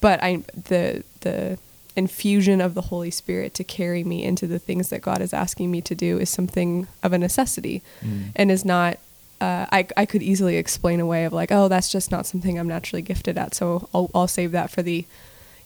But 0.00 0.16
I 0.28 0.30
the 0.70 1.02
the 1.26 1.58
infusion 1.96 2.60
of 2.60 2.74
the 2.74 2.82
Holy 2.82 3.10
Spirit 3.10 3.52
to 3.54 3.64
carry 3.64 4.02
me 4.04 4.24
into 4.24 4.46
the 4.46 4.58
things 4.58 4.88
that 4.90 5.02
God 5.02 5.20
is 5.20 5.32
asking 5.34 5.70
me 5.70 5.80
to 5.82 5.94
do 5.94 6.18
is 6.18 6.30
something 6.30 6.86
of 7.02 7.12
a 7.12 7.18
necessity 7.18 7.82
Mm. 8.04 8.30
and 8.36 8.50
is 8.50 8.64
not 8.64 8.98
uh, 9.40 9.66
I, 9.72 9.88
I 9.96 10.06
could 10.06 10.22
easily 10.22 10.56
explain 10.56 11.00
away 11.00 11.24
of 11.24 11.32
like 11.32 11.50
oh 11.50 11.66
that's 11.68 11.90
just 11.90 12.10
not 12.12 12.26
something 12.26 12.58
i'm 12.60 12.68
naturally 12.68 13.02
gifted 13.02 13.36
at 13.36 13.54
so 13.56 13.88
i'll, 13.92 14.08
I'll 14.14 14.28
save 14.28 14.52
that 14.52 14.70
for 14.70 14.82
the 14.82 15.04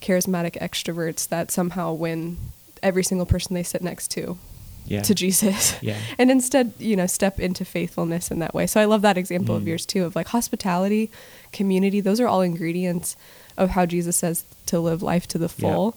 charismatic 0.01 0.59
extroverts 0.61 1.29
that 1.29 1.51
somehow 1.51 1.93
win 1.93 2.39
every 2.83 3.05
single 3.05 3.27
person 3.27 3.55
they 3.55 3.63
sit 3.63 3.83
next 3.83 4.09
to 4.13 4.39
Yeah. 4.87 5.03
to 5.03 5.15
jesus 5.15 5.77
Yeah. 5.83 5.99
and 6.19 6.31
instead 6.31 6.73
you 6.79 6.97
know 6.97 7.07
step 7.07 7.39
into 7.39 7.65
faithfulness 7.67 8.31
in 8.31 8.39
that 8.39 8.55
way 8.55 8.67
so 8.67 8.81
i 8.81 8.85
love 8.87 9.03
that 9.03 9.19
example 9.19 9.55
of 9.55 9.63
Mm. 9.63 9.67
yours 9.69 9.85
too 9.87 10.05
of 10.05 10.17
like 10.17 10.29
hospitality 10.29 11.11
community 11.53 12.01
those 12.01 12.19
are 12.21 12.27
all 12.29 12.41
ingredients 12.41 13.15
of 13.57 13.71
how 13.71 13.85
jesus 13.87 14.17
says 14.17 14.45
to 14.67 14.79
live 14.81 15.03
life 15.03 15.27
to 15.29 15.39
the 15.39 15.45
Yeah. 15.57 15.61
full 15.73 15.97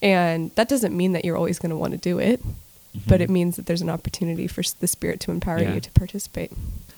and 0.00 0.50
that 0.56 0.68
doesn't 0.68 0.96
mean 0.96 1.12
that 1.12 1.24
you're 1.24 1.36
always 1.36 1.58
going 1.58 1.70
to 1.70 1.76
want 1.76 1.92
to 1.92 1.98
do 1.98 2.18
it 2.18 2.42
but 3.06 3.20
Mhm. 3.20 3.24
it 3.24 3.30
means 3.30 3.56
that 3.56 3.66
there's 3.66 3.80
an 3.80 3.88
opportunity 3.90 4.46
for 4.46 4.62
the 4.80 4.86
spirit 4.86 5.18
to 5.20 5.30
empower 5.30 5.60
Yeah. 5.62 5.74
you 5.74 5.80
to 5.80 5.90
participate 5.92 6.50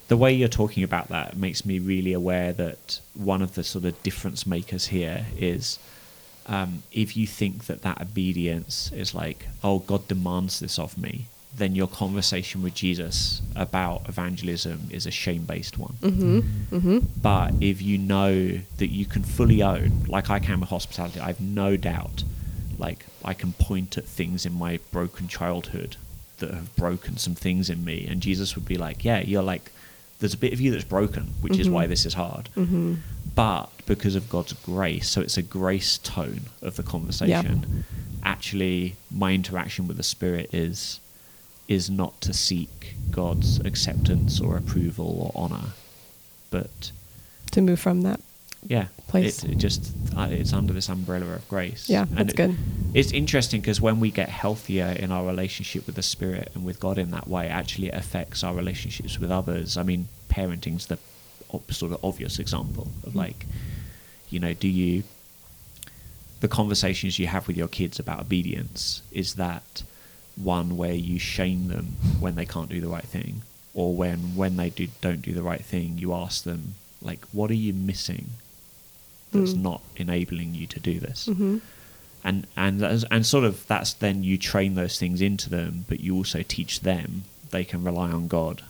the 0.09 0.17
way 0.17 0.33
you're 0.35 0.49
talking 0.49 0.83
about 0.83 1.09
that 1.09 1.37
makes 1.37 1.65
me 1.65 1.79
really 1.79 2.13
aware 2.13 2.53
that 2.53 3.01
one 3.15 3.41
of 3.43 3.55
the 3.55 3.65
sort 3.65 3.85
of 3.85 4.03
difference 4.03 4.47
makers 4.47 4.87
here 4.89 5.27
is 5.39 5.79
um, 6.47 6.83
if 6.93 7.17
you 7.17 7.27
think 7.27 7.65
that 7.69 7.81
that 7.83 8.03
obedience 8.03 8.91
is 8.93 9.15
like, 9.15 9.47
oh, 9.63 9.79
God 9.79 10.07
demands 10.09 10.61
this 10.61 10.79
of 10.79 10.99
me, 10.99 11.25
then 11.57 11.75
your 11.75 11.87
conversation 11.87 12.63
with 12.63 12.75
Jesus 12.75 13.41
about 13.55 14.09
evangelism 14.09 14.89
is 14.91 15.07
a 15.07 15.11
shame 15.11 15.45
based 15.45 15.79
one. 15.79 15.95
mm-hmm 16.03 16.41
mm-hmm 16.77 16.99
But 17.23 17.55
if 17.61 17.81
you 17.81 17.97
know 17.99 18.59
that 18.79 18.89
you 18.89 19.07
can 19.07 19.23
fully 19.23 19.63
own, 19.63 20.05
like 20.09 20.31
I 20.31 20.39
can 20.41 20.61
with 20.61 20.69
hospitality, 20.71 21.21
I've 21.21 21.41
no 21.41 21.77
doubt, 21.77 22.25
like 22.79 23.07
I 23.25 23.35
can 23.35 23.53
point 23.53 23.97
at 23.97 24.05
things 24.05 24.45
in 24.45 24.53
my 24.53 24.81
broken 24.91 25.29
childhood 25.29 25.97
that 26.39 26.51
have 26.53 26.75
broken 26.77 27.17
some 27.19 27.35
things 27.37 27.71
in 27.71 27.85
me, 27.85 28.07
and 28.09 28.21
Jesus 28.21 28.57
would 28.57 28.67
be 28.67 28.77
like, 28.77 29.05
"Yeah, 29.05 29.21
you're 29.21 29.43
like, 29.43 29.71
there's 30.19 30.35
a 30.35 30.39
bit 30.39 30.53
of 30.53 30.61
you 30.61 30.73
that's 30.73 30.85
broken, 30.85 31.35
which 31.41 31.59
is 31.59 31.69
Mhm. 31.69 31.73
why 31.73 31.87
this 31.87 32.05
is 32.05 32.15
hard." 32.15 32.49
mm-hmm 32.57 32.95
But 33.37 33.71
because 33.87 34.15
of 34.17 34.29
God's 34.29 34.53
grace, 34.53 35.09
so 35.09 35.21
it's 35.21 35.37
a 35.37 35.43
grace 35.43 35.99
tone 35.99 36.43
of 36.63 36.75
the 36.77 36.83
conversation. 36.85 37.85
Actually, 38.25 38.95
my 39.11 39.33
interaction 39.33 39.87
with 39.87 39.97
the 39.97 40.03
Spirit 40.03 40.49
is 40.53 41.01
is 41.69 41.89
not 41.91 42.21
to 42.23 42.33
seek 42.33 42.95
God's 43.11 43.59
acceptance 43.61 44.41
or 44.41 44.57
approval 44.57 45.33
or 45.35 45.43
honor, 45.45 45.69
but 46.51 46.93
to 47.53 47.61
move 47.63 47.81
from 47.81 48.03
that 48.03 48.21
yeah, 48.67 48.87
place. 49.09 49.45
It, 49.45 49.53
it 49.53 49.59
just 49.59 49.93
uh, 50.17 50.29
it's 50.31 50.53
under 50.53 50.73
this 50.73 50.89
umbrella 50.89 51.27
of 51.35 51.47
grace. 51.49 51.89
Yeah, 51.89 52.03
And 52.03 52.17
that's 52.17 52.33
it- 52.33 52.37
good. 52.37 52.57
It's 52.95 53.13
interesting 53.13 53.61
because 53.61 53.81
when 53.81 53.99
we 54.01 54.11
get 54.11 54.29
healthier 54.29 54.87
in 54.99 55.11
our 55.11 55.27
relationship 55.27 55.85
with 55.87 55.97
the 55.97 56.03
Spirit 56.03 56.51
and 56.55 56.65
with 56.65 56.79
God 56.81 56.97
in 56.97 57.11
that 57.11 57.27
way, 57.29 57.49
actually 57.49 57.89
it 57.89 57.95
affects 57.95 58.45
our 58.45 58.55
relationships 58.55 59.19
with 59.19 59.31
others. 59.33 59.77
I 59.77 59.83
mean, 59.83 60.07
parenting's 60.29 60.87
the 60.87 60.99
op- 61.51 61.73
sort 61.73 61.93
of 61.93 62.05
obvious 62.05 62.39
example 62.39 62.85
Mm-hmm. 62.85 63.09
of 63.09 63.17
like, 63.17 63.47
you 64.31 64.39
know, 64.41 64.53
do 64.55 64.69
you 64.69 65.03
the 66.41 66.49
conversations 66.49 67.19
you 67.19 67.27
have 67.27 67.47
with 67.49 67.57
your 67.57 67.69
kids 67.69 67.99
about 67.99 68.21
obedience 68.21 69.03
is 69.13 69.35
that 69.35 69.83
one 70.37 70.77
where 70.77 70.95
you 70.95 71.19
shame 71.19 71.69
them 71.69 71.87
when 72.21 72.35
they 72.35 72.45
can't 72.47 72.69
do 72.69 72.81
the 72.81 72.89
right 72.89 73.05
thing 73.05 73.43
or 73.73 73.95
when 73.95 74.35
when 74.35 74.57
they 74.57 74.71
do 74.71 74.89
don't 75.01 75.23
do 75.23 75.33
the 75.33 75.43
right 75.43 75.65
thing 75.65 75.97
you 75.99 76.13
ask 76.13 76.45
them 76.45 76.75
like 77.03 77.25
what 77.33 77.51
are 77.51 77.55
you 77.55 77.73
missing 77.73 78.31
that's 79.33 79.53
Mm. 79.55 79.63
not 79.63 79.81
enabling 79.97 80.55
you 80.55 80.67
to 80.69 80.81
do 80.81 80.99
this 81.01 81.27
mm-hmm 81.29 81.59
and 82.27 82.47
and 82.57 82.83
and 83.11 83.27
sort 83.27 83.45
of 83.45 83.67
that's 83.67 83.93
then 83.93 84.25
you 84.25 84.39
train 84.39 84.75
those 84.77 84.99
things 84.99 85.21
into 85.21 85.51
them 85.51 85.85
but 85.89 86.01
you 86.01 86.15
also 86.17 86.41
teach 86.43 86.81
them 86.81 87.25
they 87.51 87.65
can 87.65 87.85
rely 87.85 88.11
on 88.11 88.27
god 88.29 88.63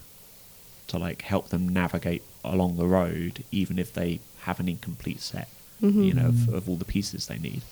to 0.88 0.98
like 0.98 1.22
help 1.22 1.48
them 1.50 1.68
navigate 1.68 2.22
along 2.42 2.76
the 2.76 2.86
road 2.86 3.44
even 3.52 3.78
if 3.78 3.92
they 3.92 4.18
have 4.40 4.58
an 4.60 4.68
incomplete 4.68 5.20
set 5.20 5.48
Mhm. 5.82 6.04
you 6.06 6.14
know 6.14 6.26
of, 6.26 6.48
of 6.52 6.68
all 6.68 6.76
the 6.76 6.84
pieces 6.84 7.26
they 7.28 7.38
need 7.38 7.62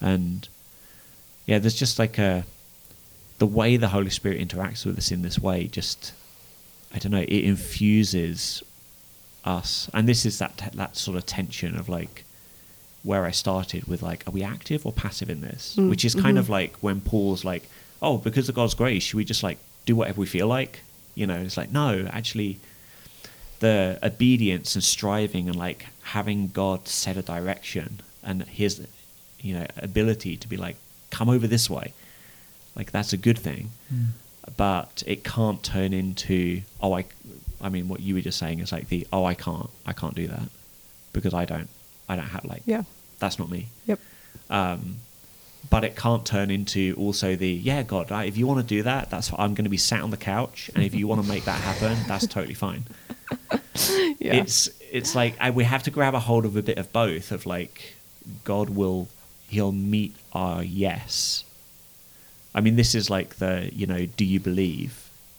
and 0.00 0.48
yeah 1.46 1.58
there's 1.58 1.74
just 1.74 1.98
like 1.98 2.18
a 2.18 2.44
the 3.44 3.52
way 3.58 3.76
the 3.76 3.88
holy 3.88 4.10
spirit 4.10 4.38
interacts 4.46 4.84
with 4.86 4.96
us 4.96 5.10
in 5.10 5.20
this 5.22 5.38
way 5.38 5.58
just 5.66 6.12
i 6.94 6.98
don't 6.98 7.12
know 7.12 7.26
it 7.38 7.44
infuses 7.52 8.62
us 9.44 9.90
and 9.94 10.08
this 10.08 10.24
is 10.24 10.38
that 10.38 10.70
that 10.74 10.96
sort 10.96 11.16
of 11.18 11.24
tension 11.26 11.76
of 11.80 11.88
like 11.88 12.24
where 13.04 13.26
I 13.26 13.30
started 13.30 13.84
with 13.84 14.02
like, 14.02 14.26
are 14.26 14.30
we 14.30 14.42
active 14.42 14.84
or 14.84 14.92
passive 14.92 15.28
in 15.30 15.42
this? 15.42 15.76
Mm, 15.78 15.90
Which 15.90 16.04
is 16.04 16.14
kind 16.14 16.36
mhm. 16.36 16.40
of 16.40 16.48
like 16.48 16.74
when 16.78 17.00
Paul's 17.02 17.44
like, 17.44 17.68
oh, 18.02 18.16
because 18.16 18.48
of 18.48 18.54
God's 18.54 18.74
grace, 18.74 19.02
should 19.04 19.18
we 19.18 19.24
just 19.24 19.42
like 19.42 19.58
do 19.84 19.94
whatever 19.94 20.20
we 20.20 20.26
feel 20.26 20.46
like? 20.46 20.80
You 21.14 21.26
know, 21.26 21.36
it's 21.36 21.56
like, 21.56 21.70
no, 21.70 22.08
actually, 22.10 22.58
the 23.60 23.98
obedience 24.02 24.74
and 24.74 24.82
striving 24.82 25.48
and 25.48 25.56
like 25.56 25.86
having 26.02 26.48
God 26.48 26.88
set 26.88 27.16
a 27.16 27.22
direction 27.22 28.00
and 28.22 28.42
his, 28.44 28.86
you 29.40 29.54
know, 29.54 29.66
ability 29.76 30.38
to 30.38 30.48
be 30.48 30.56
like, 30.56 30.76
come 31.10 31.28
over 31.28 31.46
this 31.46 31.68
way, 31.68 31.92
like 32.76 32.90
that's 32.92 33.12
a 33.12 33.16
good 33.16 33.38
thing. 33.38 33.70
Mm. 33.92 34.06
But 34.56 35.02
it 35.06 35.24
can't 35.24 35.62
turn 35.62 35.92
into, 35.94 36.62
oh, 36.82 36.92
I, 36.92 37.06
I 37.62 37.70
mean, 37.70 37.88
what 37.88 38.00
you 38.00 38.14
were 38.14 38.20
just 38.20 38.38
saying 38.38 38.58
is 38.60 38.72
like 38.72 38.88
the, 38.88 39.06
oh, 39.10 39.24
I 39.24 39.32
can't, 39.32 39.70
I 39.86 39.94
can't 39.94 40.14
do 40.14 40.26
that 40.26 40.48
because 41.14 41.32
I 41.32 41.46
don't, 41.46 41.70
I 42.10 42.16
don't 42.16 42.26
have 42.26 42.44
like, 42.44 42.62
yeah 42.66 42.82
that's 43.18 43.38
not 43.38 43.50
me 43.50 43.68
yep 43.86 43.98
um, 44.50 44.96
but 45.70 45.82
it 45.84 45.96
can't 45.96 46.26
turn 46.26 46.50
into 46.50 46.94
also 46.98 47.36
the 47.36 47.48
yeah 47.50 47.82
God 47.82 48.12
I, 48.12 48.24
if 48.24 48.36
you 48.36 48.46
want 48.46 48.60
to 48.60 48.66
do 48.66 48.82
that 48.82 49.10
that's 49.10 49.32
I'm 49.32 49.54
going 49.54 49.64
to 49.64 49.70
be 49.70 49.78
sat 49.78 50.02
on 50.02 50.10
the 50.10 50.16
couch 50.16 50.70
and 50.74 50.84
if 50.84 50.94
you 50.94 51.06
want 51.08 51.22
to 51.22 51.28
make 51.28 51.44
that 51.44 51.60
happen 51.60 51.96
that's 52.06 52.26
totally 52.26 52.54
fine 52.54 52.84
Yeah. 54.18 54.34
it's 54.34 54.68
it's 54.92 55.14
like 55.14 55.36
I, 55.40 55.50
we 55.50 55.64
have 55.64 55.82
to 55.84 55.90
grab 55.90 56.14
a 56.14 56.20
hold 56.20 56.44
of 56.44 56.56
a 56.56 56.62
bit 56.62 56.78
of 56.78 56.92
both 56.92 57.32
of 57.32 57.46
like 57.46 57.94
god 58.44 58.70
will 58.70 59.08
he'll 59.48 59.72
meet 59.72 60.14
our 60.32 60.62
yes 60.62 61.44
i 62.54 62.60
mean 62.60 62.76
this 62.76 62.94
is 62.94 63.10
like 63.10 63.36
the 63.36 63.70
you 63.74 63.86
know 63.86 64.06
do 64.06 64.24
you 64.24 64.40
believe? 64.40 64.92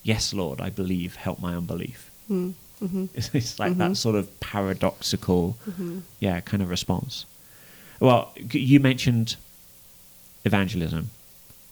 Yes 0.03 0.33
lord 0.33 0.61
i 0.61 0.69
believe 0.69 1.15
help 1.15 1.39
my 1.39 1.55
unbelief. 1.55 2.11
Mm, 2.29 2.53
mhm, 2.83 3.09
it's, 3.13 3.29
it's 3.39 3.59
like 3.59 3.77
that 3.77 3.91
Mhm. 3.91 3.97
sort 3.97 4.15
of 4.15 4.25
paradoxical 4.39 5.55
mhm. 5.69 6.01
yeah 6.19 6.39
kind 6.41 6.61
of 6.63 6.69
response. 6.69 7.25
Well 7.99 8.31
you 8.51 8.79
mentioned 8.79 9.35
evangelism 10.43 11.09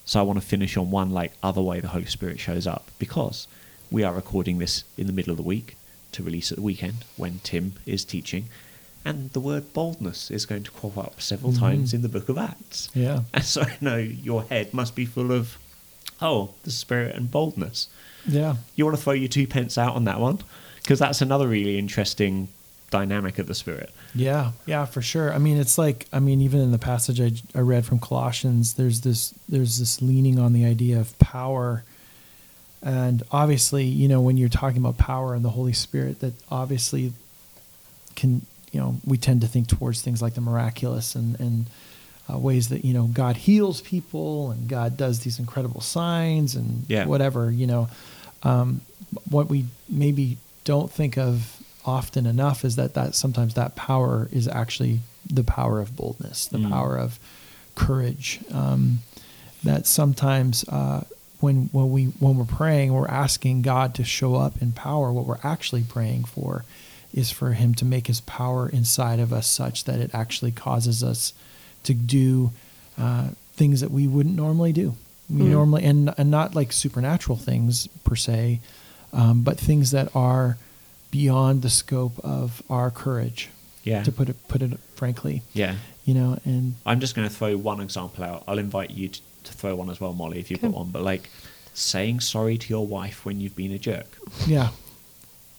so 0.06 0.20
i 0.20 0.24
want 0.24 0.39
to 0.41 0.46
finish 0.46 0.76
on 0.78 0.89
one 0.91 1.12
like 1.12 1.32
other 1.44 1.62
way 1.62 1.80
the 1.80 1.89
holy 1.89 2.06
spirit 2.06 2.39
shows 2.39 2.66
up 2.66 2.89
because 3.00 3.48
we 3.91 4.04
are 4.04 4.14
recording 4.14 4.58
this 4.58 4.84
in 4.98 5.06
the 5.08 5.14
middle 5.14 5.32
of 5.32 5.38
the 5.38 5.44
week 5.44 5.76
to 6.12 6.24
release 6.24 6.52
at 6.52 6.58
the 6.58 6.62
weekend 6.64 6.98
when 7.18 7.39
tim 7.44 7.74
is 7.86 8.04
teaching 8.04 8.46
and 9.06 9.30
the 9.32 9.39
word 9.39 9.74
boldness 9.74 10.32
is 10.32 10.45
going 10.45 10.64
to 10.64 10.72
crop 10.72 10.97
up 10.97 11.22
several 11.22 11.51
Mhm. 11.51 11.60
times 11.60 11.93
in 11.93 12.01
the 12.01 12.10
book 12.10 12.30
of 12.30 12.38
acts 12.38 12.89
Yeah. 12.93 13.24
and 13.34 13.43
so 13.43 13.62
i 13.62 13.78
know 13.82 13.97
your 13.97 14.43
head 14.43 14.74
must 14.74 14.95
be 14.95 15.06
full 15.06 15.32
of 15.32 15.58
oh 16.22 16.51
the 16.64 16.72
spirit 16.72 17.16
and 17.16 17.30
boldness 17.32 17.88
Yeah. 18.28 18.56
you 18.76 18.86
want 18.86 18.97
to 18.97 19.04
throw 19.04 19.14
your 19.14 19.28
two 19.30 19.47
pence 19.47 19.78
out 19.78 19.95
on 19.95 20.06
that 20.06 20.20
one 20.20 20.39
because 20.82 20.99
that's 20.99 21.22
another 21.22 21.47
really 21.47 21.78
interesting 21.78 22.47
dynamic 22.91 23.39
of 23.39 23.47
the 23.47 23.56
spirit 23.56 23.91
Yeah, 24.16 24.51
yeah, 24.68 24.86
for 24.86 25.01
sure. 25.01 25.34
I 25.34 25.39
mean, 25.39 25.58
it's 25.58 25.78
like 25.80 26.06
I 26.14 26.20
mean, 26.20 26.39
even 26.41 26.62
in 26.62 26.72
the 26.72 26.78
passage 26.78 27.20
I, 27.20 27.32
I 27.58 27.62
read 27.62 27.84
from 27.88 27.97
Colossians, 27.97 28.76
there's 28.76 29.01
this 29.01 29.34
there's 29.49 29.80
this 29.80 29.99
leaning 30.04 30.38
on 30.38 30.54
the 30.54 30.64
idea 30.66 30.99
of 30.99 31.18
power, 31.18 31.84
and 32.84 33.24
obviously, 33.32 33.86
you 33.86 34.08
know, 34.08 34.22
when 34.22 34.38
you're 34.38 34.49
talking 34.49 34.78
about 34.78 34.97
power 34.99 35.34
and 35.34 35.43
the 35.43 35.49
Holy 35.49 35.74
Spirit, 35.74 36.20
that 36.20 36.34
obviously 36.51 37.14
can 38.16 38.45
you 38.74 38.80
know 38.82 38.98
we 39.06 39.18
tend 39.18 39.42
to 39.42 39.48
think 39.48 39.68
towards 39.68 40.02
things 40.02 40.22
like 40.22 40.34
the 40.34 40.42
miraculous 40.42 41.16
and 41.16 41.40
and 41.40 41.66
uh, 42.30 42.38
ways 42.38 42.70
that 42.70 42.84
you 42.84 42.94
know 42.94 43.06
God 43.08 43.38
heals 43.38 43.82
people 43.82 44.52
and 44.52 44.68
God 44.68 44.98
does 44.98 45.20
these 45.22 45.40
incredible 45.40 45.82
signs 45.82 46.56
and 46.56 46.86
Yeah. 46.90 47.06
whatever 47.06 47.52
you 47.52 47.68
know. 47.68 47.88
Um, 48.44 48.82
what 49.30 49.48
we 49.50 49.66
maybe 49.88 50.38
don't 50.66 50.92
think 50.92 51.18
of 51.18 51.62
often 51.86 52.26
enough 52.26 52.66
is 52.66 52.76
that 52.78 52.94
that 52.96 53.14
sometimes 53.16 53.54
that 53.54 53.76
power 53.76 54.28
is 54.32 54.48
actually 54.48 55.00
the 55.30 55.44
power 55.44 55.80
of 55.80 55.96
boldness, 55.96 56.48
the 56.48 56.58
Mm. 56.58 56.70
power 56.72 56.98
of 56.98 57.20
courage. 57.76 58.40
Um, 58.52 59.00
that 59.64 59.86
sometimes 59.88 60.66
uh, 60.68 61.04
when 61.40 61.70
when 61.72 61.90
we 61.92 62.06
when 62.20 62.38
we're 62.38 62.46
praying, 62.46 62.92
we're 62.94 63.08
asking 63.08 63.62
God 63.62 63.94
to 63.96 64.04
show 64.04 64.36
up 64.36 64.62
in 64.62 64.72
power. 64.74 65.12
What 65.12 65.26
we're 65.26 65.38
actually 65.44 65.84
praying 65.84 66.24
for 66.26 66.66
is 67.14 67.32
for 67.32 67.53
Him 67.53 67.74
to 67.76 67.86
make 67.86 68.07
His 68.07 68.22
power 68.22 68.68
inside 68.70 69.20
of 69.20 69.32
us 69.34 69.47
such 69.47 69.84
that 69.86 69.99
it 69.99 70.11
actually 70.14 70.51
causes 70.51 71.03
us 71.03 71.34
to 71.84 71.93
do 71.93 72.51
uh, 72.97 73.30
things 73.55 73.82
that 73.82 73.91
we 73.91 74.07
wouldn't 74.07 74.36
normally 74.36 74.74
do. 74.74 74.95
We 75.30 75.45
Mm. 75.45 75.51
normally 75.51 75.84
and 75.86 76.14
and 76.18 76.30
not 76.30 76.53
like 76.53 76.72
supernatural 76.74 77.38
things 77.38 77.88
per 78.03 78.16
se, 78.16 78.59
um, 79.14 79.41
but 79.41 79.57
things 79.59 79.91
that 79.91 80.14
are 80.16 80.57
beyond 81.11 81.61
the 81.61 81.70
scope 81.70 82.20
of 82.24 82.61
our 82.70 82.91
courage. 82.91 83.49
yeah 83.84 84.03
To 84.03 84.11
put 84.11 84.30
it 84.30 84.36
put 84.47 84.61
it 84.61 84.80
frankly, 84.95 85.41
yeah 85.53 85.76
you 86.05 86.14
know, 86.14 86.38
and 86.43 86.76
I'm 86.86 86.99
just 86.99 87.16
going 87.16 87.28
to 87.30 87.34
throw 87.34 87.55
one 87.55 87.80
example 87.80 88.26
out. 88.26 88.43
I'll 88.47 88.59
invite 88.59 88.91
you 88.91 89.07
to, 89.07 89.22
to 89.45 89.53
throw 89.53 89.74
one 89.78 89.89
as 89.89 90.01
well, 90.01 90.11
Molly, 90.14 90.39
if 90.39 90.51
you've 90.51 90.61
got 90.61 90.72
one. 90.72 90.89
But 90.91 91.01
like 91.03 91.30
saying 91.74 92.20
sorry 92.20 92.57
to 92.57 92.68
your 92.70 92.86
wife 92.86 93.26
when 93.26 93.39
you've 93.39 93.55
been 93.55 93.72
a 93.72 93.80
jerk, 93.80 94.07
yeah, 94.45 94.70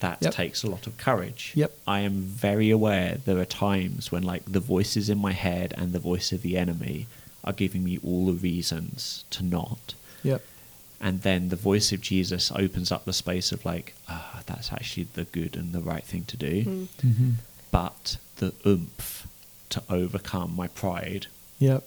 that 0.05 0.18
Yep. 0.20 0.34
takes 0.34 0.62
a 0.62 0.70
lot 0.74 0.86
of 0.86 0.94
courage. 1.09 1.42
Yep. 1.55 1.70
I 1.96 1.98
am 2.09 2.16
very 2.48 2.68
aware 2.78 3.11
there 3.24 3.38
are 3.44 3.44
times 3.68 4.12
when 4.12 4.22
like 4.32 4.42
the 4.57 4.61
voices 4.76 5.09
in 5.09 5.18
my 5.28 5.32
head 5.46 5.68
and 5.78 5.92
the 5.92 5.98
voice 6.11 6.28
of 6.36 6.40
the 6.42 6.55
enemy 6.64 7.07
are 7.46 7.52
giving 7.62 7.82
me 7.84 7.94
all 8.07 8.26
the 8.26 8.40
reasons 8.50 9.24
to 9.30 9.40
not. 9.57 9.94
yep, 10.22 10.42
And 11.07 11.14
then 11.28 11.48
the 11.55 11.62
voice 11.70 11.88
of 11.94 12.00
Jesus 12.12 12.52
opens 12.64 12.88
up 12.94 13.02
the 13.05 13.12
space 13.24 13.48
of 13.55 13.64
like, 13.72 13.86
ah, 14.09 14.42
that's 14.46 14.70
actually 14.76 15.07
the 15.18 15.24
good 15.38 15.52
and 15.61 15.72
the 15.72 15.80
right 15.92 16.05
thing 16.12 16.24
to 16.32 16.36
do. 16.36 16.55
Mm. 16.64 16.86
hmm 17.00 17.30
But 17.70 18.16
the 18.40 18.50
oomph 18.66 19.26
to 19.74 19.82
overcome 20.00 20.50
my 20.62 20.68
pride 20.82 21.26
yep, 21.59 21.82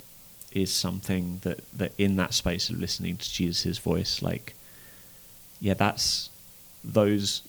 is 0.63 0.69
something 0.85 1.25
that 1.45 1.59
that 1.79 1.91
in 2.05 2.15
that 2.21 2.33
space 2.33 2.65
of 2.71 2.75
listening 2.85 3.15
to 3.17 3.27
Jesus' 3.39 3.77
voice, 3.91 4.13
like, 4.29 4.47
yeah, 5.67 5.75
that's 5.85 6.29
those 6.83 7.41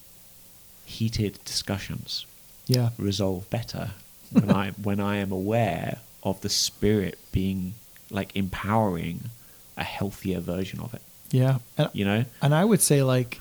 heated 0.89 1.39
discussions 1.45 2.25
yeah, 2.67 2.91
resolve 2.99 3.49
better 3.51 3.91
when 4.33 4.51
I 4.51 4.71
when 4.83 5.01
I 5.01 5.17
am 5.17 5.33
aware 5.33 5.99
of 6.23 6.41
the 6.41 6.49
Spirit 6.49 7.19
being 7.33 7.75
like 8.11 8.35
empowering 8.35 9.31
a 9.77 9.85
healthier 9.85 10.41
version 10.41 10.81
of 10.81 10.95
it. 10.95 11.03
yeah. 11.31 11.59
And 11.77 11.89
You 11.93 12.05
know? 12.05 12.25
and 12.43 12.55
I 12.55 12.65
would 12.65 12.81
say 12.81 13.03
like 13.03 13.41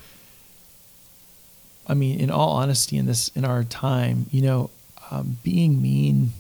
I 1.88 1.94
mean 1.94 2.20
in 2.20 2.30
all 2.30 2.52
honesty 2.52 2.98
in 2.98 3.06
this 3.06 3.30
in 3.30 3.46
our 3.46 3.64
time, 3.64 4.28
you 4.32 4.42
know, 4.42 4.70
um, 5.10 5.38
being 5.44 5.82
mean 5.82 6.32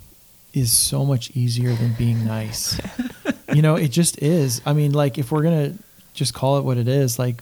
is 0.53 0.71
so 0.71 1.05
much 1.05 1.31
easier 1.31 1.73
than 1.73 1.93
being 1.97 2.25
nice. 2.25 2.79
you 3.53 3.61
know, 3.61 3.75
it 3.75 3.89
just 3.89 4.21
is. 4.21 4.61
I 4.65 4.73
mean, 4.73 4.91
like 4.91 5.17
if 5.17 5.31
we're 5.31 5.43
going 5.43 5.71
to 5.71 5.83
just 6.13 6.33
call 6.33 6.57
it 6.57 6.63
what 6.63 6.77
it 6.77 6.87
is, 6.87 7.19
like 7.19 7.41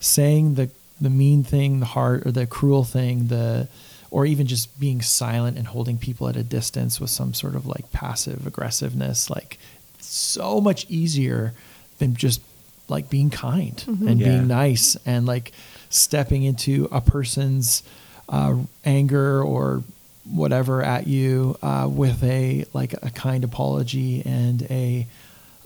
saying 0.00 0.54
the 0.54 0.68
the 1.02 1.10
mean 1.10 1.42
thing, 1.44 1.80
the 1.80 1.86
hard 1.86 2.26
or 2.26 2.32
the 2.32 2.46
cruel 2.46 2.84
thing, 2.84 3.28
the 3.28 3.68
or 4.10 4.26
even 4.26 4.46
just 4.46 4.78
being 4.78 5.00
silent 5.02 5.56
and 5.58 5.66
holding 5.68 5.96
people 5.98 6.28
at 6.28 6.36
a 6.36 6.42
distance 6.42 7.00
with 7.00 7.08
some 7.10 7.32
sort 7.32 7.54
of 7.54 7.66
like 7.66 7.90
passive 7.92 8.46
aggressiveness, 8.46 9.30
like 9.30 9.58
so 10.00 10.60
much 10.60 10.86
easier 10.90 11.54
than 11.98 12.14
just 12.14 12.40
like 12.88 13.08
being 13.08 13.30
kind 13.30 13.82
Mhm. 13.86 14.06
and 14.10 14.20
Yeah. 14.20 14.28
being 14.28 14.46
nice 14.48 14.96
and 15.06 15.24
like 15.26 15.52
stepping 15.88 16.42
into 16.42 16.88
a 16.92 17.00
person's 17.00 17.82
uh, 18.28 18.54
anger 18.84 19.42
or 19.42 19.82
whatever 20.30 20.82
at 20.82 21.06
you 21.06 21.56
uh, 21.62 21.88
with 21.90 22.22
a 22.22 22.64
like 22.74 22.92
a 23.02 23.10
kind 23.10 23.44
apology 23.44 24.22
and 24.26 24.62
a 24.70 25.06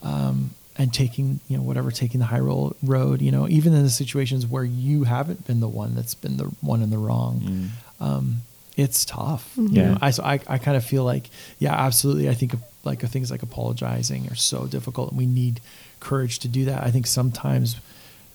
um, 0.03 0.51
and 0.79 0.93
taking 0.93 1.41
you 1.49 1.57
know 1.57 1.63
whatever 1.63 1.91
taking 1.91 2.21
the 2.21 2.27
high 2.27 2.39
roll 2.39 2.75
road 2.83 3.23
you 3.23 3.31
know 3.33 3.49
even 3.49 3.73
in 3.75 3.83
the 3.83 3.91
situations 3.91 4.47
where 4.47 4.65
you 4.65 5.05
haven't 5.05 5.47
been 5.47 5.61
the 5.61 5.69
one 5.69 5.95
that's 5.95 6.15
been 6.15 6.37
the 6.37 6.45
one 6.61 6.83
in 6.83 6.91
the 6.91 6.99
wrong 6.99 7.41
Mm. 7.41 8.05
um, 8.07 8.37
it's 8.77 9.07
tough. 9.07 9.55
Mhm. 9.57 9.69
You 9.73 9.83
know, 9.85 9.91
Yeah. 9.93 9.99
I, 10.03 10.11
so 10.11 10.23
I, 10.23 10.35
I 10.47 10.59
kind 10.59 10.77
of 10.77 10.85
feel 10.85 11.03
like, 11.03 11.31
yeah, 11.59 11.73
absolutely. 11.75 12.29
I 12.29 12.35
think 12.35 12.53
of, 12.53 12.61
like 12.85 13.03
of 13.03 13.11
things 13.11 13.31
like 13.31 13.43
apologizing 13.43 14.29
are 14.31 14.35
so 14.35 14.67
difficult 14.67 15.09
and 15.13 15.17
we 15.19 15.25
need 15.25 15.63
courage 15.99 16.41
to 16.41 16.49
do 16.49 16.67
that. 16.67 16.85
I 16.85 16.91
think 16.91 17.07
sometimes 17.07 17.77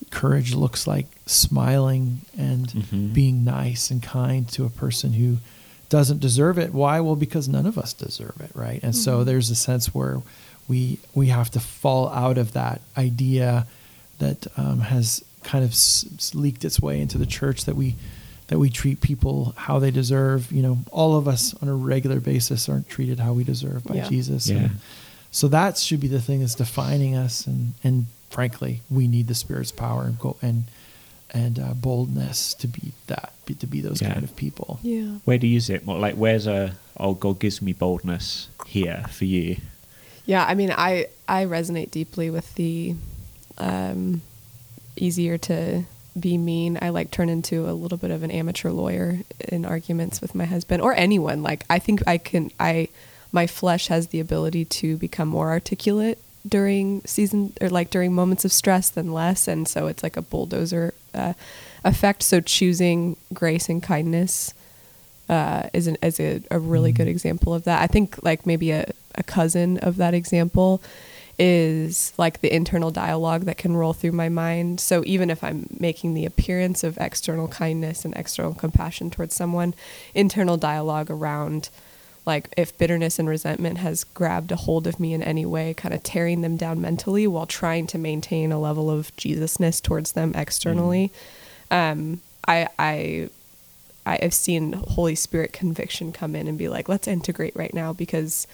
courage 0.10 0.56
looks 0.56 0.88
like 0.88 1.06
smiling 1.28 2.22
and 2.38 2.68
Mhm. 2.70 3.14
being 3.14 3.44
nice 3.44 3.92
and 3.92 4.02
kind 4.02 4.48
to 4.50 4.66
a 4.66 4.70
person 4.72 5.14
who 5.14 5.38
doesn't 5.89 6.20
deserve 6.22 6.58
it. 6.58 6.74
Why? 6.74 7.00
Well, 7.02 7.16
because 7.16 7.48
none 7.48 7.68
of 7.68 7.78
us 7.78 7.94
deserve 7.94 8.38
it. 8.39 8.50
Right. 8.56 8.80
And 8.82 8.96
so 8.96 9.22
Mhm. 9.22 9.26
there's 9.26 9.50
a 9.52 9.56
sense 9.56 9.94
where 9.94 10.22
we, 10.72 10.97
we 11.13 11.28
have 11.28 11.49
to 11.51 11.59
fall 11.59 12.03
out 12.09 12.38
of 12.38 12.47
that 12.53 12.80
idea 12.97 13.65
that 14.19 14.39
um, 14.57 14.80
has 14.93 15.24
kind 15.43 15.63
of 15.63 15.72
s- 15.72 16.05
s- 16.15 16.34
leaked 16.36 16.63
its 16.69 16.80
way 16.80 16.95
into 17.01 17.17
the 17.17 17.26
church 17.39 17.65
that 17.65 17.76
we 17.76 17.95
that 18.47 18.59
we 18.59 18.69
treat 18.69 18.99
people 19.01 19.53
how 19.67 19.80
they 19.80 19.91
deserve. 19.91 20.51
You 20.51 20.61
know, 20.65 20.78
all 20.91 21.15
of 21.17 21.26
us 21.28 21.43
on 21.61 21.67
a 21.69 21.74
regular 21.93 22.19
basis 22.19 22.67
aren't 22.69 22.88
treated 22.89 23.17
how 23.19 23.34
we 23.34 23.43
deserve 23.43 23.84
by 23.86 23.95
Yeah. 23.95 24.09
Jesus. 24.09 24.49
Yeah. 24.49 24.57
And 24.57 24.72
so 25.32 25.47
that 25.47 25.78
should 25.78 26.01
be 26.01 26.09
the 26.09 26.22
thing 26.28 26.39
that's 26.41 26.55
defining 26.55 27.15
us. 27.26 27.47
And 27.47 27.74
and 27.84 28.05
frankly, 28.30 28.74
we 28.89 29.07
need 29.07 29.28
the 29.28 29.36
Spirit's 29.36 29.72
power 29.72 30.03
and 30.03 30.17
go 30.19 30.36
and 30.41 30.63
and 31.34 31.59
uh, 31.59 31.74
boldness 31.74 32.53
to 32.61 32.67
be 32.67 32.91
that 33.07 33.32
be, 33.45 33.53
to 33.55 33.67
be 33.67 33.80
those 33.82 34.01
Yeah. 34.01 34.13
kind 34.13 34.24
of 34.24 34.36
people. 34.36 34.80
Yeah. 34.84 35.17
Where 35.26 35.38
do 35.39 35.47
you 35.47 35.53
use 35.59 35.69
it? 35.76 35.86
More 35.86 35.99
like 36.07 36.15
where's 36.15 36.45
a 36.47 36.76
oh 36.97 37.13
God 37.15 37.39
gives 37.39 37.61
me 37.61 37.74
boldness 37.74 38.47
here 38.67 39.03
for 39.09 39.26
you? 39.26 39.55
Yeah, 40.26 40.45
I 40.45 40.55
mean, 40.55 40.72
I 40.72 41.07
I 41.28 41.45
resonate 41.45 41.91
deeply 41.91 42.30
with 42.30 42.53
the 42.55 42.95
um, 43.57 44.22
easier 44.95 45.38
to 45.39 45.84
be 46.19 46.38
mean. 46.38 46.78
I 46.82 46.89
like 46.89 47.11
turn 47.11 47.30
into 47.30 47.69
a 47.69 47.72
little 47.72 47.97
bit 47.97 48.11
of 48.11 48.24
an 48.24 48.32
amateur 48.32 48.69
lawyer 48.69 49.19
in 49.47 49.65
arguments 49.65 50.22
with 50.22 50.36
my 50.36 50.45
husband 50.45 50.82
or 50.82 50.93
anyone. 50.93 51.41
Like 51.41 51.63
I 51.69 51.80
think 51.80 52.07
I 52.07 52.17
can 52.17 52.51
I 52.59 52.89
my 53.32 53.47
flesh 53.47 53.88
has 53.88 54.07
the 54.07 54.19
ability 54.19 54.65
to 54.65 54.97
become 54.97 55.28
more 55.28 55.49
articulate 55.49 56.19
during 56.47 57.01
season 57.05 57.53
or 57.61 57.69
like 57.69 57.89
during 57.89 58.13
moments 58.13 58.45
of 58.45 58.51
stress 58.51 58.89
than 58.89 59.13
less, 59.13 59.47
and 59.47 59.67
so 59.67 59.88
it's 59.88 60.03
like 60.03 60.17
a 60.17 60.22
bulldozer 60.22 60.93
uh, 61.13 61.34
effect. 61.84 62.24
So 62.24 62.41
choosing 62.41 63.15
grace 63.34 63.69
and 63.69 63.82
kindness 63.82 64.53
uh, 65.30 65.69
is 65.74 65.88
an, 65.88 65.97
is 66.01 66.19
a, 66.19 66.41
a 66.51 66.59
really 66.59 66.91
good 66.91 67.07
example 67.07 67.53
of 67.53 67.63
that. 67.63 67.82
I 67.82 67.88
think 67.88 68.22
like 68.24 68.45
maybe 68.45 68.72
a, 68.72 68.91
a 69.16 69.24
cousin 69.24 69.78
of 69.78 69.97
that 69.97 70.14
example 70.14 70.82
is 71.39 72.14
like 72.18 72.41
the 72.41 72.53
internal 72.53 72.91
dialogue 72.91 73.45
that 73.45 73.57
can 73.57 73.76
roll 73.76 73.93
through 73.93 74.12
my 74.12 74.30
mind. 74.30 74.80
So 74.80 75.03
even 75.05 75.30
if 75.30 75.43
I'm 75.43 75.66
making 75.80 76.14
the 76.14 76.26
appearance 76.26 76.84
of 76.84 76.97
external 76.99 77.47
kindness 77.47 78.05
and 78.05 78.16
external 78.16 78.53
compassion 78.53 79.09
towards 79.09 79.34
someone, 79.34 79.74
internal 80.14 80.57
dialogue 80.57 81.09
around 81.09 81.70
like 82.26 82.53
if 82.55 82.78
bitterness 82.78 83.18
and 83.18 83.28
resentment 83.28 83.80
has 83.80 84.03
grabbed 84.03 84.51
a 84.51 84.55
hold 84.55 84.86
of 84.86 84.99
me 84.99 85.14
in 85.14 85.24
any 85.24 85.45
way, 85.45 85.74
kind 85.74 85.93
of 85.93 86.03
tearing 86.03 86.41
them 86.41 86.55
down 86.55 86.80
mentally 86.80 87.26
while 87.26 87.47
trying 87.47 87.88
to 87.88 87.97
maintain 87.97 88.51
a 88.51 88.59
level 88.59 88.91
of 88.91 89.16
Jesusness 89.18 89.82
towards 89.82 90.12
them 90.12 90.34
externally. 90.36 91.12
Mm. 91.72 91.91
Um, 91.91 92.22
I, 92.47 92.68
I 92.78 93.30
I've 94.05 94.34
seen 94.34 94.74
Holy 94.74 95.16
Spirit 95.16 95.53
conviction 95.53 96.12
come 96.12 96.36
in 96.36 96.47
and 96.47 96.57
be 96.57 96.68
like, 96.70 96.89
let's 96.89 97.07
integrate 97.07 97.55
right 97.55 97.74
now 97.74 97.93
because 97.93 98.47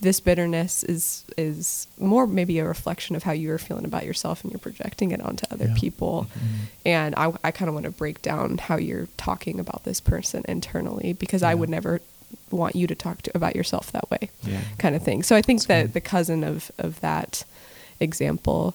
this 0.00 0.20
bitterness 0.20 0.84
is 0.84 1.24
is 1.36 1.88
more 1.98 2.26
maybe 2.26 2.58
a 2.58 2.64
reflection 2.64 3.16
of 3.16 3.24
how 3.24 3.32
you 3.32 3.50
are 3.50 3.58
feeling 3.58 3.84
about 3.84 4.04
yourself 4.04 4.42
and 4.42 4.52
you're 4.52 4.60
projecting 4.60 5.10
it 5.10 5.20
onto 5.20 5.44
other 5.50 5.66
yeah. 5.66 5.74
people 5.76 6.28
mm-hmm. 6.30 6.64
and 6.84 7.14
i, 7.16 7.32
I 7.42 7.50
kind 7.50 7.68
of 7.68 7.74
want 7.74 7.84
to 7.84 7.90
break 7.90 8.22
down 8.22 8.58
how 8.58 8.76
you're 8.76 9.08
talking 9.16 9.58
about 9.58 9.84
this 9.84 10.00
person 10.00 10.44
internally 10.46 11.12
because 11.12 11.42
yeah. 11.42 11.48
i 11.48 11.54
would 11.54 11.68
never 11.68 12.00
want 12.50 12.76
you 12.76 12.86
to 12.86 12.94
talk 12.94 13.22
to 13.22 13.32
about 13.34 13.56
yourself 13.56 13.90
that 13.92 14.08
way 14.10 14.30
yeah. 14.42 14.60
kind 14.78 14.94
of 14.94 15.02
thing 15.02 15.22
so 15.22 15.34
i 15.34 15.42
think 15.42 15.60
That's 15.60 15.88
that 15.88 15.94
the 15.94 16.00
cousin 16.00 16.44
of 16.44 16.70
of 16.78 17.00
that 17.00 17.44
example 17.98 18.74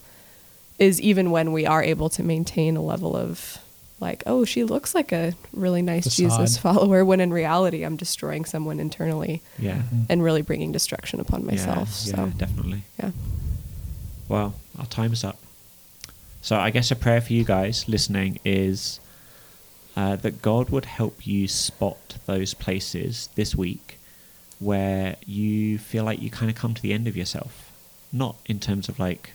is 0.79 1.01
even 1.01 1.31
when 1.31 1.53
we 1.53 1.65
are 1.65 1.83
able 1.83 2.09
to 2.09 2.23
maintain 2.23 2.75
a 2.75 2.81
level 2.81 3.15
of 3.15 3.59
like, 3.99 4.23
oh, 4.25 4.45
she 4.45 4.63
looks 4.63 4.93
like 4.93 5.11
a 5.11 5.33
really 5.53 5.81
nice 5.81 6.03
Facade. 6.03 6.29
Jesus 6.29 6.57
follower, 6.61 7.03
when 7.03 7.19
in 7.19 7.31
reality, 7.33 7.83
I'm 7.83 7.97
destroying 7.97 8.45
someone 8.45 8.79
internally. 8.79 9.41
Yeah. 9.57 9.77
Mm-hmm. 9.77 10.01
And 10.09 10.23
really 10.23 10.41
bringing 10.41 10.71
destruction 10.71 11.19
upon 11.19 11.45
myself. 11.45 11.89
Yeah, 11.89 12.15
so. 12.15 12.17
yeah, 12.17 12.31
definitely. 12.37 12.83
Yeah. 12.99 13.11
Well, 14.29 14.55
our 14.77 14.85
time 14.85 15.13
is 15.13 15.23
up. 15.23 15.37
So 16.41 16.57
I 16.57 16.69
guess 16.69 16.91
a 16.91 16.95
prayer 16.95 17.21
for 17.21 17.33
you 17.33 17.43
guys 17.43 17.89
listening 17.89 18.39
is 18.45 18.99
uh, 19.95 20.15
that 20.17 20.41
God 20.41 20.69
would 20.69 20.85
help 20.85 21.25
you 21.25 21.47
spot 21.47 22.17
those 22.25 22.53
places 22.53 23.29
this 23.35 23.55
week 23.55 23.99
where 24.59 25.15
you 25.25 25.77
feel 25.77 26.03
like 26.03 26.21
you 26.21 26.29
kind 26.29 26.49
of 26.49 26.55
come 26.55 26.73
to 26.73 26.81
the 26.81 26.93
end 26.93 27.07
of 27.07 27.17
yourself. 27.17 27.71
Not 28.13 28.37
in 28.45 28.59
terms 28.59 28.87
of 28.89 28.99
like 28.99 29.31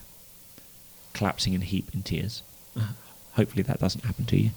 collapsing 1.12 1.52
in 1.52 1.62
a 1.62 1.64
heap 1.64 1.88
in 1.92 2.02
tears. 2.02 2.42
Hopefully 3.32 3.62
that 3.62 3.78
doesn't 3.80 4.04
happen 4.04 4.24
to 4.26 4.36
you. 4.36 4.50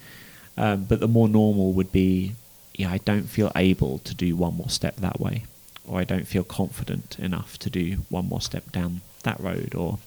Um, 0.57 0.85
but 0.85 0.99
the 0.99 1.07
more 1.07 1.27
normal 1.27 1.73
would 1.73 1.91
be, 1.91 2.33
yeah, 2.75 2.91
I 2.91 2.99
don't 2.99 3.27
feel 3.29 3.51
able 3.55 3.99
to 3.99 4.15
do 4.15 4.35
one 4.35 4.55
more 4.55 4.69
step 4.69 4.97
that 4.97 5.19
way, 5.19 5.43
or 5.87 5.99
I 5.99 6.03
don't 6.03 6.27
feel 6.27 6.43
confident 6.43 7.17
enough 7.19 7.57
to 7.59 7.69
do 7.69 7.97
one 8.09 8.29
more 8.29 8.41
step 8.41 8.71
down 8.71 9.01
that 9.23 9.39
road, 9.39 9.75
or 9.75 9.99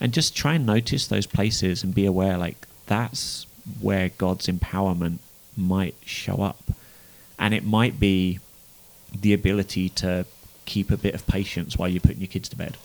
and 0.00 0.12
just 0.12 0.36
try 0.36 0.54
and 0.54 0.64
notice 0.64 1.06
those 1.08 1.26
places 1.26 1.82
and 1.82 1.94
be 1.94 2.06
aware, 2.06 2.38
like 2.38 2.66
that's 2.86 3.46
where 3.80 4.10
God's 4.10 4.46
empowerment 4.46 5.18
might 5.56 5.96
show 6.04 6.36
up, 6.36 6.70
and 7.38 7.52
it 7.52 7.64
might 7.64 7.98
be 7.98 8.38
the 9.12 9.32
ability 9.32 9.88
to 9.88 10.24
keep 10.66 10.90
a 10.90 10.96
bit 10.96 11.14
of 11.14 11.26
patience 11.26 11.76
while 11.76 11.88
you're 11.88 12.00
putting 12.00 12.20
your 12.20 12.28
kids 12.28 12.48
to 12.50 12.56
bed, 12.56 12.76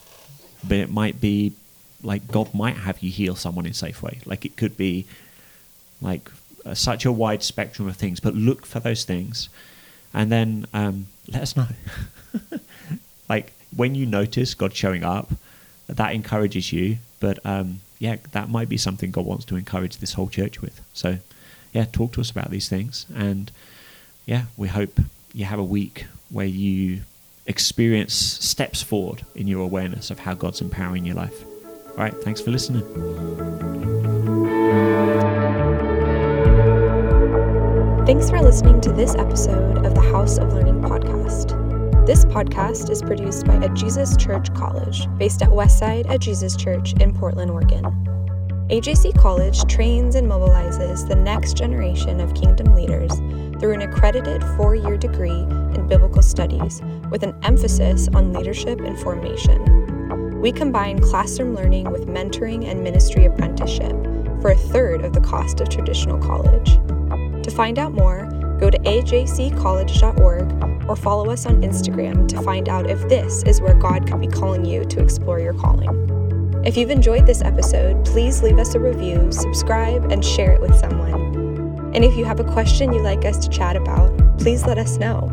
but 0.68 0.78
it 0.78 0.90
might 0.90 1.22
be 1.22 1.54
like 2.04 2.28
God 2.28 2.54
might 2.54 2.78
have 2.78 3.00
you 3.00 3.10
heal 3.10 3.36
someone 3.36 3.66
in 3.66 3.72
Safeway. 3.72 4.26
Like 4.26 4.46
it 4.46 4.58
could 4.58 4.78
be 4.78 5.06
like 6.02 6.30
uh, 6.66 6.74
such 6.74 7.06
a 7.06 7.12
wide 7.12 7.42
spectrum 7.44 7.88
of 7.88 7.96
things, 7.96 8.20
but 8.20 8.36
look 8.36 8.66
for 8.66 8.80
those 8.80 9.06
things, 9.06 9.50
and 10.14 10.32
then 10.32 10.66
um, 10.74 11.08
let 11.28 11.42
us 11.42 11.56
know. 11.56 11.68
like 13.30 13.54
when 13.76 13.96
you 13.96 14.06
notice 14.06 14.54
God 14.54 14.76
showing 14.76 15.04
up, 15.04 15.32
that 15.88 16.14
encourages 16.14 16.72
you. 16.72 16.98
But 17.20 17.44
um, 17.46 17.80
yeah, 18.00 18.18
that 18.34 18.50
might 18.50 18.70
be 18.70 18.78
something 18.78 19.12
God 19.12 19.26
wants 19.26 19.46
to 19.46 19.56
encourage 19.56 19.98
this 19.98 20.14
whole 20.14 20.28
church 20.28 20.62
with. 20.62 20.82
So 20.94 21.18
yeah, 21.72 21.86
talk 21.86 22.12
to 22.14 22.22
us 22.22 22.30
about 22.30 22.52
these 22.52 22.70
things, 22.70 23.06
and 23.16 23.52
yeah, 24.26 24.46
we 24.58 24.68
hope 24.68 25.00
you 25.34 25.46
have 25.46 25.60
a 25.60 25.64
week 25.64 26.06
where 26.30 26.46
you 26.46 27.02
experience 27.46 28.14
steps 28.14 28.82
forward 28.82 29.26
in 29.36 29.48
your 29.48 29.62
awareness 29.62 30.10
of 30.10 30.20
how 30.20 30.34
God's 30.34 30.62
empowering 30.62 31.06
your 31.06 31.16
life. 31.16 31.44
All 31.96 32.04
right, 32.04 32.24
thanks 32.24 32.42
for 32.42 32.50
listening. 32.50 32.82
Thanks 38.08 38.32
for 38.32 38.42
listening 38.42 38.82
to 38.82 38.92
this 38.92 39.14
episode 39.14 39.86
of 39.86 39.94
the 39.94 40.02
House 40.02 40.40
of 40.40 40.54
Learning 40.54 40.82
podcast. 40.82 41.56
This 42.08 42.26
podcast 42.26 42.90
is 42.90 43.04
produced 43.04 43.46
by 43.46 43.64
A 43.64 43.70
Jesus 43.76 44.18
Church 44.18 44.52
College, 44.56 45.08
based 45.20 45.44
at 45.44 45.50
Westside 45.50 46.10
A 46.10 46.18
Jesus 46.18 46.56
Church 46.56 46.94
in 46.94 47.14
Portland, 47.14 47.52
Oregon. 47.52 47.84
AJC 48.72 49.16
College 49.20 49.64
trains 49.66 50.16
and 50.16 50.28
mobilizes 50.28 51.08
the 51.08 51.16
next 51.16 51.56
generation 51.56 52.20
of 52.20 52.34
kingdom 52.34 52.74
leaders 52.74 53.12
through 53.60 53.74
an 53.74 53.84
accredited 53.84 54.44
four 54.58 54.74
year 54.74 54.98
degree 54.98 55.30
in 55.30 55.88
biblical 55.88 56.24
studies 56.24 56.82
with 57.12 57.22
an 57.22 57.36
emphasis 57.44 58.08
on 58.16 58.34
leadership 58.34 58.80
and 58.80 58.98
formation. 59.00 59.73
We 60.44 60.52
combine 60.52 61.00
classroom 61.00 61.56
learning 61.56 61.90
with 61.90 62.06
mentoring 62.06 62.70
and 62.70 62.84
ministry 62.84 63.24
apprenticeship 63.24 63.96
for 64.42 64.52
a 64.52 64.58
third 64.58 65.06
of 65.06 65.14
the 65.14 65.22
cost 65.22 65.62
of 65.62 65.70
traditional 65.70 66.18
college. 66.18 66.74
To 67.44 67.50
find 67.50 67.80
out 67.80 67.94
more, 67.94 68.26
go 68.60 68.70
to 68.70 68.78
ajccollege.org 68.80 70.90
or 70.90 70.96
follow 70.98 71.30
us 71.30 71.46
on 71.46 71.62
Instagram 71.62 72.28
to 72.28 72.42
find 72.42 72.68
out 72.68 72.90
if 72.90 73.08
this 73.08 73.44
is 73.44 73.62
where 73.62 73.74
God 73.74 74.06
could 74.06 74.20
be 74.20 74.28
calling 74.28 74.66
you 74.66 74.84
to 74.84 75.02
explore 75.02 75.40
your 75.40 75.54
calling. 75.54 76.62
If 76.66 76.76
you've 76.76 76.92
enjoyed 76.92 77.26
this 77.26 77.42
episode, 77.42 78.04
please 78.04 78.44
leave 78.44 78.60
us 78.60 78.76
a 78.76 78.82
review, 78.82 79.32
subscribe, 79.32 80.12
and 80.12 80.26
share 80.26 80.52
it 80.52 80.60
with 80.60 80.76
someone. 80.76 81.94
And 81.96 82.04
if 82.04 82.18
you 82.18 82.26
have 82.26 82.42
a 82.42 82.44
question 82.44 82.92
you'd 82.92 83.04
like 83.04 83.24
us 83.24 83.38
to 83.46 83.50
chat 83.50 83.78
about, 83.78 84.38
please 84.40 84.66
let 84.66 84.78
us 84.78 84.98
know. 84.98 85.32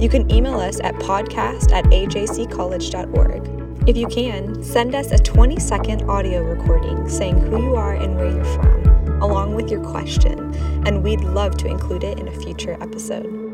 You 0.00 0.08
can 0.08 0.28
email 0.32 0.58
us 0.58 0.80
at 0.80 0.96
podcast 0.96 1.70
at 1.70 1.84
ajccollege.org. 1.84 3.47
If 3.88 3.96
you 3.96 4.06
can, 4.06 4.62
send 4.62 4.94
us 4.94 5.12
a 5.12 5.16
20 5.16 5.58
second 5.58 6.10
audio 6.10 6.42
recording 6.42 7.08
saying 7.08 7.38
who 7.38 7.62
you 7.62 7.74
are 7.74 7.94
and 7.94 8.16
where 8.16 8.30
you're 8.30 8.44
from, 8.44 9.22
along 9.22 9.54
with 9.54 9.70
your 9.70 9.82
question, 9.82 10.54
and 10.86 11.02
we'd 11.02 11.22
love 11.22 11.56
to 11.56 11.68
include 11.68 12.04
it 12.04 12.18
in 12.18 12.28
a 12.28 12.32
future 12.32 12.76
episode. 12.82 13.47